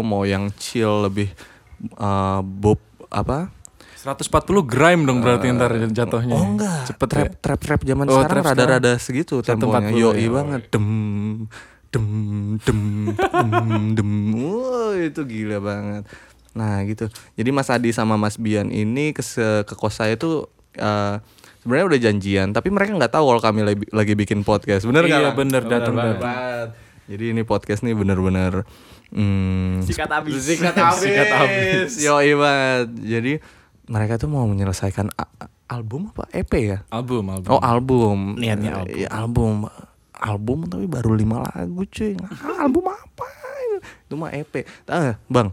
mau 0.00 0.22
yang 0.22 0.48
chill 0.54 1.04
lebih 1.04 1.28
eh, 1.92 2.40
bob 2.42 2.80
apa? 3.06 3.52
140 3.94 4.26
grime 4.66 5.06
dong 5.06 5.22
berarti 5.22 5.46
ntar 5.52 5.70
jatuhnya. 5.86 6.34
Oh 6.34 6.42
enggak, 6.48 6.90
Cepet 6.90 7.06
trap 7.06 7.22
ya. 7.24 7.32
trap 7.38 7.60
trap 7.60 7.80
zaman 7.84 8.04
Oh, 8.08 8.18
sekarang 8.18 8.44
rada-rada 8.44 8.92
segitu 8.98 9.38
140 9.38 9.46
temponya. 9.46 9.78
ya. 9.86 9.94
Yoi 9.94 10.26
banget. 10.26 10.62
Dem 10.68 10.86
dem 11.88 12.06
dem 12.58 12.80
dem 13.14 13.68
dem. 13.94 14.10
Wah, 14.34 14.98
itu 14.98 15.22
gila 15.22 15.62
banget. 15.62 16.02
Nah, 16.52 16.82
gitu. 16.82 17.06
Jadi 17.32 17.48
Mas 17.48 17.70
Adi 17.70 17.94
sama 17.94 18.18
Mas 18.18 18.34
Bian 18.36 18.68
ini 18.68 19.14
ke 19.14 19.22
ke 19.62 19.72
kos 19.72 19.94
saya 19.94 20.18
tuh 20.18 20.50
eh, 20.74 21.22
sebenarnya 21.62 21.86
udah 21.86 22.00
janjian, 22.02 22.48
tapi 22.50 22.74
mereka 22.74 22.98
nggak 22.98 23.12
tahu 23.12 23.24
kalau 23.24 23.40
kami 23.40 23.60
lagi, 23.62 23.86
lagi 23.88 24.14
bikin 24.18 24.42
podcast. 24.42 24.82
Bener 24.82 25.06
nggak? 25.06 25.20
Iya, 25.20 25.28
Lang? 25.30 25.38
bener, 25.38 25.62
datang, 25.62 25.94
banget. 25.94 26.18
Jadi 27.10 27.34
ini 27.34 27.42
podcast 27.42 27.82
nih 27.82 27.98
bener-bener 27.98 28.62
hmm, 29.10 29.82
Sikat 29.82 30.10
habis. 30.10 30.42
Sikat 30.46 30.76
habis. 31.34 31.98
Yoi 31.98 32.32
banget. 32.38 32.88
Jadi 33.02 33.32
mereka 33.90 34.16
tuh 34.16 34.30
mau 34.30 34.46
menyelesaikan 34.46 35.10
album 35.66 36.14
apa 36.14 36.30
EP 36.30 36.52
ya? 36.54 36.78
Album, 36.94 37.32
album. 37.32 37.50
Oh 37.50 37.60
album. 37.62 38.38
Niatnya 38.38 38.82
album. 38.82 38.94
Iya 38.94 39.08
album. 39.10 39.54
Album 40.22 40.58
tapi 40.70 40.86
baru 40.86 41.18
lima 41.18 41.42
lagu 41.42 41.82
cuy. 41.90 42.14
Ah, 42.22 42.68
album 42.68 42.86
apa? 42.86 43.26
Itu 44.06 44.14
mah 44.14 44.30
EP. 44.30 44.62
Ah, 44.86 45.18
bang, 45.26 45.50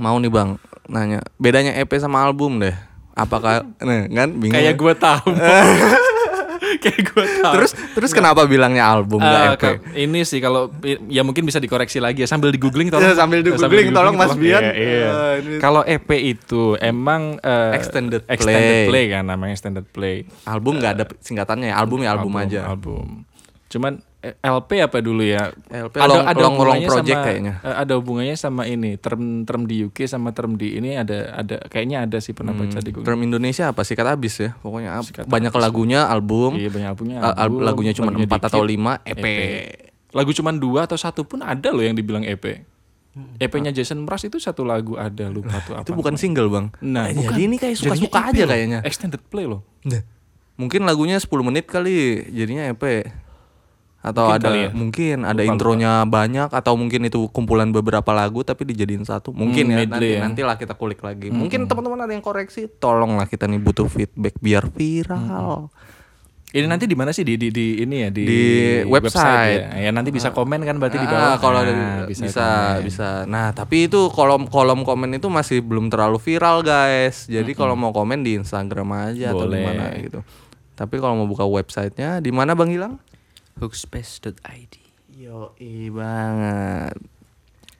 mau 0.00 0.16
nih 0.16 0.32
bang 0.32 0.56
nanya 0.88 1.20
bedanya 1.36 1.76
EP 1.76 1.92
sama 2.00 2.24
album 2.24 2.56
deh. 2.56 2.72
Apakah, 3.12 3.68
nah 3.86 4.08
kan 4.08 4.32
bingung. 4.40 4.56
Kayak 4.56 4.72
ya? 4.72 4.80
gue 4.80 4.94
tahu. 4.96 5.28
Kayak 6.82 7.00
gue 7.04 7.24
tahu. 7.38 7.54
Terus 7.54 7.70
terus 7.92 8.10
kenapa 8.10 8.44
bilangnya 8.44 8.84
album 8.84 9.18
nggak 9.18 9.42
E 9.42 9.52
EP? 9.52 9.64
ini 10.00 10.22
sih 10.22 10.38
kalau 10.38 10.72
ya 11.06 11.20
mungkin 11.20 11.42
bisa 11.42 11.56
dikoreksi 11.56 11.98
lagi 11.98 12.22
ya 12.22 12.28
sambil 12.28 12.48
di 12.48 12.56
googling 12.56 12.88
tolong 12.88 13.04
Ya, 13.04 13.14
sambil 13.14 13.40
di 13.40 13.50
googling, 13.50 13.90
tolong, 13.90 14.14
Mas 14.14 14.32
Bian. 14.34 14.60
Iya, 14.60 14.72
iya. 14.72 15.10
Ini- 15.38 15.58
Kalau 15.58 15.82
EP 15.82 16.08
itu 16.14 16.78
emang 16.78 17.36
eh, 17.38 17.72
Extended 17.74 18.22
extended 18.24 18.86
play. 18.86 18.88
play 18.88 19.04
kan 19.08 19.24
namanya 19.24 19.52
extended 19.52 19.86
play 19.86 20.24
Album 20.44 20.78
nggak 20.78 20.92
ada 20.94 21.04
singkatannya 21.18 21.68
ya, 21.68 21.76
album 21.76 21.98
ya 22.00 22.10
album, 22.12 22.32
aja. 22.34 22.60
album 22.66 23.06
cuman 23.66 24.04
LP 24.22 24.70
apa 24.78 24.98
dulu 24.98 25.20
ya? 25.20 25.50
LP 25.66 25.98
long- 25.98 26.22
long- 26.22 26.30
long 26.32 26.54
hubungannya 26.54 26.86
project 26.86 27.10
sama- 27.12 27.26
kayaknya. 27.26 27.54
eh, 27.58 27.74
ada 27.76 27.92
hubungannya 27.98 28.36
sama 28.36 28.62
ini 28.64 28.94
term 28.94 29.42
term 29.42 29.66
di 29.66 29.82
UK 29.82 30.06
sama 30.06 30.30
term 30.30 30.54
di 30.54 30.74
ini 30.74 30.94
ada 30.94 31.34
ada 31.34 31.58
kayaknya 31.64 32.06
ada 32.06 32.18
sih 32.18 32.30
pernah 32.30 32.50
baca 32.52 32.78
di 32.78 32.90
Google. 32.90 33.02
Term 33.04 33.18
Indonesia 33.20 33.66
apa? 33.66 33.82
Sikat 33.82 34.06
habis 34.06 34.38
ya? 34.38 34.54
Pokoknya 34.56 34.94
Sikat 35.00 35.26
banyak 35.26 35.50
lagunya 35.52 36.06
album. 36.06 36.54
Iya 36.54 36.70
banyak 36.70 36.88
albumnya 36.88 37.16
al- 37.18 37.26
al- 37.26 37.38
album, 37.44 37.60
lagunya 37.62 37.92
cuma 37.92 38.08
lagunya 38.08 38.26
empat 38.26 38.40
atau 38.46 38.60
dikit, 38.60 38.72
lima 38.72 38.92
E 39.02 39.10
EP. 39.10 39.24
lagu 40.12 40.30
cuma 40.30 40.50
dua 40.52 40.80
atau 40.84 40.94
satu 40.94 41.24
pun 41.24 41.40
ada 41.40 41.68
loh 41.68 41.80
yang 41.80 41.92
dibilang 41.92 42.22
EP 42.22 42.62
Hmm. 43.12 43.36
EP-nya 43.36 43.68
Jason 43.70 44.00
Mraz 44.00 44.22
itu 44.22 44.38
satu 44.38 44.62
lagu 44.62 44.96
ada 44.96 45.28
lupa 45.28 45.60
tuh 45.60 45.74
apa 45.74 45.84
itu 45.84 45.92
bukan 45.92 46.16
single 46.16 46.48
bang? 46.48 46.66
Nah, 46.80 47.06
Eh, 47.06 47.14
bukan. 47.14 47.28
jadi 47.28 47.42
ini 47.44 47.56
kayak 47.56 47.76
suka-suka 47.76 48.08
EP 48.18 48.28
aja 48.30 48.42
loh. 48.42 48.48
kayaknya. 48.48 48.78
Extended 48.82 49.20
play 49.22 49.44
loh. 49.44 49.60
mungkin 50.54 50.84
lagunya 50.84 51.16
10 51.16 51.42
menit 51.42 51.66
kali 51.66 51.92
jadinya 52.30 52.64
EP 52.66 52.82
atau 54.02 54.26
Mungkin 54.26 54.36
ada 54.36 54.50
ya. 54.52 54.68
mungkin 54.72 55.16
ada 55.22 55.40
Lupa, 55.40 55.52
intronya 55.52 55.92
banyak 56.02 56.50
atau 56.50 56.74
mungkin 56.74 57.00
itu 57.04 57.30
kumpulan 57.30 57.70
beberapa 57.70 58.10
lagu 58.10 58.42
tapi 58.42 58.66
dijadiin 58.66 59.02
satu 59.02 59.30
mungkin 59.30 59.64
Hmm, 59.64 59.72
ya 59.72 59.86
nanti 59.86 60.06
ya. 60.08 60.18
Hmm, 60.18 60.24
nantilah 60.28 60.56
kita 60.56 60.74
kulik 60.74 60.98
lagi 61.00 61.30
mungkin 61.30 61.64
teman-teman 61.64 62.00
ada 62.00 62.10
yang 62.10 62.20
koreksi 62.20 62.66
tolonglah 62.68 63.24
kita 63.24 63.46
nih 63.46 63.58
butuh 63.58 63.86
feedback 63.86 64.34
biar 64.36 64.66
viral 64.68 65.70
Ini 66.50 66.68
nanti 66.68 66.84
di 66.84 66.92
mana 66.92 67.08
sih 67.10 67.24
di, 67.24 67.40
di 67.40 67.48
di 67.48 67.80
ini 67.80 67.96
ya 67.98 68.10
di, 68.10 68.22
Di 68.22 68.42
website. 68.84 69.72
ya. 69.72 69.88
Ya, 69.88 69.90
nanti 69.90 70.12
bisa 70.12 70.28
komen 70.30 70.60
kan 70.60 70.76
berarti 70.76 71.00
di 71.00 71.08
Ah, 71.08 71.12
bawah. 71.32 71.36
kalau 71.40 71.56
Nah, 71.56 71.64
ada 71.64 71.72
bisa 72.04 72.46
bisa, 72.84 73.08
komen. 73.24 73.32
Nah, 73.32 73.46
tapi 73.50 73.88
itu 73.88 74.12
kolom 74.12 74.44
kolom 74.44 74.84
komen 74.84 75.16
itu 75.16 75.32
masih 75.32 75.64
belum 75.64 75.88
terlalu 75.88 76.20
viral, 76.20 76.60
guys. 76.60 77.24
Jadi 77.24 77.56
kalau 77.56 77.72
mau 77.72 77.88
komen 77.88 78.20
di 78.20 78.36
Instagram 78.36 78.84
aja 79.08 79.32
atau 79.32 79.48
di 79.48 79.56
Boleh. 79.56 79.64
mana 79.64 79.96
gitu. 79.96 80.20
Tapi 80.74 80.94
kalau 80.98 81.16
mau 81.16 81.26
buka 81.26 81.40
websitenya 81.42 82.20
di 82.20 82.28
mana 82.28 82.52
Bang 82.52 82.68
Gilang? 82.68 83.00
Hookspace.id. 83.58 84.74
Yoi 85.12 85.92
banget. 85.92 86.96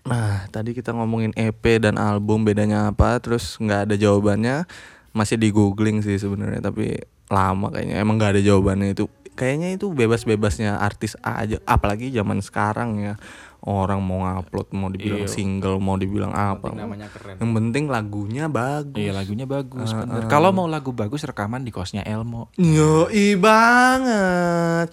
Nah, 0.03 0.51
tadi 0.51 0.75
kita 0.75 0.91
ngomongin 0.91 1.31
EP 1.39 1.62
dan 1.79 1.95
album 1.95 2.43
bedanya 2.43 2.91
apa, 2.91 3.23
terus 3.23 3.55
nggak 3.57 3.89
ada 3.91 3.95
jawabannya. 3.95 4.66
Masih 5.14 5.39
di 5.39 5.55
googling 5.55 6.03
sih 6.03 6.18
sebenarnya, 6.18 6.59
tapi 6.61 6.99
lama 7.31 7.70
kayaknya. 7.70 8.03
Emang 8.03 8.18
nggak 8.18 8.37
ada 8.39 8.43
jawabannya 8.43 8.93
itu. 8.93 9.07
Kayaknya 9.33 9.81
itu 9.81 9.89
bebas-bebasnya 9.89 10.77
artis 10.77 11.16
aja, 11.25 11.57
apalagi 11.64 12.12
zaman 12.12 12.45
sekarang 12.45 13.01
ya. 13.01 13.14
orang 13.62 14.03
mau 14.03 14.27
ngupload 14.27 14.75
mau 14.75 14.91
dibilang 14.91 15.31
single 15.31 15.79
mau 15.79 15.95
dibilang 15.95 16.35
apa 16.35 16.75
namanya 16.75 17.07
keren. 17.14 17.39
yang 17.39 17.55
penting 17.55 17.87
lagunya 17.87 18.51
bagus 18.51 18.99
Iya 18.99 19.14
lagunya 19.14 19.47
bagus. 19.47 19.95
bener. 19.95 20.27
Kalau 20.27 20.51
mau 20.51 20.66
lagu 20.66 20.91
bagus 20.91 21.23
rekaman 21.23 21.62
di 21.62 21.70
kosnya 21.70 22.03
Elmo. 22.03 22.51
Yoi 22.59 23.39
banget. 23.39 24.91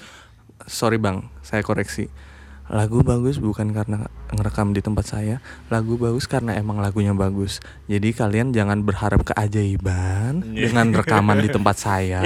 Sorry 0.66 0.98
bang, 0.98 1.28
saya 1.40 1.62
koreksi. 1.62 2.10
Lagu 2.70 3.02
bagus 3.02 3.42
bukan 3.42 3.74
karena 3.74 4.06
ngerekam 4.30 4.78
di 4.78 4.80
tempat 4.80 5.02
saya. 5.04 5.42
Lagu 5.68 5.98
bagus 5.98 6.30
karena 6.30 6.54
emang 6.54 6.78
lagunya 6.78 7.10
bagus. 7.12 7.58
Jadi 7.90 8.14
kalian 8.14 8.54
jangan 8.54 8.86
berharap 8.86 9.26
keajaiban 9.26 10.46
dengan 10.46 10.94
rekaman 10.94 11.42
di 11.42 11.50
tempat 11.50 11.76
saya. 11.90 12.22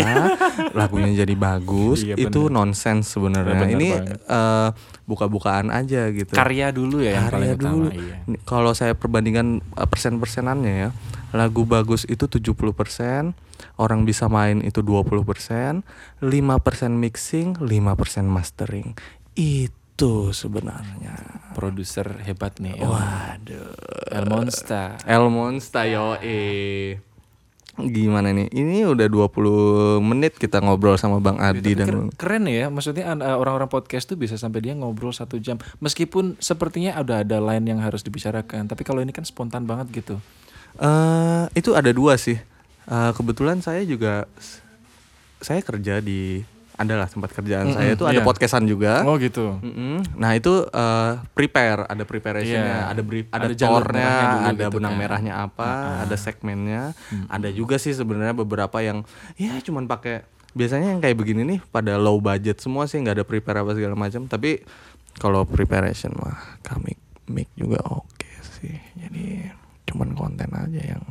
lagunya 0.75 1.23
jadi 1.23 1.31
bagus. 1.33 2.03
Iya, 2.03 2.19
itu 2.19 2.51
nonsens 2.51 3.07
sebenarnya. 3.07 3.55
Bener 3.55 3.71
Ini 3.71 3.87
banget. 3.95 4.19
eh, 4.19 4.69
buka-bukaan 5.03 5.71
aja 5.71 6.11
gitu. 6.11 6.35
Karya 6.35 6.75
dulu 6.75 6.99
ya 6.99 7.23
yang 7.23 7.31
paling 7.31 7.47
Karya 7.47 7.55
utama. 7.55 7.71
dulu. 7.71 7.87
Iya. 7.95 8.15
Kalau 8.43 8.71
saya 8.75 8.93
perbandingan 8.99 9.47
uh, 9.79 9.87
persen-persenannya 9.87 10.73
ya, 10.75 10.89
lagu 11.33 11.65
bagus 11.65 12.05
itu 12.05 12.29
70%, 12.29 13.33
orang 13.81 14.05
bisa 14.05 14.29
main 14.29 14.61
itu 14.61 14.85
20%, 14.85 15.81
5% 16.21 16.93
mixing, 16.93 17.57
5% 17.57 18.29
mastering. 18.29 18.93
Itu 19.33 20.29
sebenarnya. 20.31 21.17
Produser 21.57 22.21
hebat 22.21 22.61
nih. 22.61 22.77
El, 22.77 22.87
Waduh. 22.87 23.73
El 24.13 24.25
Monster. 24.29 25.01
El 25.09 25.25
Monsta 25.33 25.89
yoi. 25.89 27.01
Gimana 27.73 28.29
nih? 28.29 28.53
Ini 28.53 28.85
udah 28.85 29.09
20 29.09 29.97
menit 29.97 30.37
kita 30.37 30.61
ngobrol 30.61 30.93
sama 31.01 31.17
Bang 31.17 31.41
Adi 31.41 31.73
dan 31.73 32.13
Keren, 32.13 32.45
ya, 32.45 32.69
maksudnya 32.69 33.09
uh, 33.17 33.41
orang-orang 33.41 33.65
podcast 33.65 34.05
tuh 34.05 34.13
bisa 34.13 34.37
sampai 34.37 34.61
dia 34.61 34.77
ngobrol 34.77 35.09
satu 35.09 35.41
jam. 35.41 35.57
Meskipun 35.81 36.37
sepertinya 36.37 36.93
ada 36.93 37.25
ada 37.25 37.41
lain 37.41 37.65
yang 37.65 37.81
harus 37.81 38.05
dibicarakan, 38.05 38.69
tapi 38.69 38.85
kalau 38.85 39.01
ini 39.01 39.09
kan 39.09 39.25
spontan 39.25 39.65
banget 39.65 39.89
gitu. 39.89 40.21
Eh 40.79 41.43
itu 41.53 41.75
ada 41.77 41.91
dua 41.93 42.17
sih. 42.17 42.37
Eh, 42.83 43.11
kebetulan 43.15 43.61
saya 43.63 43.81
juga 43.85 44.25
saya 45.43 45.59
kerja 45.59 45.99
di 45.99 46.43
adalah 46.73 47.05
tempat 47.05 47.29
kerjaan 47.37 47.69
saya 47.69 47.93
itu 47.93 48.01
ada 48.01 48.17
iya. 48.17 48.25
podcastan 48.25 48.65
juga. 48.65 49.05
Oh 49.05 49.13
gitu. 49.21 49.61
Mm-mm. 49.61 50.17
Nah 50.17 50.33
itu 50.33 50.65
eh, 50.65 51.11
prepare, 51.37 51.85
ada 51.85 52.03
preparationnya, 52.03 52.89
Iya. 52.89 52.91
ada 52.91 53.01
brief, 53.05 53.25
ada, 53.29 53.45
Ada 53.45 53.53
dulu 53.53 53.77
ada 53.77 54.53
gitu 54.57 54.75
benang 54.81 54.93
kan. 54.97 54.99
merahnya 54.99 55.33
apa, 55.37 55.69
ada 56.01 56.15
segmennya, 56.17 56.97
ada 57.29 57.49
juga 57.53 57.77
sih 57.77 57.93
sebenarnya 57.93 58.33
beberapa 58.33 58.81
yang 58.81 59.05
ya 59.37 59.53
cuman 59.61 59.85
pakai 59.85 60.25
biasanya 60.53 60.97
yang 60.97 61.01
kayak 61.01 61.17
begini 61.17 61.41
nih 61.45 61.59
pada 61.69 61.97
low 61.97 62.17
budget 62.21 62.61
semua 62.61 62.89
sih 62.89 62.97
nggak 63.01 63.21
ada 63.21 63.25
prepare 63.25 63.61
apa 63.61 63.77
segala 63.77 63.93
macam. 63.93 64.25
Tapi 64.25 64.65
kalau 65.21 65.45
preparation 65.45 66.09
mah 66.17 66.57
kami 66.65 66.97
make 67.29 67.53
juga 67.53 67.79
oke 67.85 68.29
sih. 68.59 68.73
Jadi 68.97 69.45
cuman 69.93 70.11
konten 70.11 70.49
aja 70.49 70.81
yang 70.89 71.03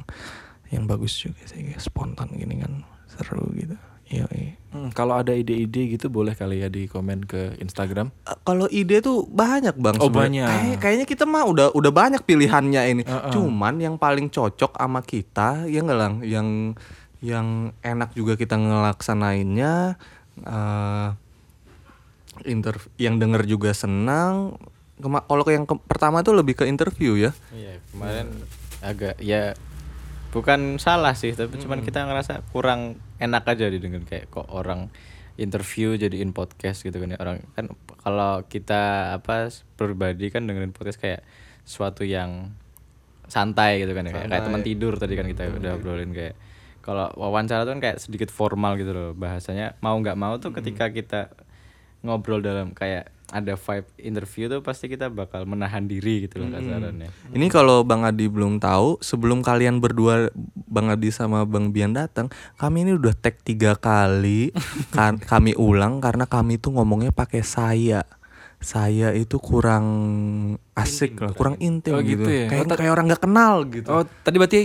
yang 0.68 0.84
bagus 0.84 1.14
juga 1.16 1.38
sih 1.44 1.62
spontan 1.76 2.26
gini 2.28 2.58
kan 2.58 2.82
seru 3.06 3.46
gitu. 3.54 3.78
Iya. 4.04 4.28
Hmm, 4.68 4.90
kalau 4.90 5.16
ada 5.16 5.32
ide-ide 5.32 5.88
gitu 5.90 6.08
boleh 6.08 6.34
kali 6.34 6.60
ya 6.60 6.68
di 6.68 6.84
komen 6.84 7.22
ke 7.22 7.56
Instagram. 7.56 8.12
Uh, 8.22 8.36
kalau 8.42 8.66
ide 8.66 9.00
tuh 9.00 9.24
banyak 9.24 9.72
bang 9.74 9.96
Oh, 9.98 10.10
banyak. 10.10 10.44
Kayak- 10.44 10.78
kayaknya 10.78 11.06
kita 11.06 11.24
mah 11.24 11.46
udah 11.46 11.72
udah 11.72 11.88
banyak 11.90 12.20
pilihannya 12.20 12.82
ini 12.90 13.02
cuman 13.30 13.74
yang 13.78 13.96
paling 13.96 14.28
cocok 14.28 14.74
sama 14.74 15.00
kita 15.00 15.64
ya 15.64 15.80
nggak 15.80 15.96
lang 15.96 16.14
yang 16.22 16.48
yang 17.20 17.46
enak 17.80 18.12
juga 18.12 18.34
kita 18.34 18.52
ngelaksanainnya 18.54 19.96
eh 20.38 21.08
interv 22.44 22.88
yang 22.96 23.16
denger 23.16 23.44
juga 23.46 23.70
senang 23.72 24.56
Kema- 24.94 25.22
kalau 25.22 25.44
yang 25.46 25.64
ke- 25.64 25.82
pertama 25.82 26.20
tuh 26.20 26.32
lebih 26.32 26.54
ke 26.54 26.64
interview 26.64 27.16
ya 27.18 27.32
Iya, 27.50 27.80
kemarin 27.88 28.28
agak 28.82 29.16
ya 29.22 29.54
bukan 30.34 30.76
salah 30.82 31.14
sih, 31.14 31.32
tapi 31.32 31.60
cuman 31.60 31.84
kita 31.84 32.04
ngerasa 32.08 32.42
kurang 32.50 32.98
enak 33.22 33.44
aja 33.46 33.68
didengar 33.68 34.02
kayak 34.08 34.32
kok 34.32 34.48
orang 34.50 34.88
interview 35.36 35.96
jadiin 35.96 36.36
podcast 36.36 36.84
gitu 36.84 36.96
kan 36.98 37.14
ya. 37.14 37.18
Orang 37.20 37.44
kan 37.56 37.72
kalau 38.02 38.44
kita 38.48 39.14
apa 39.16 39.48
pribadi 39.76 40.28
kan 40.28 40.44
dengerin 40.44 40.74
podcast 40.74 40.98
kayak 40.98 41.20
suatu 41.62 42.02
yang 42.02 42.52
santai 43.28 43.80
gitu 43.84 43.92
kan 43.94 44.08
ya. 44.08 44.12
Kayak, 44.12 44.28
kayak 44.28 44.44
teman 44.44 44.62
tidur 44.64 44.92
tadi 44.98 45.14
kan 45.16 45.26
kita 45.28 45.52
udah 45.52 45.72
obrolin 45.78 46.12
kayak. 46.12 46.34
Kalau 46.82 47.14
wawancara 47.14 47.62
tuh 47.62 47.78
kan 47.78 47.80
kayak 47.80 48.02
sedikit 48.02 48.28
formal 48.34 48.74
gitu 48.74 48.90
loh 48.90 49.10
bahasanya. 49.14 49.78
Mau 49.84 49.94
nggak 50.02 50.18
mau 50.18 50.34
tuh 50.42 50.50
ketika 50.50 50.90
kita 50.90 51.30
ngobrol 52.02 52.42
dalam 52.42 52.74
kayak 52.74 53.14
ada 53.32 53.56
vibe 53.56 53.88
interview 53.96 54.44
tuh 54.46 54.60
pasti 54.60 54.86
kita 54.86 55.08
bakal 55.08 55.48
menahan 55.48 55.88
diri 55.88 56.28
gitu 56.28 56.44
loh 56.44 56.52
kasarannya. 56.52 57.08
Ini 57.32 57.46
kalau 57.48 57.80
Bang 57.80 58.04
Adi 58.04 58.28
belum 58.28 58.60
tahu, 58.60 59.00
sebelum 59.00 59.40
kalian 59.40 59.80
berdua 59.80 60.28
Bang 60.68 60.92
Adi 60.92 61.08
sama 61.08 61.48
Bang 61.48 61.72
Bian 61.72 61.96
datang, 61.96 62.28
kami 62.60 62.84
ini 62.84 62.92
udah 62.92 63.16
tag 63.16 63.40
tiga 63.40 63.72
kali, 63.72 64.52
kan, 64.96 65.16
kami 65.16 65.56
ulang 65.56 66.04
karena 66.04 66.28
kami 66.28 66.60
tuh 66.60 66.76
ngomongnya 66.76 67.10
pakai 67.10 67.40
saya. 67.40 68.04
Saya 68.62 69.10
itu 69.10 69.42
kurang 69.42 69.86
asik 70.78 71.18
lah, 71.18 71.34
kurang 71.34 71.58
intim 71.58 71.98
Oh, 71.98 72.04
gitu. 72.04 72.22
gitu 72.22 72.30
ya? 72.30 72.46
Kayak 72.46 72.78
kayak 72.78 72.92
orang 72.94 73.10
nggak 73.10 73.22
kenal 73.26 73.66
gitu. 73.66 73.88
Oh, 73.90 74.06
tadi 74.22 74.36
berarti 74.38 74.60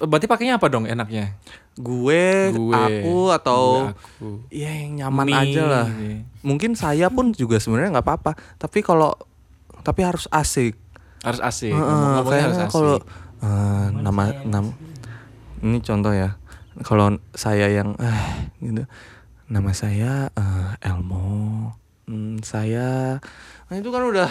berarti 0.00 0.24
pakainya 0.24 0.56
apa 0.56 0.72
dong 0.72 0.88
enaknya? 0.88 1.36
Gue, 1.72 2.52
Gue, 2.52 2.76
aku 2.76 3.14
atau 3.32 3.88
gue, 3.88 3.96
aku. 3.96 4.28
ya 4.52 4.68
yang 4.70 4.92
nyaman 5.00 5.26
Me, 5.26 5.34
aja 5.34 5.62
lah. 5.64 5.86
Mungkin 6.44 6.76
saya 6.76 7.08
pun 7.08 7.32
juga 7.32 7.56
sebenarnya 7.56 7.96
nggak 7.96 8.06
apa-apa, 8.06 8.32
tapi 8.56 8.84
kalau 8.84 9.16
tapi 9.80 10.04
harus 10.04 10.28
asik. 10.28 10.76
Harus 11.22 11.40
asik. 11.40 11.72
Heeh, 11.72 11.80
Ngomong-ngomongnya 11.80 12.20
harus 12.20 12.28
kayaknya 12.28 12.66
asik. 12.68 12.74
kalau 12.74 12.96
eh, 13.40 13.86
nama 13.94 14.22
nam 14.44 14.64
ini 15.62 15.78
contoh 15.78 16.10
ya 16.10 16.34
kalau 16.82 17.14
saya 17.32 17.70
yang 17.70 17.94
eh 17.96 18.22
gitu 18.58 18.82
nama 19.46 19.70
saya 19.72 20.28
eh, 20.28 20.68
Elmo 20.82 21.70
Hmm, 22.02 22.42
saya 22.42 23.22
nah 23.70 23.74
itu 23.78 23.88
kan 23.88 24.02
udah 24.02 24.26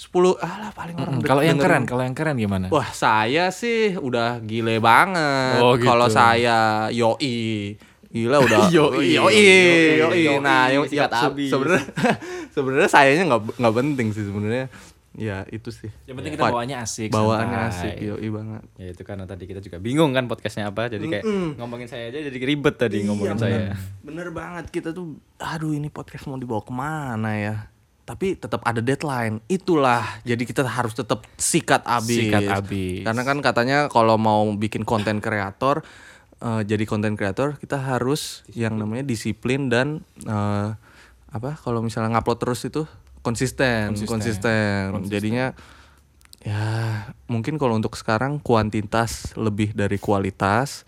10 0.00 0.08
alah 0.38 0.72
paling 0.72 0.96
orang 0.96 1.12
Mm, 1.14 1.22
kalau 1.22 1.42
yang 1.42 1.58
keren, 1.58 1.84
kalau 1.84 2.00
yang 2.00 2.16
keren 2.16 2.34
gimana? 2.34 2.66
wah 2.66 2.88
saya 2.88 3.52
sih 3.52 3.92
udah 3.94 4.40
gile 4.40 4.80
banget 4.80 5.60
Oh, 5.60 5.76
gitu. 5.76 5.84
kalau 5.84 6.08
saya 6.08 6.88
yoi 6.90 7.76
gila 8.08 8.40
udah 8.40 8.66
Yoi. 8.74 9.12
yoi 9.12 9.44
yoi, 10.00 10.20
Yoi. 10.24 10.40
nah 10.40 10.66
yang 10.66 10.82
ya, 10.84 11.04
abis. 11.06 11.46
sebenarnya 11.46 11.84
sebenarnya 12.50 12.88
sayanya 12.88 13.24
nggak 13.28 13.40
nggak 13.54 13.74
penting 13.76 14.08
sih 14.10 14.24
sebenarnya 14.24 14.66
ya 15.12 15.42
itu 15.46 15.68
sih 15.68 15.90
Yang 16.06 16.16
penting 16.16 16.32
kita 16.34 16.42
bawaannya 16.44 16.76
asik. 16.80 17.10
bawaannya 17.10 17.58
santai. 17.66 17.92
asik 17.92 17.94
yoi 18.00 18.28
banget 18.30 18.62
Ya 18.74 18.86
itu 18.88 19.02
karena 19.04 19.24
tadi 19.26 19.44
kita 19.44 19.60
juga 19.60 19.78
bingung 19.78 20.10
kan 20.10 20.24
podcastnya 20.24 20.66
apa, 20.66 20.86
jadi 20.86 21.02
kayak 21.04 21.24
ngomongin 21.54 21.86
saya 21.86 22.08
aja 22.08 22.18
jadi 22.24 22.38
ribet 22.40 22.74
tadi 22.74 23.02
ngomongin 23.04 23.34
Iya, 23.34 23.38
saya. 23.38 23.52
bener. 23.52 23.76
Bener 24.00 24.28
banget 24.32 24.64
kita 24.70 24.90
tuh 24.90 25.18
aduh 25.36 25.70
ini 25.70 25.86
podcast 25.86 26.24
mau 26.24 26.34
dibawa 26.34 26.62
ke 26.62 26.72
mana 26.72 27.30
ya 27.36 27.56
tapi 28.10 28.34
tetap 28.34 28.66
ada 28.66 28.82
deadline. 28.82 29.38
Itulah. 29.46 30.18
Jadi 30.26 30.42
kita 30.42 30.66
harus 30.66 30.98
tetap 30.98 31.22
sikat 31.38 31.86
abis. 31.86 32.26
Sikat 32.26 32.42
abis. 32.50 33.06
karena 33.06 33.22
kan 33.22 33.38
katanya 33.38 33.78
kalau 33.86 34.18
mau 34.18 34.50
bikin 34.58 34.82
konten 34.82 35.22
kreator 35.22 35.86
eh, 36.42 36.62
jadi 36.66 36.82
konten 36.90 37.14
kreator 37.14 37.54
kita 37.62 37.78
harus 37.78 38.42
yang 38.50 38.74
namanya 38.74 39.06
disiplin 39.06 39.70
dan 39.70 40.02
eh, 40.26 40.74
apa 41.30 41.54
kalau 41.62 41.86
misalnya 41.86 42.18
ngupload 42.18 42.42
terus 42.42 42.66
itu 42.66 42.82
konsisten 43.22 43.94
konsisten, 44.10 45.06
jadinya 45.06 45.54
ya 46.42 46.64
mungkin 47.30 47.62
kalau 47.62 47.78
untuk 47.78 47.94
sekarang 47.94 48.42
kuantitas 48.42 49.38
lebih 49.38 49.70
dari 49.70 50.02
kualitas. 50.02 50.82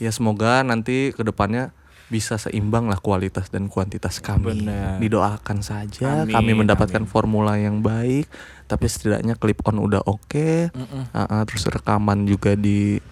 Ya 0.00 0.08
semoga 0.14 0.64
nanti 0.64 1.12
ke 1.12 1.20
depannya 1.20 1.76
bisa 2.10 2.36
seimbang 2.36 2.90
lah 2.90 2.98
kualitas 2.98 3.48
dan 3.48 3.70
kuantitas 3.70 4.18
kami. 4.18 4.66
Benar. 4.66 4.98
didoakan 4.98 5.58
saja 5.62 6.26
Amin, 6.26 6.34
kami 6.34 6.52
mendapatkan 6.66 7.06
formula 7.06 7.54
yang 7.56 7.80
baik 7.80 8.26
tapi 8.66 8.86
setidaknya 8.86 9.34
clip 9.34 9.62
on 9.66 9.82
udah 9.82 10.02
oke. 10.06 10.70
Ah, 11.10 11.26
ah, 11.26 11.42
terus 11.42 11.66
rekaman 11.66 12.22
juga 12.22 12.54
di 12.54 13.02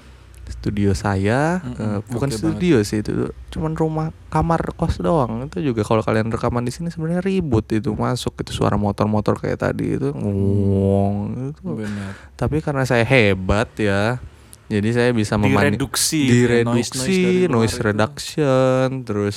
studio 0.49 0.97
saya. 0.97 1.61
Eh, 1.77 1.99
bukan 2.09 2.31
oke 2.33 2.39
studio 2.41 2.81
sih 2.87 3.05
itu 3.05 3.31
cuman 3.53 3.77
rumah 3.77 4.15
kamar 4.33 4.73
kos 4.75 5.03
doang. 5.03 5.51
Itu 5.51 5.61
juga 5.61 5.85
kalau 5.85 6.01
kalian 6.01 6.33
rekaman 6.33 6.65
di 6.65 6.73
sini 6.73 6.89
sebenarnya 6.95 7.23
ribut 7.27 7.69
itu 7.75 7.93
masuk 7.93 8.39
itu 8.41 8.55
suara 8.55 8.79
motor-motor 8.81 9.39
kayak 9.39 9.67
tadi 9.67 9.99
itu 9.99 10.15
ngomong 10.15 11.53
itu. 11.53 11.61
Benar. 11.63 12.13
tapi 12.39 12.63
karena 12.65 12.87
saya 12.87 13.03
hebat 13.03 13.69
ya 13.77 14.23
jadi 14.69 14.89
saya 14.91 15.11
bisa 15.11 15.35
memani- 15.35 15.75
Direduksi, 15.75 16.29
direduksi 16.29 17.45
luar 17.45 17.57
noise 17.59 17.75
itu. 17.75 17.85
reduction 17.85 18.87
terus 19.03 19.37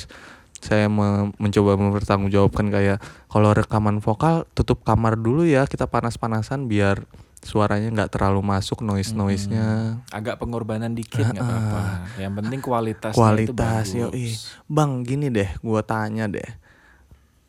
saya 0.58 0.86
me- 0.86 1.34
mencoba 1.36 1.74
mempertanggungjawabkan 1.74 2.66
kayak 2.68 2.98
kalau 3.26 3.50
rekaman 3.50 3.98
vokal 3.98 4.46
tutup 4.52 4.80
kamar 4.80 5.16
dulu 5.16 5.42
ya 5.42 5.64
kita 5.64 5.84
panas-panasan 5.84 6.64
biar 6.64 7.02
suaranya 7.40 7.90
nggak 7.90 8.12
terlalu 8.12 8.38
masuk 8.40 8.78
noise 8.80 9.10
noise 9.10 9.48
nya 9.48 9.98
Agak 10.08 10.38
pengorbanan 10.38 10.94
dikit 10.94 11.26
nggak 11.26 11.42
apa-apa. 11.42 11.82
Yang 12.14 12.32
penting 12.38 12.60
kualitasnya 12.62 13.18
kualitas 13.18 13.84
itu 13.84 13.98
yoi 13.98 14.10
bagus. 14.30 14.34
bang 14.64 14.92
gini 15.02 15.26
deh 15.28 15.50
gua 15.58 15.82
tanya 15.82 16.30
deh 16.30 16.46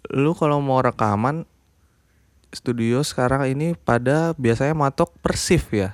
lu 0.09 0.33
kalau 0.33 0.57
mau 0.57 0.81
rekaman 0.81 1.45
studio 2.49 3.01
sekarang 3.01 3.45
ini 3.47 3.73
pada 3.75 4.33
biasanya 4.33 4.73
matok 4.73 5.13
persif 5.19 5.69
ya. 5.69 5.93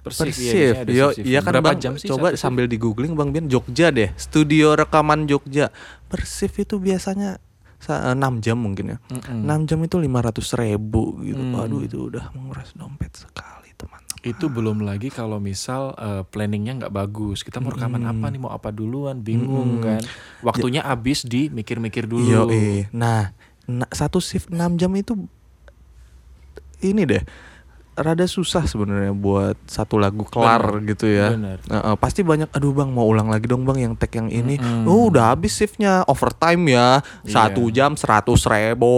Persif, 0.00 0.32
iya, 0.38 0.72
Persif. 0.74 0.88
Yo, 0.90 1.06
Persif. 1.10 1.24
iya 1.24 1.38
kan 1.38 1.52
Berapa 1.52 1.66
Bang, 1.66 1.78
jam 1.78 1.92
sih 1.94 2.08
coba 2.08 2.32
sambil 2.34 2.64
di 2.64 2.76
googling 2.76 3.12
Bang 3.12 3.30
Bian 3.30 3.46
Jogja 3.46 3.88
deh. 3.88 4.08
Studio 4.14 4.72
rekaman 4.72 5.24
Jogja. 5.24 5.68
Persif 6.06 6.56
itu 6.56 6.76
biasanya 6.76 7.36
sa- 7.76 8.08
eh, 8.08 8.14
6 8.14 8.40
jam 8.40 8.56
mungkin 8.56 8.92
ya. 8.92 8.98
Mm-mm. 9.06 9.44
6 9.44 9.64
jam 9.66 9.78
itu 9.78 9.96
500 9.96 10.08
ribu 10.54 11.02
gitu. 11.20 11.36
Hmm. 11.38 11.52
Waduh 11.54 11.80
itu 11.80 11.98
udah 12.06 12.32
menguras 12.32 12.72
dompet 12.72 13.12
sekali 13.14 13.72
teman-teman. 13.74 14.08
Itu 14.22 14.48
belum 14.48 14.80
lagi 14.80 15.08
kalau 15.08 15.36
misal 15.36 15.92
eh, 15.94 16.22
planningnya 16.24 16.76
nggak 16.78 16.92
bagus. 16.94 17.40
Kita 17.40 17.56
mau 17.58 17.68
rekaman 17.68 18.00
apa 18.02 18.26
nih, 18.26 18.36
mau 18.38 18.50
apa 18.50 18.68
duluan, 18.68 19.18
bingung 19.18 19.80
kan. 19.80 20.00
Waktunya 20.40 20.80
habis 20.82 21.22
di 21.22 21.48
mikir-mikir 21.48 22.04
dulu. 22.04 22.24
Yo, 22.26 22.44
Nah, 22.90 23.36
na- 23.66 23.88
satu 23.90 24.16
shift 24.16 24.48
6 24.48 24.76
jam 24.76 24.92
itu 24.92 25.12
ini 26.80 27.04
deh 27.04 27.20
rada 28.00 28.24
susah 28.24 28.64
sebenarnya 28.64 29.12
buat 29.12 29.60
satu 29.64 29.94
lagu 29.94 30.24
kelar 30.24 30.80
Benar, 30.80 30.88
gitu 30.88 31.06
ya. 31.06 31.28
benar. 31.30 31.58
Heeh, 31.62 31.94
pasti 31.96 32.20
banyak 32.20 32.48
aduh 32.48 32.72
Bang 32.72 32.90
mau 32.90 33.04
ulang 33.04 33.28
lagi 33.28 33.44
dong 33.44 33.62
Bang 33.62 33.76
yang 33.76 33.92
tag 33.92 34.10
yang 34.10 34.26
ini. 34.26 34.56
Mm-mm. 34.56 34.84
Oh, 34.84 35.06
udah 35.06 35.30
habis 35.30 35.52
shiftnya 35.52 36.02
overtime 36.04 36.64
ya. 36.66 37.04
Satu 37.22 37.68
Iya. 37.68 37.74
jam 37.76 37.90
seratus 37.94 38.44
ribu. 38.44 38.96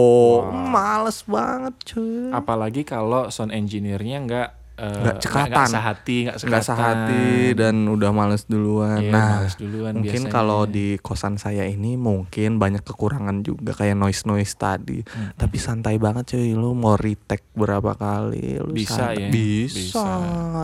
Males 0.48 1.20
banget 1.24 1.74
cuy. 1.84 2.30
Apalagi 2.30 2.82
kalau 2.82 3.26
sound 3.28 3.50
engineer-nya 3.50 4.18
nggak 4.20 4.48
eh, 4.74 4.88
Nggak 4.88 5.16
cekatan. 5.20 5.50
nggak 5.52 5.68
sehati, 5.68 6.18
nggak 6.26 6.64
sehati 6.64 7.26
dan 7.54 7.86
udah 7.86 8.10
males 8.10 8.44
duluan. 8.44 8.98
Iya, 8.98 9.12
nah, 9.12 9.28
males 9.40 9.54
duluan 9.56 9.92
mungkin 9.94 10.22
kalau 10.26 10.64
di 10.64 10.96
kosan 10.98 11.36
saya 11.36 11.64
ini 11.64 11.94
mungkin 11.94 12.56
banyak 12.56 12.82
kekurangan 12.82 13.40
juga 13.40 13.72
kayak 13.72 13.94
noise 13.94 14.24
noise 14.24 14.52
tadi. 14.54 15.04
Tapi 15.34 15.56
santai 15.56 15.96
banget 15.96 16.34
cuy, 16.34 16.52
lu 16.52 16.72
mau 16.72 16.96
retake 16.96 17.44
berapa 17.52 17.94
kali 17.94 18.58
lu 18.58 18.72
Bisa 18.72 19.12
santai. 19.12 19.22
ya, 19.22 19.28
Bisa. 19.30 19.76
bisa. 19.78 20.06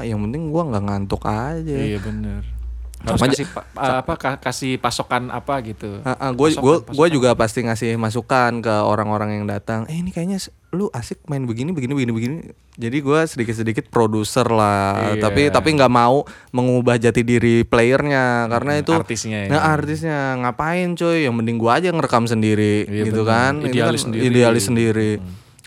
Yang 0.02 0.18
penting 0.24 0.42
gua 0.48 0.62
nggak 0.66 0.84
ngantuk 0.84 1.22
aja. 1.24 1.76
Iya 1.76 1.98
bener. 2.00 2.57
Harus 2.99 3.14
Sama 3.16 3.30
kasih 3.30 3.46
pa- 3.46 3.66
apa 4.01 4.14
ka- 4.14 4.38
kasih 4.38 4.72
pasokan 4.76 5.30
apa 5.30 5.62
gitu. 5.62 6.03
gue 6.03 6.49
gue 6.51 6.76
pasokan. 6.82 7.09
juga 7.09 7.30
pasti 7.32 7.62
ngasih 7.62 7.94
masukan 7.94 8.59
ke 8.59 8.74
orang-orang 8.74 9.38
yang 9.38 9.46
datang. 9.46 9.86
Eh 9.86 9.96
ini 9.96 10.11
kayaknya 10.11 10.42
lu 10.68 10.90
asik 10.90 11.22
main 11.24 11.42
begini 11.42 11.70
begini 11.70 11.94
begini 11.94 12.12
begini. 12.12 12.36
Jadi 12.74 12.99
gue 12.99 13.20
sedikit-sedikit 13.24 13.86
produser 13.86 14.44
lah. 14.44 15.14
Iya. 15.14 15.22
Tapi 15.24 15.42
tapi 15.49 15.68
nggak 15.72 15.88
mau 15.88 16.26
mengubah 16.51 16.94
jati 16.96 17.22
diri 17.22 17.62
playernya 17.62 18.46
karena 18.49 18.72
itu 18.76 18.90
artisnya 18.92 19.46
ya. 19.46 19.49
Nah 19.49 19.62
artisnya 19.68 20.18
ngapain 20.36 20.92
coy? 20.92 21.22
Yang 21.22 21.34
mending 21.34 21.57
gue 21.57 21.70
aja 21.70 21.88
ngerekam 21.88 22.26
sendiri 22.26 22.82
Iya, 22.84 23.05
gitu 23.07 23.22
bener. 23.22 23.30
kan. 23.32 23.53
Idealis 23.62 24.01
kan 24.01 24.05
sendiri. 24.05 24.22
Idealis 24.26 24.64
sendiri. 24.64 25.11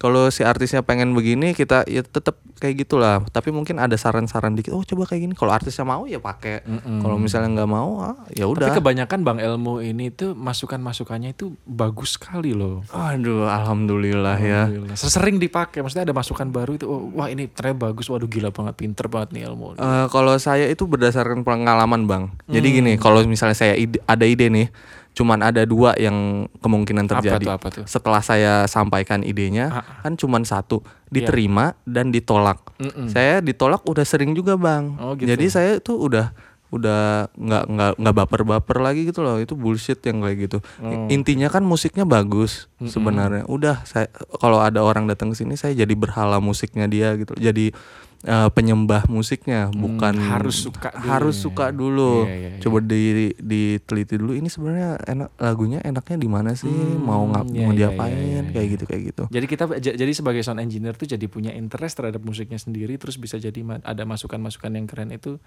Kalau 0.02 0.34
si 0.34 0.42
artisnya 0.42 0.82
pengen 0.82 1.14
begini 1.14 1.54
kita 1.54 1.86
ya 1.86 2.02
tetap 2.02 2.42
kayak 2.58 2.82
gitulah. 2.82 3.22
Tapi 3.30 3.54
mungkin 3.54 3.78
ada 3.78 3.94
saran-saran 3.94 4.58
dikit. 4.58 4.74
Oh 4.74 4.82
coba 4.82 5.06
kayak 5.06 5.22
gini. 5.22 5.34
Kalau 5.38 5.54
artisnya 5.54 5.86
mau 5.86 6.10
ya 6.10 6.18
pakai. 6.18 6.66
Mm-mm. 6.66 7.06
Kalau 7.06 7.22
misalnya 7.22 7.54
nggak 7.54 7.70
mau 7.70 8.02
ah, 8.02 8.18
ya 8.34 8.50
Tapi 8.50 8.54
udah. 8.58 8.74
kebanyakan 8.74 9.20
Bang 9.22 9.38
Elmo 9.38 9.78
ini 9.78 10.10
tuh 10.10 10.34
masukan-masukannya 10.34 11.32
itu 11.32 11.54
bagus 11.64 12.18
sekali 12.18 12.52
loh. 12.52 12.82
Aduh, 12.90 13.46
alhamdulillah 13.46 14.38
ya. 14.38 14.66
Alhamdulillah. 14.66 14.98
Sering 14.98 15.38
dipakai, 15.38 15.80
maksudnya 15.80 16.10
ada 16.10 16.16
masukan 16.16 16.50
baru 16.50 16.74
itu, 16.74 16.86
oh, 16.86 17.14
wah 17.14 17.30
ini 17.30 17.46
ternyata 17.46 17.78
bagus, 17.84 18.10
waduh 18.10 18.26
gila 18.26 18.50
banget, 18.50 18.74
pinter 18.74 19.06
banget 19.06 19.38
nih 19.38 19.46
Elmo. 19.46 19.76
Eh, 19.76 20.06
kalau 20.10 20.34
saya 20.36 20.66
itu 20.66 20.84
berdasarkan 20.84 21.46
pengalaman 21.46 22.08
bang. 22.08 22.24
Jadi 22.48 22.68
Hmm. 22.68 22.78
gini, 22.82 22.92
kalau 22.96 23.22
misalnya 23.24 23.54
saya 23.54 23.76
ide- 23.76 24.02
ada 24.02 24.26
ide 24.26 24.50
nih, 24.50 24.68
cuman 25.12 25.44
ada 25.44 25.62
dua 25.64 25.92
yang 25.96 26.16
kemungkinan 26.58 27.04
Apa 27.06 27.20
terjadi. 27.20 27.46
tuh, 27.46 27.54
apa 27.54 27.68
tuh? 27.70 27.84
Setelah 27.84 28.22
saya 28.22 28.54
sampaikan 28.66 29.22
idenya, 29.22 29.68
Ah. 29.70 29.84
kan 30.02 30.16
cuman 30.16 30.42
satu, 30.42 30.80
diterima 31.08 31.76
dan 31.84 32.10
ditolak. 32.10 32.64
Mm-mm. 32.78 33.08
Saya 33.08 33.40
ditolak 33.40 33.84
udah 33.84 34.04
sering 34.04 34.32
juga 34.32 34.56
bang. 34.56 34.96
Oh, 34.98 35.14
gitu. 35.14 35.28
Jadi 35.28 35.46
saya 35.48 35.72
tuh 35.78 36.00
udah 36.00 36.32
udah 36.72 37.28
nggak 37.36 37.64
nggak 37.68 37.92
nggak 38.00 38.16
baper-baper 38.16 38.80
lagi 38.80 39.04
gitu 39.04 39.20
loh 39.20 39.36
itu 39.36 39.60
bullshit 39.60 40.00
yang 40.08 40.24
kayak 40.24 40.48
gitu 40.48 40.58
Oh. 40.80 41.12
intinya 41.12 41.52
kan 41.52 41.68
musiknya 41.68 42.08
bagus 42.08 42.72
sebenarnya 42.80 43.44
udah 43.44 43.84
saya 43.84 44.08
kalau 44.40 44.64
ada 44.64 44.80
orang 44.80 45.04
datang 45.04 45.36
ke 45.36 45.44
sini 45.44 45.60
saya 45.60 45.76
jadi 45.76 45.92
berhala 45.92 46.40
musiknya 46.40 46.88
dia 46.88 47.20
gitu 47.20 47.36
jadi 47.36 47.76
eh, 48.24 48.50
penyembah 48.54 49.06
musiknya 49.08 49.70
bukan 49.70 50.14
Hmm, 50.14 50.30
harus 50.30 50.62
suka 50.62 50.90
dulu 50.94 51.06
harus 51.06 51.36
ya. 51.36 51.42
suka 51.42 51.66
dulu 51.70 52.14
Iya, 52.26 52.34
iya, 52.34 52.50
iya. 52.54 52.60
coba 52.62 52.78
di 52.82 53.02
diteliti 53.36 54.16
dulu 54.18 54.38
ini 54.38 54.48
sebenarnya 54.48 55.02
enak 55.02 55.30
lagunya 55.36 55.80
enaknya 55.82 56.18
di 56.18 56.30
mana 56.30 56.54
sih 56.54 56.70
mau 56.98 57.26
ngap 57.28 57.46
iya, 57.50 57.60
mau 57.62 57.72
iya, 57.74 57.80
diapain 57.90 58.14
iya, 58.14 58.42
iya, 58.46 58.52
kayak 58.54 58.68
gitu 58.78 58.84
kayak 58.86 59.04
gitu 59.14 59.24
Jadi 59.32 59.46
kita 59.46 59.64
jadi 59.80 60.12
sebagai 60.12 60.42
sound 60.42 60.62
engineer 60.62 60.94
tuh 60.94 61.08
jadi 61.08 61.26
punya 61.26 61.52
interest 61.52 61.98
terhadap 61.98 62.22
musiknya 62.22 62.58
sendiri, 62.58 62.98
terus 62.98 63.18
bisa 63.18 63.38
jadi 63.38 63.58
ada 63.82 64.04
masukan-masukan 64.04 64.72
yang 64.74 64.86
keren 64.86 65.10
itu 65.10 65.38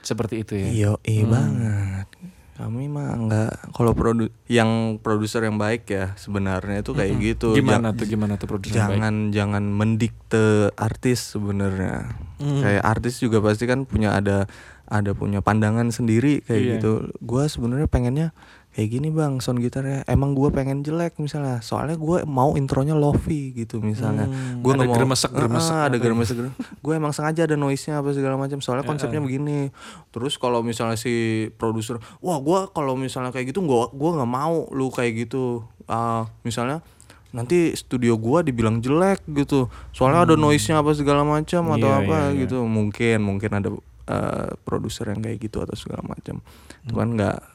seperti 0.00 0.42
itu 0.42 0.54
ya. 0.58 0.68
Iya, 0.68 0.90
iya 1.04 1.24
banget. 1.26 2.08
Kami 2.62 2.86
mah 2.86 3.10
nggak 3.18 3.74
kalau 3.74 3.90
produ 3.90 4.30
yang 4.46 5.02
produser 5.02 5.42
yang 5.42 5.58
baik 5.58 5.82
ya 5.84 6.14
sebenarnya 6.14 6.86
itu 6.86 6.94
kayak 6.94 7.14
gitu. 7.18 7.58
Gimana 7.58 7.90
Ja- 7.90 7.98
tuh 7.98 8.06
gimana 8.06 8.38
tuh 8.38 8.46
produser 8.46 8.78
yang 8.78 8.86
baik? 8.86 8.94
Jangan 9.02 9.14
jangan 9.34 9.64
mendikte 9.66 10.46
artis 10.78 11.34
sebenarnya. 11.34 12.14
Hmm. 12.38 12.62
Kayak 12.62 12.82
artis 12.86 13.18
juga 13.18 13.42
pasti 13.42 13.66
kan 13.66 13.82
punya 13.82 14.14
ada 14.14 14.46
ada 14.86 15.10
punya 15.10 15.42
pandangan 15.42 15.90
sendiri 15.90 16.46
kayak 16.46 16.62
Iya. 16.62 16.70
gitu. 16.78 16.92
Gua 17.18 17.50
sebenarnya 17.50 17.90
pengennya 17.90 18.28
kayak 18.72 18.88
gini 18.88 19.12
bang 19.12 19.36
sound 19.38 19.60
gitarnya. 19.60 20.00
Emang 20.08 20.32
gua 20.32 20.48
pengen 20.48 20.80
jelek 20.80 21.20
misalnya. 21.20 21.60
Soalnya 21.60 22.00
gue 22.00 22.24
mau 22.24 22.56
intronya 22.56 22.96
lofi 22.96 23.52
gitu 23.52 23.78
misalnya. 23.78 24.24
Hmm, 24.24 24.64
gue 24.64 24.72
nggak 24.72 24.88
mau 24.88 24.96
geremesek-geremesek 24.96 25.72
Ah, 25.72 25.92
ada 25.92 25.96
apa 26.00 26.08
ya? 26.24 26.50
gue 26.56 26.92
emang 26.96 27.12
sengaja 27.12 27.44
ada 27.44 27.56
noise 27.60 27.84
nya 27.86 28.00
apa 28.00 28.16
segala 28.16 28.40
macam. 28.40 28.64
Soalnya 28.64 28.88
konsepnya 28.88 29.20
begini. 29.20 29.68
Terus 30.08 30.40
kalau 30.40 30.64
misalnya 30.64 30.96
si 30.96 31.12
produser 31.60 32.00
wah 32.24 32.40
gua 32.40 32.72
kalau 32.72 32.96
misalnya 32.96 33.28
kayak 33.28 33.52
gitu 33.52 33.60
gua 33.60 33.92
gua 33.92 34.16
nggak 34.16 34.30
mau 34.32 34.64
lu 34.72 34.88
kayak 34.88 35.28
gitu. 35.28 35.68
Ah, 35.84 36.32
misalnya 36.40 36.80
nanti 37.32 37.76
studio 37.76 38.16
gua 38.16 38.40
dibilang 38.40 38.80
jelek 38.80 39.20
gitu. 39.36 39.68
Soalnya 39.92 40.24
ada 40.24 40.34
noise 40.40 40.64
nya 40.72 40.80
apa 40.80 40.96
segala 40.96 41.28
macam 41.28 41.76
atau 41.76 41.88
Iya, 41.92 42.00
apa 42.08 42.16
iya, 42.16 42.28
iya. 42.32 42.40
gitu. 42.48 42.64
Mungkin 42.64 43.18
mungkin 43.20 43.50
ada 43.52 43.68
eh, 44.08 44.48
produser 44.64 45.12
yang 45.12 45.20
kayak 45.20 45.44
gitu 45.44 45.60
atau 45.60 45.76
segala 45.76 46.00
macam. 46.08 46.40
Itu 46.88 46.96
kan 46.96 47.12
nggak 47.12 47.51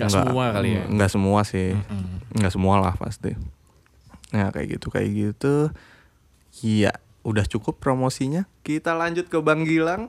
Nggak 0.00 0.12
semua 0.16 0.44
kali 0.56 0.70
ya? 0.72 0.84
nggak 0.88 1.10
semua 1.12 1.40
sih 1.44 1.68
Mm-mm. 1.76 2.16
nggak 2.40 2.52
semua 2.52 2.74
lah 2.80 2.94
pasti 2.96 3.36
nah 4.30 4.48
kayak 4.54 4.78
gitu 4.78 4.86
kayak 4.88 5.08
gitu 5.10 5.54
iya 6.64 6.94
udah 7.20 7.44
cukup 7.44 7.76
promosinya 7.76 8.48
kita 8.64 8.96
lanjut 8.96 9.28
ke 9.28 9.38
bang 9.44 9.66
Gilang 9.68 10.08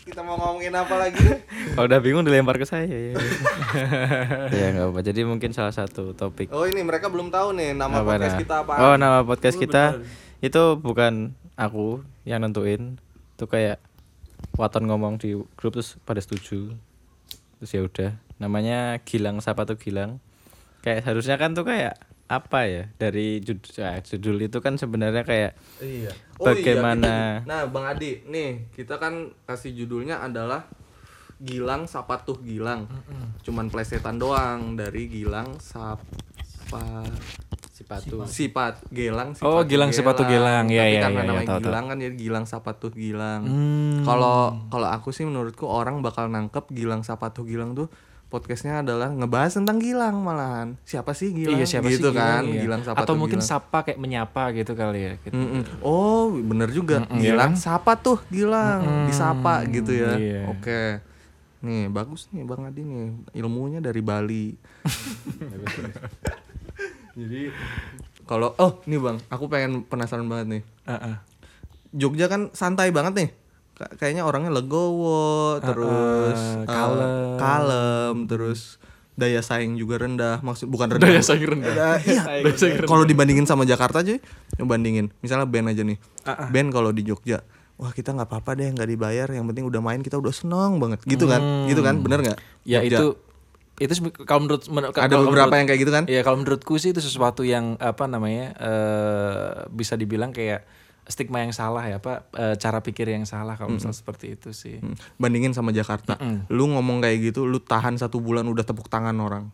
kita 0.00 0.26
mau 0.26 0.34
ngomongin 0.34 0.74
apa 0.74 0.94
lagi 0.96 1.22
Kalau 1.76 1.86
udah 1.86 2.00
bingung 2.02 2.26
dilempar 2.26 2.58
ke 2.58 2.66
saya 2.66 2.88
ya. 2.88 3.14
ya 4.58 4.66
nggak 4.74 4.86
apa. 4.90 5.00
Jadi 5.06 5.22
mungkin 5.22 5.54
salah 5.54 5.70
satu 5.70 6.16
topik 6.18 6.50
oh 6.50 6.66
ini 6.66 6.82
mereka 6.82 7.06
belum 7.06 7.30
tahu 7.30 7.54
nih 7.54 7.78
nama 7.78 8.02
apa 8.02 8.16
podcast 8.16 8.34
nah. 8.34 8.42
kita 8.42 8.54
apa 8.64 8.72
Oh, 8.80 8.94
nama 8.98 9.18
podcast 9.22 9.56
kita 9.60 9.84
itu 10.42 10.62
bukan 10.82 11.36
aku 11.54 12.02
yang 12.26 12.42
nentuin. 12.42 12.98
Itu 13.38 13.46
kayak 13.46 13.78
Waton 14.58 14.88
ngomong 14.90 15.20
di 15.20 15.36
grup 15.54 15.78
terus 15.78 15.94
pada 16.02 16.18
setuju. 16.18 16.74
Terus 17.60 17.70
ya 17.70 17.80
udah. 17.86 18.12
Namanya 18.40 18.98
Gilang 19.04 19.38
siapa 19.38 19.62
tuh 19.62 19.76
Gilang. 19.76 20.18
Kayak 20.80 21.04
harusnya 21.06 21.36
kan 21.36 21.52
tuh 21.52 21.62
kayak 21.62 21.94
apa 22.24 22.62
ya 22.62 22.84
dari 22.94 23.38
judul, 23.38 23.74
judul 24.00 24.36
itu 24.40 24.58
kan 24.58 24.74
sebenarnya 24.74 25.22
kayak 25.22 25.52
Iya. 25.78 26.14
Bagaimana- 26.36 27.42
kita- 27.42 27.46
nah, 27.46 27.62
Bang 27.66 27.86
Adi, 27.86 28.22
nih 28.24 28.70
kita 28.70 28.96
kan 28.96 29.34
kasih 29.44 29.74
judulnya 29.76 30.18
adalah 30.20 30.64
Gilang 31.36 31.84
Sapatuh 31.84 32.38
Gilang. 32.38 32.86
Cuman 33.40 33.66
plesetan 33.66 34.16
doang 34.16 34.72
dari 34.74 35.04
Gilang 35.06 35.58
Sapa 35.58 37.02
sepatu. 37.66 38.22
Sifat 38.26 38.76
Gilang 38.88 39.32
Sifat 39.32 39.44
Oh, 39.44 39.64
Gilang 39.64 39.90
Sipatu 39.90 40.22
Gilang. 40.22 40.68
Iya, 40.68 40.80
Tapi 40.80 40.92
iya, 40.92 41.00
karena 41.02 41.10
iya, 41.10 41.18
iya, 41.18 41.26
namanya 41.26 41.48
tahu, 41.48 41.56
tahu. 41.56 41.64
Gilang 41.66 41.84
kan 41.86 41.96
jadi 41.98 42.14
Gilang 42.14 42.44
Sapatuh 42.44 42.92
Gilang. 42.92 43.40
Hmm. 43.42 44.00
Kalau 44.02 44.36
kalau 44.68 44.86
aku 44.86 45.10
sih 45.10 45.24
menurutku 45.24 45.64
orang 45.64 45.98
bakal 45.98 46.28
nangkep 46.28 46.68
Gilang 46.70 47.02
Sapatuh 47.02 47.42
Gilang 47.42 47.72
tuh 47.74 47.88
podcastnya 48.30 48.86
adalah 48.86 49.10
ngebahas 49.10 49.58
tentang 49.58 49.82
Gilang 49.82 50.22
malahan. 50.22 50.78
Siapa 50.86 51.10
sih 51.18 51.34
Gilang? 51.34 51.58
Iya 51.58 51.66
siapa 51.66 51.90
gitu 51.90 52.14
sih 52.14 52.16
kan? 52.16 52.46
iya. 52.46 52.62
Gilang 52.62 52.86
Sapatuh 52.86 53.02
Atau 53.02 53.14
mungkin 53.18 53.42
Gilang. 53.42 53.50
sapa 53.50 53.78
kayak 53.82 53.98
menyapa 53.98 54.54
gitu 54.54 54.72
kali 54.78 55.00
ya. 55.02 55.12
Gitu. 55.18 55.34
Mm-mm. 55.34 55.62
Oh, 55.82 56.30
bener 56.30 56.70
juga. 56.70 57.02
Mm-mm, 57.02 57.18
iya 57.18 57.34
Gilang 57.34 57.58
kan? 57.58 57.60
sapa 57.60 57.98
tuh 57.98 58.22
Gilang, 58.30 58.80
Mm-mm, 58.86 59.06
disapa 59.10 59.66
gitu 59.66 59.90
ya. 59.90 60.14
iya. 60.16 60.40
Oke. 60.46 61.02
Nih, 61.60 61.92
bagus 61.92 62.30
nih 62.30 62.46
Bang 62.46 62.64
Adi 62.64 62.86
nih. 62.86 63.34
Ilmunya 63.34 63.82
dari 63.82 64.00
Bali. 64.00 64.54
Jadi 67.18 67.50
kalau 68.24 68.54
oh, 68.56 68.78
nih 68.86 69.00
Bang, 69.02 69.18
aku 69.26 69.50
pengen 69.50 69.82
penasaran 69.84 70.24
banget 70.30 70.46
nih. 70.46 70.62
Heeh. 70.86 71.16
Jogja 71.90 72.30
kan 72.30 72.54
santai 72.54 72.94
banget 72.94 73.12
nih. 73.18 73.28
Ka- 73.80 73.96
Kayaknya 73.96 74.22
orangnya 74.22 74.52
legowo, 74.52 75.56
terus 75.58 76.36
uh, 76.36 76.68
kalem. 76.68 77.08
kalem, 77.34 78.16
terus 78.26 78.76
daya 79.14 79.40
saing 79.40 79.74
juga 79.74 79.96
rendah. 79.98 80.40
Maksud 80.40 80.68
bukan 80.68 80.92
rendah. 80.92 81.08
Daya 81.08 81.22
saing 81.22 81.44
rendah. 81.46 81.72
Da- 81.72 81.96
iya 81.98 82.28
saing 82.52 82.76
rendah. 82.76 82.84
kalau 82.86 83.04
dibandingin 83.04 83.44
sama 83.44 83.64
Jakarta 83.64 84.00
aja 84.00 84.20
yang 84.54 84.66
bandingin. 84.66 85.08
Misalnya 85.18 85.44
band 85.44 85.68
aja 85.70 85.80
nih. 85.80 85.96
Ah, 86.22 86.44
band 86.46 86.68
kalau 86.70 86.92
di 86.92 87.02
Jogja 87.02 87.40
wah 87.74 87.88
kita 87.90 88.12
nggak 88.12 88.28
apa-apa 88.28 88.52
deh 88.54 88.68
nggak 88.70 88.84
dibayar. 88.86 89.24
Yang 89.26 89.48
penting 89.48 89.64
udah 89.64 89.80
main 89.80 90.00
kita 90.00 90.14
udah 90.14 90.28
seneng 90.30 90.76
banget. 90.76 91.00
Gitu 91.02 91.24
kan? 91.24 91.40
Gitu 91.64 91.80
kan? 91.80 91.96
Bener 91.98 92.20
nggak? 92.22 92.38
Ya 92.62 92.80
Jogja. 92.80 92.92
itu 92.94 93.06
itu 93.80 93.92
kalau 94.20 94.44
menurut 94.44 94.62
men- 94.68 94.84
ada 94.86 95.08
kalau 95.08 95.24
beberapa 95.24 95.48
menurut- 95.48 95.56
yang 95.56 95.66
kayak 95.66 95.80
gitu 95.80 95.88
kan? 95.90 96.04
Iya 96.04 96.20
kalau 96.20 96.36
menurutku 96.38 96.76
sih 96.76 96.92
itu 96.92 97.00
sesuatu 97.00 97.40
yang 97.42 97.76
apa 97.76 98.04
namanya 98.04 98.52
eh 98.54 99.48
bisa 99.70 99.96
dibilang 99.96 100.28
kayak 100.30 100.68
stigma 101.10 101.38
yang 101.38 101.50
salah 101.50 101.84
ya 101.84 101.98
apa 101.98 102.24
eh, 102.32 102.54
cara 102.54 102.78
pikir 102.78 103.06
yang 103.06 103.22
salah 103.24 103.54
kalau 103.54 103.70
misal 103.72 103.92
seperti 103.92 104.34
itu 104.34 104.50
sih. 104.50 104.78
Hmm, 104.78 104.94
bandingin 105.16 105.50
sama 105.50 105.70
Jakarta. 105.70 106.16
Lu 106.48 106.66
ngomong 106.68 106.98
kayak 107.00 107.18
gitu 107.26 107.44
lu 107.44 107.58
tahan 107.58 107.94
satu 107.94 108.18
bulan 108.18 108.46
udah 108.46 108.62
tepuk 108.62 108.86
tangan 108.86 109.14
orang. 109.16 109.50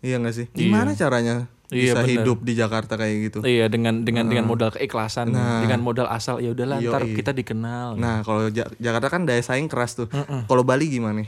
Iya 0.00 0.16
nggak 0.16 0.34
sih? 0.34 0.46
Gimana 0.50 0.92
caranya 0.94 1.44
Iya, 1.70 1.94
bisa 1.94 2.02
bener. 2.02 2.10
hidup 2.18 2.38
di 2.42 2.52
Jakarta 2.52 2.98
kayak 2.98 3.16
gitu? 3.22 3.38
Iya 3.40 3.70
dengan 3.70 4.02
dengan 4.02 4.26
dengan 4.26 4.42
modal 4.44 4.70
keikhlasan, 4.70 5.30
dengan 5.30 5.78
modal 5.78 6.10
asal 6.10 6.42
ya 6.42 6.50
udahlah 6.50 6.82
ntar 6.82 7.06
kita 7.06 7.30
dikenal. 7.30 7.94
nah 7.94 8.26
kalau 8.26 8.50
Ja- 8.50 8.66
Jakarta 8.76 9.06
kan 9.08 9.22
daya 9.22 9.38
saing 9.38 9.70
keras 9.70 9.94
tuh. 9.94 10.10
Kalau 10.44 10.66
Bali 10.66 10.90
gimana 10.90 11.22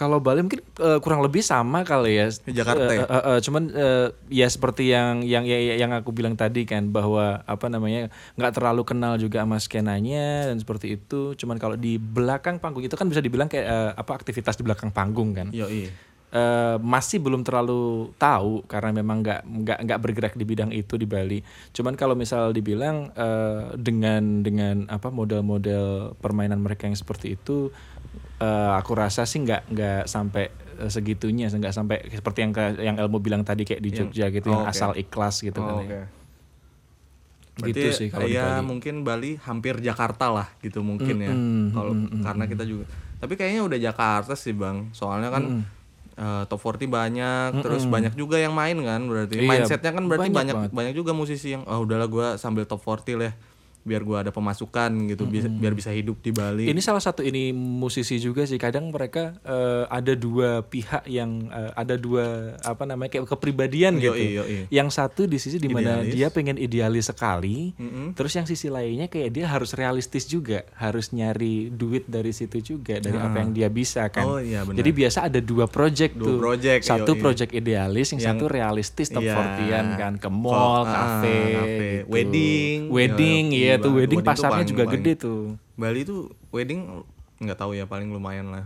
Kalau 0.00 0.16
Bali 0.16 0.40
mungkin 0.40 0.64
eh, 0.64 0.96
kurang 1.04 1.20
lebih 1.20 1.44
sama 1.44 1.84
kali 1.84 2.16
ya. 2.16 2.32
Jakarta 2.48 2.88
ya? 2.88 3.04
eh, 3.04 3.20
eh, 3.36 3.38
cuman 3.44 3.62
eh, 3.68 4.08
ya 4.32 4.48
seperti 4.48 4.88
yang 4.88 5.20
yang 5.20 5.44
ya- 5.44 5.60
ya- 5.60 5.76
yang 5.76 5.92
aku 5.92 6.08
bilang 6.08 6.40
tadi 6.40 6.64
kan 6.64 6.88
bahwa 6.88 7.44
apa 7.44 7.68
namanya 7.68 8.08
nggak 8.40 8.56
terlalu 8.56 8.88
kenal 8.88 9.20
juga 9.20 9.44
sama 9.44 9.60
skenanya 9.60 10.48
dan 10.48 10.56
seperti 10.56 10.96
itu. 10.96 11.36
Cuman 11.36 11.60
kalau 11.60 11.76
di 11.76 12.00
belakang 12.00 12.56
panggung 12.56 12.80
itu 12.80 12.96
kan 12.96 13.12
bisa 13.12 13.20
dibilang 13.20 13.52
kayak 13.52 13.66
eh, 13.68 13.92
apa 13.92 14.16
aktivitas 14.16 14.56
di 14.56 14.64
belakang 14.64 14.88
panggung 14.88 15.36
kan. 15.36 15.52
yo 15.52 15.68
Eh, 16.30 16.76
masih 16.78 17.18
belum 17.18 17.42
terlalu 17.42 18.14
tahu 18.14 18.62
karena 18.70 19.02
memang 19.02 19.18
nggak 19.18 19.40
nggak 19.42 19.78
nggak 19.82 19.98
bergerak 19.98 20.34
di 20.38 20.46
bidang 20.46 20.70
itu 20.70 20.94
di 20.94 21.02
Bali. 21.02 21.42
Cuman 21.74 21.98
kalau 21.98 22.14
misal 22.14 22.54
dibilang 22.54 23.10
eh, 23.18 23.74
dengan 23.74 24.38
dengan 24.38 24.86
apa 24.86 25.10
model-model 25.10 26.14
permainan 26.22 26.62
mereka 26.62 26.86
yang 26.86 26.94
seperti 26.94 27.34
itu, 27.34 27.74
eh, 28.40 28.72
aku 28.74 28.92
rasa 28.96 29.22
sih 29.22 29.40
nggak 29.40 29.68
nggak 29.68 30.02
sampai 30.04 30.48
eh, 30.80 30.90
segitunya, 30.90 31.46
nggak 31.46 31.74
sampai 31.74 31.96
seperti 32.08 32.38
yang 32.40 32.52
ke- 32.52 32.80
yang 32.80 32.96
Elmo 32.96 33.20
bilang 33.20 33.44
tadi 33.44 33.62
kayak 33.62 33.82
di 33.84 33.90
Jogja 33.92 34.32
gitu, 34.32 34.48
yang 34.48 34.64
oh, 34.64 34.66
oke. 34.66 34.72
asal 34.72 34.96
ikhlas 34.96 35.44
gitu 35.44 35.60
kan. 35.60 35.74
Oh, 35.76 35.80
ya. 35.80 35.86
oke. 35.86 36.00
Berarti 37.60 37.76
Gitu 37.76 37.88
sih 37.92 38.08
kalau 38.08 38.24
di 38.24 38.32
ya 38.32 38.56
Bali. 38.56 38.64
mungkin 38.64 38.94
Bali 39.04 39.30
hampir 39.44 39.76
Jakarta 39.84 40.32
lah 40.32 40.48
gitu 40.64 40.80
mungkin 40.80 41.20
ya. 41.20 41.34
Mm-mm, 41.36 41.76
Kalau 41.76 41.92
karena 42.24 42.44
kita 42.48 42.64
juga. 42.64 42.88
Tapi 43.20 43.36
kayaknya 43.36 43.62
udah 43.68 43.78
Jakarta 43.78 44.32
sih, 44.32 44.56
Bang. 44.56 44.88
Soalnya 44.96 45.28
kan 45.28 45.44
eh, 46.16 46.42
top 46.48 46.60
40 46.60 46.88
banyak, 46.88 47.60
terus 47.60 47.84
banyak 47.84 48.16
juga 48.16 48.40
yang 48.40 48.56
main 48.56 48.76
kan 48.80 49.04
berarti. 49.04 49.36
Iya, 49.36 49.44
Mindsetnya 49.44 49.92
kan 49.92 50.04
berarti 50.08 50.30
banyak 50.32 50.56
banyak 50.56 50.72
banyak, 50.72 50.94
juga 50.96 51.12
musisi 51.12 51.52
yang 51.52 51.68
oh 51.68 51.84
udahlah 51.84 52.08
gua 52.08 52.26
sambil 52.40 52.64
top 52.64 52.80
40 52.80 53.20
lah 53.20 53.32
biar 53.80 54.02
gua 54.02 54.20
ada 54.20 54.30
pemasukan 54.30 54.90
gitu, 55.06 55.24
bisa- 55.24 55.48
biar 55.48 55.72
bisa 55.72 55.88
hidup 55.88 56.18
di 56.18 56.30
Bali. 56.30 56.66
Ini 56.66 56.78
salah 56.78 56.98
satu 56.98 57.20
ini 57.20 57.50
musisi 57.50 58.16
juga 58.16 58.42
sih. 58.42 58.56
Kadang 58.56 58.88
mereka 58.88 59.36
eh, 59.40 59.84
ada 59.86 60.12
dua 60.12 60.60
pihak 60.62 61.06
yang 61.06 61.46
eh, 61.46 61.72
ada 61.72 61.94
dua 61.94 62.20
apa 62.60 62.84
namanya 62.84 63.10
kayak 63.10 63.26
kepribadian 63.26 63.96
Yoi, 63.96 64.02
gitu. 64.02 64.14
yoi. 64.36 64.58
Yang 64.68 64.88
satu 64.94 65.24
di 65.24 65.36
sisi 65.36 65.56
di 65.56 65.66
mana 65.66 66.00
Idealis. 66.00 66.12
dia 66.12 66.28
pengen 66.28 66.56
idealis 66.56 67.06
sekali. 67.06 67.72
Terus 68.12 68.32
yang 68.32 68.44
sisi 68.44 68.66
lainnya 68.66 69.06
kayak 69.06 69.30
dia 69.30 69.46
harus 69.46 69.72
realistis 69.72 70.24
juga, 70.24 70.62
harus 70.74 71.10
nyari 71.10 71.68
duit 71.70 72.04
dari 72.04 72.30
situ 72.30 72.60
juga 72.60 72.96
dari 72.96 73.16
apa 73.16 73.36
yang 73.38 73.50
dia 73.50 73.68
bisa 73.68 74.06
kan. 74.08 74.24
Oh, 74.24 74.38
iya. 74.38 74.62
Jadi 74.62 74.90
biasa 74.90 75.26
ada 75.26 75.38
dua 75.38 75.64
project 75.66 76.14
Dua 76.14 76.26
tuh. 76.26 76.36
project, 76.38 76.80
satu 76.82 77.12
yoi. 77.12 77.20
project 77.20 77.50
idealis, 77.52 78.10
yang, 78.10 78.20
Yang- 78.20 78.28
satu 78.30 78.44
realistis 78.46 79.08
top 79.08 79.22
Iya. 79.22 79.34
40-an 79.34 79.86
kan 79.94 80.14
ke 80.16 80.28
mall, 80.28 80.82
Ah, 80.82 80.92
kafe, 81.22 81.38
gitu. 82.02 82.10
Wedding. 82.10 82.78
wedding, 82.88 83.44
Ya, 83.50 83.69
iya 83.70 83.76
tuh 83.78 83.92
wedding 83.92 84.18
wedding 84.18 84.26
pasarnya 84.26 84.52
paling- 84.58 84.68
juga 84.68 84.82
paling- 84.84 84.94
gede 84.98 85.12
tuh. 85.16 85.40
Bali 85.74 86.00
tuh 86.02 86.20
wedding 86.50 86.80
nggak 87.38 87.56
tahu 87.56 87.72
ya 87.72 87.84
paling 87.84 88.08
lumayan 88.08 88.50
lah. 88.50 88.64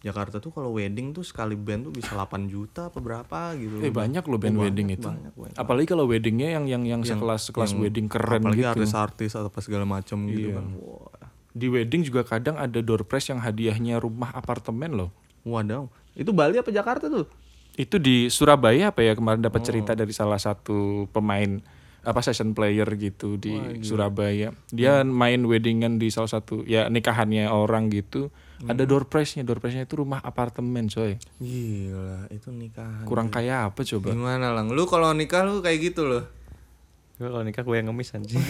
Jakarta 0.00 0.40
tuh 0.40 0.48
kalau 0.48 0.72
wedding 0.72 1.12
tuh 1.12 1.20
sekali 1.20 1.52
band 1.52 1.84
tuh 1.84 1.92
bisa 1.92 2.16
8 2.16 2.48
juta 2.48 2.88
apa 2.88 2.96
berapa 2.98 3.52
gitu. 3.54 3.84
Eh 3.84 3.92
banyak 3.92 4.24
loh 4.24 4.40
band 4.40 4.56
Oh, 4.56 4.64
wedding 4.64 4.88
banyak, 4.88 4.96
itu. 4.96 5.08
banyak, 5.12 5.34
banyak. 5.36 5.56
Apalagi 5.60 5.86
kalau 5.86 6.08
weddingnya 6.08 6.48
yang 6.50 6.64
yang 6.64 6.82
yang 6.82 7.02
sekelas 7.04 7.52
sekelas 7.52 7.76
yang- 7.76 7.84
wedding 7.84 8.08
keren 8.08 8.40
Apalagi 8.40 8.64
gitu. 8.64 8.72
artis-artis 8.72 9.36
atau 9.36 9.46
apa 9.46 9.60
segala 9.60 9.84
macam 9.84 10.24
gitu 10.24 10.50
Iya. 10.50 10.56
kan. 10.56 10.66
Wah. 10.74 11.28
Di 11.50 11.66
wedding 11.68 12.00
juga 12.02 12.24
kadang 12.24 12.56
ada 12.56 12.80
door 12.80 13.04
prize 13.04 13.28
yang 13.28 13.38
hadiahnya 13.38 14.00
rumah 14.00 14.32
apartemen 14.32 14.96
loh. 14.96 15.10
Wadaw. 15.42 15.84
Itu 16.14 16.32
Bali 16.32 16.56
apa 16.56 16.72
Jakarta 16.72 17.04
tuh? 17.06 17.28
Itu 17.74 18.00
di 18.00 18.26
Surabaya 18.26 18.88
apa 18.88 19.00
ya 19.00 19.12
kemarin 19.12 19.38
dapat 19.38 19.60
Oh. 19.60 19.66
cerita 19.68 19.92
dari 19.92 20.10
salah 20.10 20.40
satu 20.40 21.04
pemain 21.12 21.60
apa 22.00 22.20
session 22.20 22.52
player 22.52 22.88
gitu 22.96 23.36
di 23.36 23.52
Surabaya. 23.80 24.50
Dia 24.68 25.00
Hmm. 25.00 25.12
main 25.12 25.40
weddingan 25.42 25.96
di 25.96 26.08
salah 26.08 26.30
satu 26.30 26.64
ya 26.64 26.88
nikahannya 26.88 27.46
orang 27.46 27.88
gitu. 27.88 28.32
Hmm. 28.60 28.68
Ada 28.68 28.84
door 28.84 29.08
prize-nya. 29.08 29.40
Door 29.40 29.56
prize-nya 29.58 29.84
itu 29.84 29.96
rumah 29.96 30.20
apartemen, 30.20 30.84
coy. 30.86 31.16
Gila, 31.40 32.28
itu 32.28 32.48
nikahan. 32.50 33.04
Kurang 33.04 33.28
kaya 33.28 33.64
apa 33.64 33.80
coba? 33.80 34.12
Gimana 34.12 34.52
lang? 34.52 34.68
Lu 34.68 34.84
kalau 34.84 35.12
nikah 35.12 35.44
lu 35.44 35.60
kayak 35.60 35.92
gitu 35.92 36.04
loh. 36.04 36.24
Gue 37.20 37.28
kalau 37.28 37.44
nikah 37.44 37.60
gue 37.60 37.76
yang 37.76 37.92
ngemis 37.92 38.16
anjing. 38.16 38.40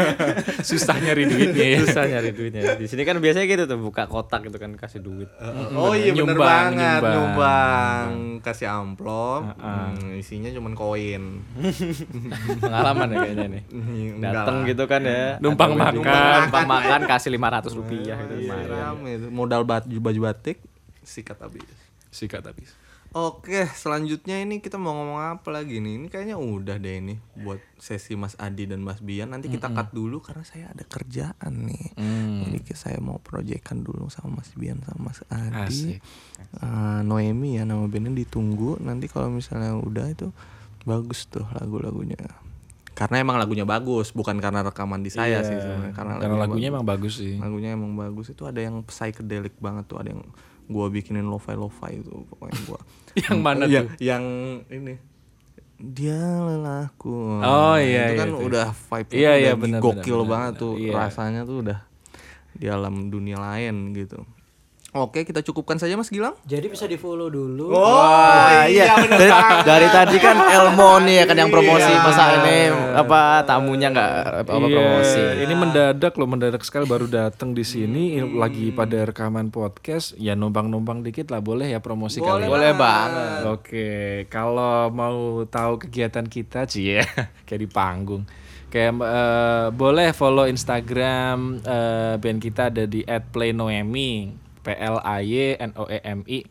Susah 0.72 0.96
nyari 0.96 1.28
duitnya 1.28 1.66
ya. 1.76 1.78
Susah 1.84 2.08
nyari 2.08 2.32
duitnya. 2.32 2.80
Di 2.80 2.88
sini 2.88 3.04
kan 3.04 3.20
biasanya 3.20 3.44
gitu 3.44 3.68
tuh 3.68 3.76
buka 3.76 4.08
kotak 4.08 4.48
gitu 4.48 4.56
kan 4.56 4.72
kasih 4.80 5.04
duit. 5.04 5.28
oh 5.76 5.92
iya 5.92 6.16
bener 6.16 6.32
Nyumbang, 6.32 6.72
banget, 6.72 7.00
nyumbang. 7.04 7.12
nyumbang, 7.12 8.08
kasih 8.40 8.66
amplop, 8.72 9.60
hmm, 9.60 10.16
isinya 10.16 10.48
cuman 10.56 10.72
koin. 10.72 11.44
Pengalaman 12.64 13.12
ya 13.12 13.16
kayaknya 13.28 13.46
nih. 13.52 13.62
Dateng 14.24 14.56
lah. 14.64 14.68
gitu 14.72 14.84
kan 14.88 15.00
ya. 15.04 15.36
Numpang 15.44 15.76
Ada 15.76 15.80
wedding, 15.84 16.00
makan. 16.00 16.38
Numpang 16.48 16.64
makan 16.64 17.00
kasih 17.04 17.30
500 17.36 17.76
rupiah 17.76 18.16
gitu. 18.24 18.34
Iya. 18.48 18.88
Modal 19.28 19.68
baju 19.68 19.96
baju 20.00 20.20
batik 20.32 20.64
sikat 21.04 21.44
habis. 21.44 21.68
Sikat 22.08 22.40
habis. 22.40 22.72
Oke, 23.10 23.64
selanjutnya 23.66 24.36
ini 24.36 24.60
kita 24.60 24.76
mau 24.76 24.92
ngomong 24.92 25.16
apa 25.34 25.48
lagi 25.48 25.80
nih? 25.80 25.96
Ini 25.96 26.06
kayaknya 26.06 26.36
udah 26.36 26.76
deh 26.76 26.96
ini 26.98 27.16
buat 27.34 27.56
sesi 27.74 28.12
Mas 28.14 28.36
Adi 28.36 28.64
dan 28.64 28.80
Mas 28.80 29.00
Bian. 29.00 29.32
Nanti 29.32 29.48
kita 29.48 29.72
cut 29.72 29.90
dulu 29.90 30.20
karena 30.20 30.44
saya 30.44 30.68
ada 30.68 30.84
kerjaan 30.84 31.64
nih. 31.64 31.96
Jadi 32.44 32.58
ke- 32.62 32.76
saya 32.76 33.00
mau 33.00 33.16
proyekkan 33.16 33.80
dulu 33.80 34.06
sama 34.06 34.38
Mas 34.38 34.52
Bian 34.52 34.84
sama 34.84 35.08
Mas 35.08 35.24
Adi. 35.26 35.96
Asik. 35.96 35.98
Eh, 36.58 37.00
Noemi 37.02 37.56
ya 37.56 37.64
nama 37.64 37.84
bandnya 37.84 38.12
ditunggu. 38.14 38.76
Nanti 38.78 39.06
kalau 39.06 39.32
misalnya 39.32 39.72
udah 39.74 40.06
itu 40.06 40.28
bagus 40.84 41.24
tuh 41.26 41.48
lagu-lagunya. 41.50 42.20
Karena 42.92 43.22
emang 43.22 43.38
lagunya 43.38 43.62
bagus, 43.62 44.10
bukan 44.10 44.36
karena 44.36 44.60
rekaman 44.60 45.00
di 45.00 45.08
saya 45.08 45.40
sih 45.40 45.54
sebenarnya. 45.54 45.94
Karena, 45.96 46.12
Karena 46.18 46.36
lagunya 46.36 46.68
bagus. 46.68 46.74
emang 46.74 46.84
bagus 46.84 47.14
sih. 47.16 47.34
lagunya 47.36 47.72
emang 47.72 47.94
bagus 47.94 48.26
itu 48.28 48.44
ada 48.44 48.58
yang 48.58 48.84
psychedelic 48.84 49.56
banget 49.56 49.86
tuh 49.86 49.96
ada 49.96 50.12
yang 50.12 50.26
gua 50.68 50.86
bikinin 50.86 51.24
lo-fi 51.24 51.52
lo-fi 51.52 51.96
itu 51.96 52.12
pokoknya 52.28 52.60
gua 52.64 52.80
Yang 53.24 53.38
mana 53.40 53.62
Iya, 53.64 53.80
tuh? 53.82 53.90
yang 53.98 54.24
ini 54.68 54.94
dia 55.78 56.18
lelahku 56.38 57.38
Oh, 57.38 57.74
iya, 57.74 58.10
itu 58.10 58.14
iya, 58.14 58.18
kan 58.18 58.28
itu. 58.28 58.38
udah 58.44 58.66
vibe 58.70 59.10
Iya, 59.10 59.32
iya, 59.34 59.50
udah 59.50 59.58
benar, 59.58 59.80
gokil 59.80 60.18
benar, 60.18 60.28
banget 60.28 60.52
benar. 60.52 60.62
tuh 60.62 60.72
Iya. 60.76 60.92
rasanya 60.92 61.40
tuh 61.42 61.56
udah 61.62 61.78
di 62.52 62.66
alam 62.66 62.94
dunia 63.08 63.38
lain 63.38 63.74
gitu 63.92 64.18
oke 65.04 65.26
kita 65.26 65.44
cukupkan 65.44 65.76
saja 65.76 65.98
mas 65.98 66.08
Gilang 66.08 66.34
Jadi 66.48 66.66
bisa 66.70 66.88
di 66.88 66.96
follow 66.96 67.28
dulu. 67.28 67.74
Wah, 67.76 68.64
iya. 68.64 68.94
Dari, 68.94 69.32
dari 69.66 69.88
tadi 69.96 70.16
kan 70.16 70.36
Elmo 70.48 71.02
nih 71.04 71.22
ya 71.22 71.24
kan 71.28 71.36
yang 71.36 71.50
promosi 71.52 71.92
masa 71.92 72.40
ini 72.40 72.72
apa 72.96 73.44
tamunya 73.44 73.92
nggak 73.92 74.12
apa 74.46 74.52
Iya, 74.58 74.66
promosi. 74.74 75.22
Ini 75.44 75.54
mendadak 75.54 76.12
loh, 76.16 76.28
mendadak 76.28 76.62
sekali 76.64 76.84
baru 76.88 77.06
datang 77.06 77.52
di 77.52 77.62
sini 77.62 77.98
ini 77.98 78.20
lagi 78.36 78.70
pada 78.70 79.04
rekaman 79.08 79.48
podcast. 79.48 80.14
Ya 80.20 80.38
numpang-numpang 80.38 81.02
dikit 81.02 81.32
lah 81.32 81.42
boleh 81.42 81.72
ya 81.72 81.80
promosi 81.80 82.22
kali. 82.22 82.46
Boleh 82.46 82.72
banget. 82.76 83.40
Oke, 83.48 83.90
kalau 84.28 84.92
mau 84.92 85.42
tahu 85.48 85.82
kegiatan 85.82 86.24
kita 86.28 86.68
sih 86.68 86.90
ya 87.00 87.04
kayak 87.48 87.60
di 87.64 87.68
panggung. 87.68 88.22
Kayak 88.68 89.00
eh, 89.00 89.66
boleh 89.72 90.12
follow 90.12 90.44
Instagram 90.44 91.64
eh, 91.64 92.14
band 92.20 92.40
kita 92.40 92.68
ada 92.68 92.84
di 92.84 93.00
@playnoemi, 93.04 94.28
P 94.68 94.76
L 94.76 95.00
A 95.00 95.24
Y 95.24 95.56
N 95.56 95.72
O 95.80 95.88
E 95.88 96.04
M 96.04 96.20
I. 96.28 96.44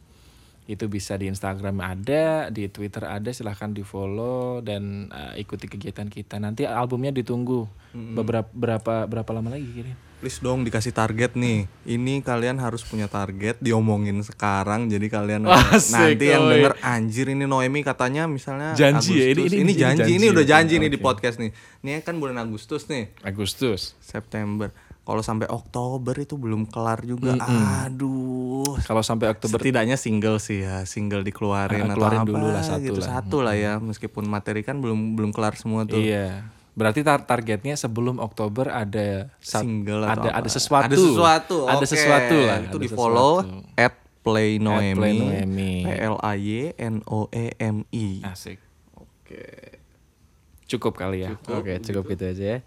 Itu 0.66 0.90
bisa 0.90 1.16
di 1.16 1.30
Instagram 1.30 1.80
ada, 1.80 2.50
di 2.50 2.68
Twitter 2.68 3.06
ada, 3.06 3.30
silahkan 3.30 3.72
di 3.72 3.86
follow 3.86 4.60
dan 4.60 5.08
eh, 5.08 5.40
ikuti 5.40 5.70
kegiatan 5.70 6.10
kita. 6.10 6.42
Nanti 6.42 6.66
albumnya 6.66 7.14
ditunggu 7.14 7.70
beberapa 7.94 8.50
berapa 8.52 9.06
berapa 9.06 9.32
lama 9.32 9.54
lagi 9.54 9.70
kira? 9.72 9.94
please 10.18 10.42
dong 10.42 10.66
dikasih 10.66 10.98
target 10.98 11.38
nih 11.38 11.70
ini 11.86 12.26
kalian 12.26 12.58
harus 12.58 12.82
punya 12.82 13.06
target 13.06 13.54
diomongin 13.62 14.18
sekarang 14.26 14.90
jadi 14.90 15.14
kalian 15.14 15.46
Asik, 15.46 15.94
nanti 15.94 16.26
yang 16.34 16.42
oh, 16.42 16.50
denger 16.50 16.74
anjir 16.82 17.30
ini 17.30 17.46
Noemi 17.46 17.86
katanya 17.86 18.26
misalnya 18.26 18.74
Janji 18.74 19.14
ya, 19.14 19.30
ini- 19.30 19.46
Agustus. 19.46 19.54
ini- 19.54 19.62
ini, 19.62 19.62
ini 19.62 19.74
janji, 19.78 19.98
janji 20.02 20.14
ini 20.18 20.26
ya? 20.26 20.34
udah 20.34 20.46
janji 20.50 20.74
nih 20.82 20.90
di 20.90 20.98
podcast 20.98 21.38
nih 21.38 21.54
ini 21.86 22.02
kan 22.02 22.18
bulan 22.18 22.42
Agustus 22.42 22.90
nih 22.90 23.14
Agustus. 23.22 23.94
September 24.02 24.74
kalau 25.08 25.24
sampai 25.24 25.48
Oktober 25.48 26.12
itu 26.20 26.36
belum 26.36 26.68
kelar 26.68 27.00
juga. 27.08 27.40
Aduh. 27.88 28.76
Kalau 28.84 29.00
sampai 29.00 29.32
Oktober 29.32 29.56
Setidaknya 29.56 29.96
single 29.96 30.36
sih 30.36 30.68
ya, 30.68 30.84
single 30.84 31.24
dikeluarin 31.24 31.88
Ah, 31.88 31.88
atau 31.88 31.96
keluarin 31.96 32.20
apa 32.20 32.28
dulu 32.28 32.48
lah 32.52 32.60
satu 32.60 32.84
gitu. 32.84 33.00
lah. 33.00 33.08
Satu 33.08 33.38
lah 33.40 33.56
ya, 33.56 33.74
meskipun 33.80 34.28
materi 34.28 34.68
kan 34.68 34.84
belum 34.84 35.16
belum 35.16 35.32
kelar 35.32 35.56
semua 35.56 35.88
tuh. 35.88 36.04
Iya. 36.04 36.44
Berarti 36.76 37.08
tar- 37.08 37.24
targetnya 37.24 37.80
sebelum 37.80 38.20
Oktober 38.20 38.68
ada 38.68 39.32
Single 39.40 40.04
atau 40.12 40.28
ada 40.28 40.30
apa? 40.30 40.44
ada 40.44 40.50
sesuatu. 40.52 40.92
Ada 40.92 40.98
sesuatu. 41.00 41.58
Ada 41.64 41.78
oke. 41.80 41.88
sesuatu 41.88 42.38
lah. 42.44 42.58
Itu 42.60 42.78
ada 42.78 42.84
di 42.84 42.90
follow 42.92 43.34
sesuatu. 43.42 43.80
at 43.80 43.94
Play 44.28 44.52
Noemi. 44.60 44.92
Play 44.94 45.14
Noemi. 45.16 45.74
P 45.88 45.90
L 46.04 46.16
A 46.20 46.36
Y 46.36 46.76
N 46.76 47.00
O 47.08 47.32
E 47.32 47.56
M 47.56 47.88
I. 47.96 48.28
Asik. 48.28 48.60
Oke. 48.92 49.80
Cukup 50.68 51.00
kali 51.00 51.24
ya. 51.24 51.40
Oke, 51.48 51.80
cukup 51.80 52.12
gitu 52.12 52.28
aja 52.28 52.44
ya. 52.44 52.60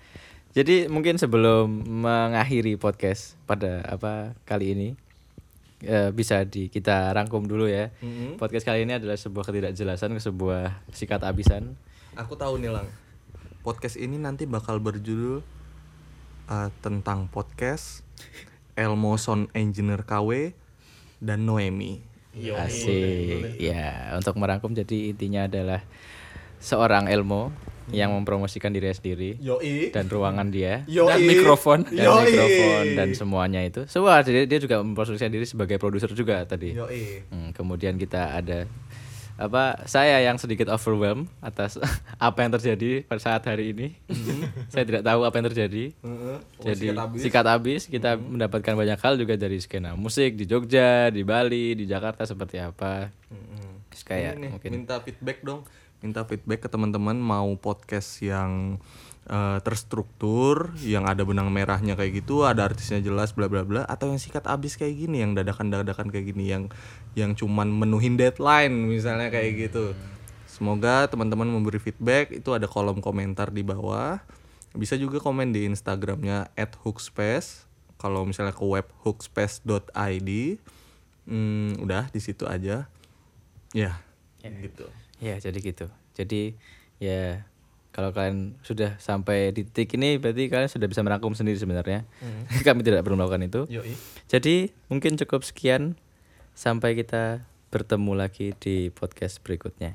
Jadi 0.51 0.91
mungkin 0.91 1.15
sebelum 1.15 1.71
mengakhiri 2.03 2.75
podcast 2.75 3.39
pada 3.47 3.87
apa 3.87 4.35
kali 4.43 4.75
ini 4.75 4.89
eh, 5.87 6.11
bisa 6.11 6.43
di 6.43 6.67
kita 6.67 7.15
rangkum 7.15 7.47
dulu 7.47 7.71
ya. 7.71 7.95
Podcast 8.35 8.67
kali 8.67 8.83
ini 8.83 8.99
adalah 8.99 9.15
sebuah 9.15 9.47
ketidakjelasan, 9.47 10.11
sebuah 10.19 10.83
sikat 10.91 11.23
abisan. 11.23 11.79
Aku 12.19 12.35
tahu 12.35 12.59
nih 12.59 12.75
lang. 12.75 12.91
Podcast 13.63 13.95
ini 13.95 14.19
nanti 14.19 14.49
bakal 14.49 14.83
berjudul 14.83 15.45
uh, 16.51 16.69
tentang 16.83 17.31
podcast 17.31 18.03
Elmo 18.75 19.15
Sound 19.21 19.55
Engineer 19.55 20.03
KW 20.03 20.51
dan 21.23 21.47
Noemi. 21.47 22.03
Asik. 22.35 23.59
Ya, 23.63 24.15
untuk 24.19 24.35
merangkum 24.35 24.75
jadi 24.75 25.15
intinya 25.15 25.47
adalah 25.47 25.87
seorang 26.59 27.07
Elmo 27.07 27.55
yang 27.91 28.15
mempromosikan 28.15 28.71
diri 28.71 28.91
sendiri 28.91 29.31
Yoi. 29.43 29.91
dan 29.91 30.07
ruangan 30.07 30.49
dia 30.51 30.83
Dan 30.87 31.21
mikrofon. 31.27 31.87
dan 31.91 32.07
mikrofon 32.23 32.85
dan 32.95 33.09
semuanya 33.15 33.61
itu. 33.63 33.87
Semua 33.91 34.23
jadi 34.23 34.47
dia 34.47 34.59
juga 34.63 34.83
mempromosikan 34.83 35.31
diri 35.31 35.47
sebagai 35.47 35.77
produser 35.79 36.11
juga 36.15 36.43
tadi. 36.47 36.75
Yoi. 36.75 37.27
Hmm, 37.31 37.51
kemudian 37.55 37.99
kita 37.99 38.39
ada 38.39 38.67
apa 39.41 39.89
saya 39.89 40.21
yang 40.21 40.37
sedikit 40.37 40.69
overwhelmed 40.69 41.25
atas 41.41 41.81
apa 42.21 42.39
yang 42.45 42.53
terjadi 42.61 43.09
pada 43.09 43.21
saat 43.25 43.43
hari 43.49 43.73
ini. 43.73 43.97
saya 44.73 44.85
tidak 44.85 45.01
tahu 45.01 45.25
apa 45.25 45.35
yang 45.41 45.47
terjadi. 45.49 45.85
Jadi 46.61 46.87
sikat 47.17 47.47
habis 47.49 47.89
kita 47.89 48.21
mendapatkan 48.21 48.77
banyak 48.77 49.01
hal 49.01 49.17
juga 49.17 49.41
dari 49.41 49.57
skena 49.57 49.97
musik 49.97 50.37
di 50.37 50.45
Jogja, 50.45 51.09
di 51.09 51.25
Bali, 51.25 51.73
di 51.73 51.89
Jakarta 51.89 52.29
seperti 52.29 52.61
apa. 52.61 53.09
Terus 53.91 54.03
kayak 54.07 54.39
mungkin 54.39 54.71
minta 54.85 55.01
feedback 55.01 55.41
dong. 55.41 55.65
Minta 56.01 56.25
feedback 56.25 56.65
ke 56.65 56.69
teman-teman 56.73 57.17
mau 57.17 57.53
podcast 57.61 58.25
yang 58.25 58.81
eh, 59.29 59.59
terstruktur, 59.61 60.73
yang 60.81 61.05
ada 61.05 61.25
benang 61.29 61.53
merahnya 61.53 61.93
kayak 61.97 62.25
gitu, 62.25 62.49
ada 62.49 62.65
artisnya 62.65 63.05
jelas 63.05 63.37
bla 63.37 63.53
bla 63.53 63.69
bla 63.69 63.85
atau 63.85 64.09
yang 64.09 64.21
sikat 64.21 64.49
abis 64.49 64.81
kayak 64.81 64.97
gini, 64.97 65.21
yang 65.21 65.37
dadakan-dadakan 65.37 66.09
kayak 66.09 66.33
gini 66.33 66.49
yang 66.49 66.73
yang 67.13 67.37
cuman 67.37 67.69
menuhin 67.69 68.17
deadline 68.17 68.73
misalnya 68.73 69.29
kayak 69.29 69.71
gitu. 69.71 69.93
Semoga 70.51 71.09
teman-teman 71.09 71.49
memberi 71.49 71.81
feedback, 71.81 72.37
itu 72.37 72.53
ada 72.53 72.69
kolom 72.69 73.01
komentar 73.01 73.49
di 73.49 73.65
bawah. 73.65 74.21
Bisa 74.77 74.93
juga 75.01 75.17
komen 75.17 75.57
di 75.57 75.65
Instagramnya 75.65 76.53
@hookspace. 76.85 77.65
Kalau 77.97 78.29
misalnya 78.29 78.53
ke 78.53 78.65
web 78.65 78.85
hookspace.id, 79.01 80.31
hmm, 81.29 81.81
udah 81.81 82.13
di 82.13 82.21
situ 82.21 82.45
aja. 82.45 82.93
Ya, 83.73 83.93
gitu. 84.43 84.85
Ya 85.21 85.37
jadi 85.37 85.57
gitu. 85.57 85.87
Jadi 86.13 86.57
ya 86.97 87.45
kalau 87.91 88.11
kalian 88.11 88.55
sudah 88.61 88.95
sampai 88.97 89.51
di 89.51 89.63
titik 89.63 89.95
ini 89.95 90.17
berarti 90.17 90.47
kalian 90.47 90.67
sudah 90.67 90.87
bisa 90.87 91.01
merangkum 91.01 91.33
sendiri 91.33 91.57
sebenarnya. 91.57 92.09
Kami 92.67 92.81
tidak 92.81 93.03
perlu 93.03 93.15
melakukan 93.15 93.43
itu. 93.43 93.61
Yoi. 93.69 93.95
Jadi 94.27 94.71
mungkin 94.87 95.15
cukup 95.17 95.43
sekian 95.43 95.95
sampai 96.53 96.95
kita 96.95 97.45
bertemu 97.69 98.13
lagi 98.15 98.53
di 98.57 98.89
podcast 98.89 99.39
berikutnya. 99.41 99.95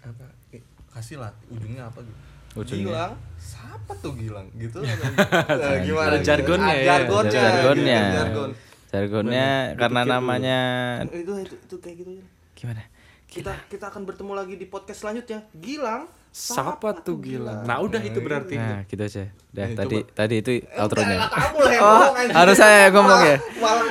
Apa? 0.00 0.26
Eh, 0.50 0.62
kasih 0.90 1.18
lah 1.18 1.32
ujungnya 1.48 1.88
apa 1.88 2.00
gitu. 2.00 2.18
Ujungnya. 2.56 2.84
Gilang, 2.88 3.12
siapa 3.38 3.92
tuh 4.00 4.12
Gilang? 4.14 4.48
Gitu 4.52 4.80
Eh, 4.80 5.76
gimana? 5.86 6.08
Ada 6.10 6.18
jargonnya 6.24 6.66
Ah, 6.66 6.74
ya. 6.74 6.84
Jargonnya. 6.88 7.32
Jargonnya. 7.32 8.00
gitu, 8.00 8.16
Jargon. 8.16 8.50
Jargonnya 8.88 9.48
karena 9.76 10.00
namanya 10.02 10.60
Itu, 11.04 11.36
itu 11.36 11.54
itu 11.54 11.76
kayak 11.76 11.96
gitu 12.00 12.10
gimana? 12.56 12.82
Kita 13.38 13.52
kita 13.66 13.84
akan 13.86 14.02
bertemu 14.04 14.32
lagi 14.34 14.54
di 14.54 14.66
podcast 14.66 14.98
selanjutnya. 15.00 15.46
Gilang, 15.52 16.10
Siapa 16.28 16.92
tuh 17.00 17.18
gila? 17.18 17.64
Nah, 17.64 17.80
udah 17.80 17.98
itu 18.00 18.18
berarti. 18.18 18.54
Nah, 18.54 18.84
gitu 18.84 19.00
aja. 19.00 19.32
Udah 19.48 19.64
Eh, 19.64 19.74
tadi 19.74 19.96
coba. 19.98 20.12
tadi 20.12 20.34
itu 20.36 20.50
Eh, 20.52 20.62
outronya. 20.76 21.16
udah, 21.16 21.30
kamu 21.30 21.58
lah 21.58 21.72
yang 21.72 21.82
Oh, 21.82 21.88
ngomong, 21.88 22.14
harus 22.36 22.56
saya 22.56 22.76
yang 22.78 22.92
ngomong 22.92 23.20
ya? 23.24 23.36
Malah. 23.56 23.86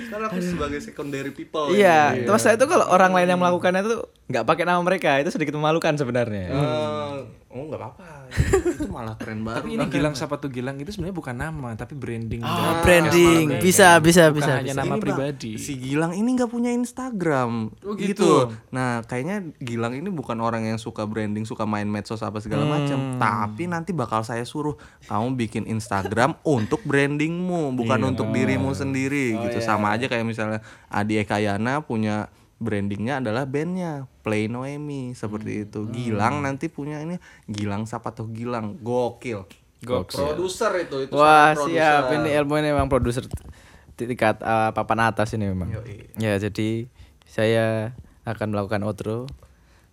Sekarang 0.00 0.26
aku 0.26 0.38
sebagai 0.40 0.78
secondary 0.80 1.30
people. 1.30 1.66
Iya, 1.70 2.00
terus 2.20 2.40
saya 2.40 2.54
itu 2.54 2.66
kalau 2.66 2.86
orang 2.86 3.12
lain 3.12 3.28
yang 3.28 3.40
melakukannya 3.40 3.80
itu 3.82 3.96
nggak 4.26 4.44
pakai 4.44 4.64
nama 4.64 4.80
mereka 4.80 5.18
itu 5.18 5.30
sedikit 5.30 5.54
memalukan 5.54 5.94
sebenarnya. 5.94 6.46
Eh, 6.50 7.16
oh 7.50 7.66
nggak 7.66 7.76
apa-apa. 7.76 8.08
Itu 8.78 8.86
malah 8.86 9.14
keren 9.14 9.42
banget. 9.42 9.62
Tapi 9.62 9.70
ini 9.74 9.86
Gilang 9.86 10.14
siapa 10.14 10.34
tuh 10.36 10.48
Gilang 10.48 10.76
itu 10.76 10.88
sebenarnya 10.88 11.16
bukan 11.16 11.34
nama 11.34 11.68
tapi 11.74 11.92
branding. 11.92 12.40
Oh, 12.40 12.50
dari 12.78 12.78
branding. 12.80 13.46
Bisa, 13.58 13.98
bisa, 13.98 14.30
Bukan 14.30 14.38
bisa, 14.38 14.50
hanya 14.56 14.70
bisa. 14.70 14.80
nama 14.80 14.86
Ini, 14.86 14.94
Bang, 14.94 15.02
pribadi. 15.02 15.50
Si 15.56 15.72
Gilang 15.74 16.12
ini 16.12 16.28
nggak 16.32 16.46
punya 16.46 16.70
Instagram. 16.70 17.74
Oh, 17.82 17.94
gitu. 17.94 18.48
Nah, 18.70 19.02
kayaknya 19.02 19.50
Gilang 19.58 19.92
ini 19.92 20.08
bukan 20.08 20.38
orang 20.38 20.62
yang 20.64 20.78
suka 20.78 21.04
branding, 21.04 21.42
suka 21.42 21.66
main 21.66 21.86
medsos 21.86 22.22
apa 22.22 22.38
segala 22.38 22.62
Hmm. 22.62 22.72
macam. 22.72 22.98
Tapi 23.18 23.66
nanti 23.66 23.90
bakal 23.90 24.22
saya 24.22 24.42
suruh 24.42 24.78
kamu 25.04 25.34
bikin 25.36 25.64
Instagram 25.66 26.38
untuk 26.46 26.80
brandingmu, 26.82 27.74
bukan 27.74 27.98
Iya. 27.98 28.08
untuk 28.08 28.30
dirimu 28.30 28.70
Oh. 28.70 28.78
sendiri 28.78 29.34
gitu. 29.40 29.58
Sama 29.58 29.90
aja 29.90 30.06
kayak 30.06 30.22
misalnya 30.22 30.62
Adi 30.86 31.18
Ekayana 31.18 31.82
punya 31.82 32.30
brandingnya 32.60 33.24
adalah 33.24 33.48
bandnya 33.48 34.04
Play 34.20 34.46
Noemi 34.46 35.16
seperti 35.16 35.50
Hmm. 35.56 35.64
itu. 35.64 35.80
Gilang 35.90 36.44
nanti 36.44 36.68
punya 36.68 37.00
ini 37.00 37.16
Gilang 37.48 37.88
Sapato 37.88 38.28
Gilang, 38.28 38.76
gokil. 38.78 39.48
Gokil. 39.80 40.20
Produser 40.20 40.72
itu 40.84 41.08
itu 41.08 41.12
Wah, 41.16 41.56
siap. 41.56 42.12
Ini 42.12 42.28
Elmo 42.36 42.60
ini 42.60 42.68
memang 42.68 42.92
produser 42.92 43.24
tingkat 43.96 44.44
uh, 44.44 44.76
papan 44.76 45.08
atas 45.08 45.32
ini 45.32 45.48
memang. 45.48 45.72
Yoi. 45.72 46.12
Ya, 46.20 46.36
jadi 46.36 46.84
saya 47.24 47.96
akan 48.28 48.52
melakukan 48.52 48.84
outro 48.84 49.24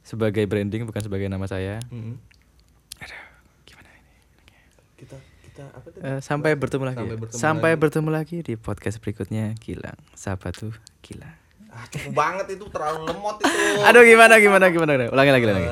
sebagai 0.03 0.43
branding 0.43 0.83
bukan 0.83 0.99
sebagai 0.99 1.31
nama 1.31 1.47
saya. 1.47 1.79
Mm-hmm. 1.87 2.15
kita 4.97 5.13
kita 5.45 5.63
apa 5.69 5.87
tadi? 5.93 6.01
Eh, 6.01 6.19
sampai 6.25 6.51
bertemu 6.57 6.83
lagi. 6.89 6.97
Sampai 6.97 7.15
bertemu 7.21 7.37
Sampai 7.37 7.71
bertemu 7.77 8.09
lagi 8.09 8.37
di 8.41 8.53
podcast 8.57 8.97
berikutnya. 8.97 9.53
Gilang. 9.61 9.97
Siapa 10.17 10.49
tuh? 10.49 10.73
Gilang. 11.05 11.36
Ah, 11.77 11.85
cukup 11.93 12.13
banget 12.17 12.57
itu 12.57 12.65
terlalu 12.73 13.05
lemot 13.05 13.37
itu. 13.37 13.53
Aduh, 13.85 14.01
gimana 14.01 14.41
gimana 14.41 14.65
gimana? 14.73 15.13
Ulangi 15.13 15.29
lagi, 15.29 15.45
ulangi. 15.45 15.69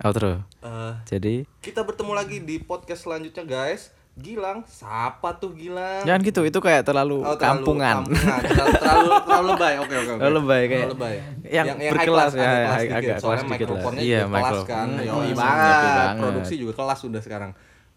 Outro. 0.00 0.40
Eh, 0.64 0.92
Jadi 1.04 1.34
kita 1.60 1.84
bertemu 1.84 2.12
lagi 2.16 2.40
di 2.40 2.56
podcast 2.56 3.04
selanjutnya 3.04 3.44
guys. 3.44 3.92
Gilang, 4.12 4.60
siapa 4.68 5.40
tuh 5.40 5.56
Gilang? 5.56 6.04
jangan 6.04 6.20
gitu, 6.20 6.44
itu 6.44 6.60
kayak 6.60 6.84
terlalu 6.84 7.24
Oh, 7.24 7.32
terlalu 7.32 7.64
kampungan. 7.64 7.96
kampungan. 8.04 8.40
terlalu, 8.44 8.72
terlalu 8.76 9.10
terlalu 9.24 9.46
lebay. 9.56 9.74
Oke 9.80 9.94
oke 9.96 10.10
oke. 10.12 10.20
Terlalu 10.20 10.36
lebay, 10.36 10.60
kayak 10.60 10.68
Terlalu 10.68 10.92
lebay. 10.92 11.14
yang 11.48 11.66
high 11.72 11.92
berkelas, 11.96 12.04
class, 12.04 12.32
ya, 12.36 12.44
agak 12.44 12.60
kelas 12.60 12.80
agak 13.00 13.16
Soalnya 13.24 13.44
dikit 13.48 13.68
lah. 13.72 13.92
Iya, 13.96 14.20
kelas 14.28 14.60
kan. 14.68 14.86
Hmm, 14.92 15.00
Yoi 15.00 15.28
hmm, 15.32 15.36
banget. 15.40 16.14
Produksi 16.20 16.54
juga 16.60 16.72
kelas 16.76 17.00
udah 17.08 17.22
sekarang. 17.24 17.50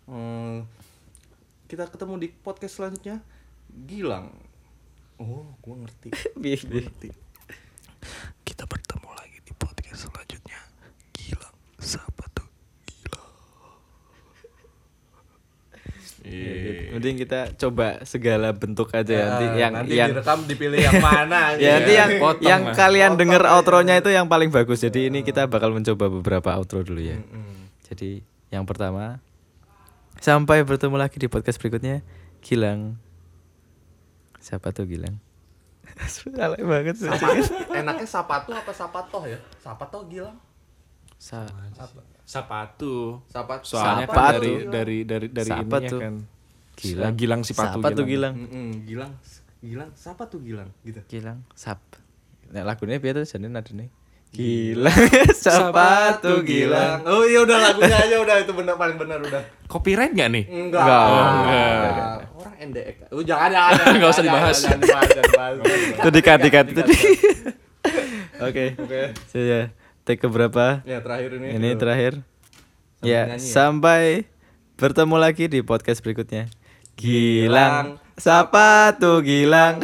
Hmm, 0.08 0.56
kita 1.68 1.84
ketemu 1.92 2.14
di 2.16 2.28
podcast 2.32 2.74
selanjutnya. 2.80 3.16
Gilang. 3.68 4.32
Oh, 5.20 5.52
gua 5.60 5.76
ngerti. 5.84 6.16
Gua 6.40 6.80
ngerti. 6.80 7.25
Kita 8.42 8.64
bertemu 8.66 9.10
lagi 9.14 9.38
di 9.42 9.54
podcast 9.56 10.08
selanjutnya. 10.08 10.60
Gilang, 11.12 11.56
siapa 11.78 12.24
tuh? 12.32 12.46
Ya, 16.26 16.54
gitu. 16.58 16.98
Mending 16.98 17.22
kita 17.22 17.54
coba 17.54 18.02
segala 18.02 18.50
bentuk 18.50 18.90
aja 18.98 19.14
ya. 19.14 19.26
nanti 19.30 19.46
yang 19.62 19.74
nanti 19.78 19.94
yang 19.94 20.10
direkam 20.10 20.40
dipilih 20.50 20.82
yang 20.82 20.98
mana 20.98 21.54
ya 21.62 21.78
nanti 21.78 21.94
yang 21.94 22.12
Potong 22.18 22.50
yang 22.50 22.62
lah. 22.66 22.74
kalian 22.74 23.12
denger 23.14 23.44
outronya 23.46 24.02
itu 24.02 24.10
yang 24.10 24.26
paling 24.26 24.50
bagus. 24.50 24.82
Jadi 24.82 25.14
ini 25.14 25.22
kita 25.22 25.46
bakal 25.46 25.70
mencoba 25.70 26.10
beberapa 26.10 26.58
outro 26.58 26.82
dulu 26.82 26.98
ya. 26.98 27.22
Jadi 27.94 28.26
yang 28.50 28.66
pertama 28.66 29.22
sampai 30.18 30.66
bertemu 30.66 30.98
lagi 30.98 31.22
di 31.22 31.30
podcast 31.30 31.62
berikutnya. 31.62 32.02
Gilang. 32.42 32.98
Siapa 34.42 34.74
tuh 34.74 34.90
Gilang? 34.90 35.22
Alay 36.38 36.62
banget 36.62 36.96
sih. 36.98 37.10
enaknya 37.72 38.04
sapato 38.04 38.52
apa 38.52 38.70
sapatoh 38.70 39.24
ya 39.24 39.40
sapato 39.58 40.04
Gilang 40.06 40.36
Sa- 41.16 41.48
Sapatu. 42.26 43.22
sapat 43.26 43.60
Soalnya 43.64 44.06
Sapatu. 44.06 44.12
kan 44.12 44.34
dari 44.36 44.52
dari 44.66 44.98
dari 45.04 45.28
dari 45.30 45.48
Siapa 45.48 45.78
ininya 45.78 45.90
tuh? 45.90 46.00
kan. 46.02 46.16
Gilang. 46.76 47.14
Gilang 47.16 47.42
Sipatu. 47.42 47.80
Siapa 47.80 47.88
tuh 47.92 48.06
Gilang? 48.06 48.34
Mm-mm, 48.36 48.68
Gilang 48.84 49.12
Gilang 49.58 49.90
siapa 49.94 50.24
tuh 50.26 50.40
Gilang 50.42 50.70
gitu 50.82 51.00
Gilang. 51.08 51.40
Sap. 51.54 51.80
Nah, 52.48 52.62
lagunya 52.62 53.00
biar 53.00 53.16
tuh 53.16 53.26
jadi 53.26 53.48
nadine. 53.48 53.90
Gilang 54.36 55.00
sepatu 55.48 56.44
Gilang. 56.44 57.08
Oh 57.08 57.24
iya 57.24 57.40
udah 57.42 57.58
lagunya 57.58 57.96
aja 57.96 58.16
udah 58.20 58.36
itu 58.44 58.52
benar 58.52 58.76
paling 58.76 59.00
benar 59.00 59.24
udah. 59.24 59.42
Copyright 59.66 60.12
nggak 60.12 60.30
nih? 60.30 60.44
Enggak. 60.52 60.84
Enggak. 60.84 62.18
Orang 62.36 62.56
NDX. 62.60 62.96
Oh, 63.10 63.24
jangan 63.24 63.50
jangan. 63.50 63.72
jangan, 63.74 63.94
Nggak 63.98 64.10
usah 64.10 64.20
jangan, 64.20 64.28
dibahas. 64.28 64.58
Jangan 64.60 64.80
dibahas. 65.24 65.56
Itu 66.04 66.10
dikat 66.12 66.40
dikat 66.44 66.66
itu. 66.68 66.82
Oke. 68.38 68.66
Oke. 68.76 69.02
Saya 69.32 69.72
take 70.04 70.20
keberapa? 70.20 70.84
Ya 70.84 71.00
terakhir 71.00 71.40
ini. 71.40 71.48
Ini 71.56 71.70
Tuh. 71.74 71.80
terakhir. 71.80 72.14
Sambil 72.96 73.08
Ya, 73.08 73.22
nyanyi 73.28 73.40
ya. 73.40 73.54
sampai 73.54 74.04
bertemu 74.76 75.16
lagi 75.16 75.46
di 75.48 75.60
podcast 75.62 76.04
berikutnya. 76.04 76.52
Gilang. 76.94 77.48
Gilang, 77.48 77.88
sepatu 78.16 79.24
Gilang. 79.24 79.80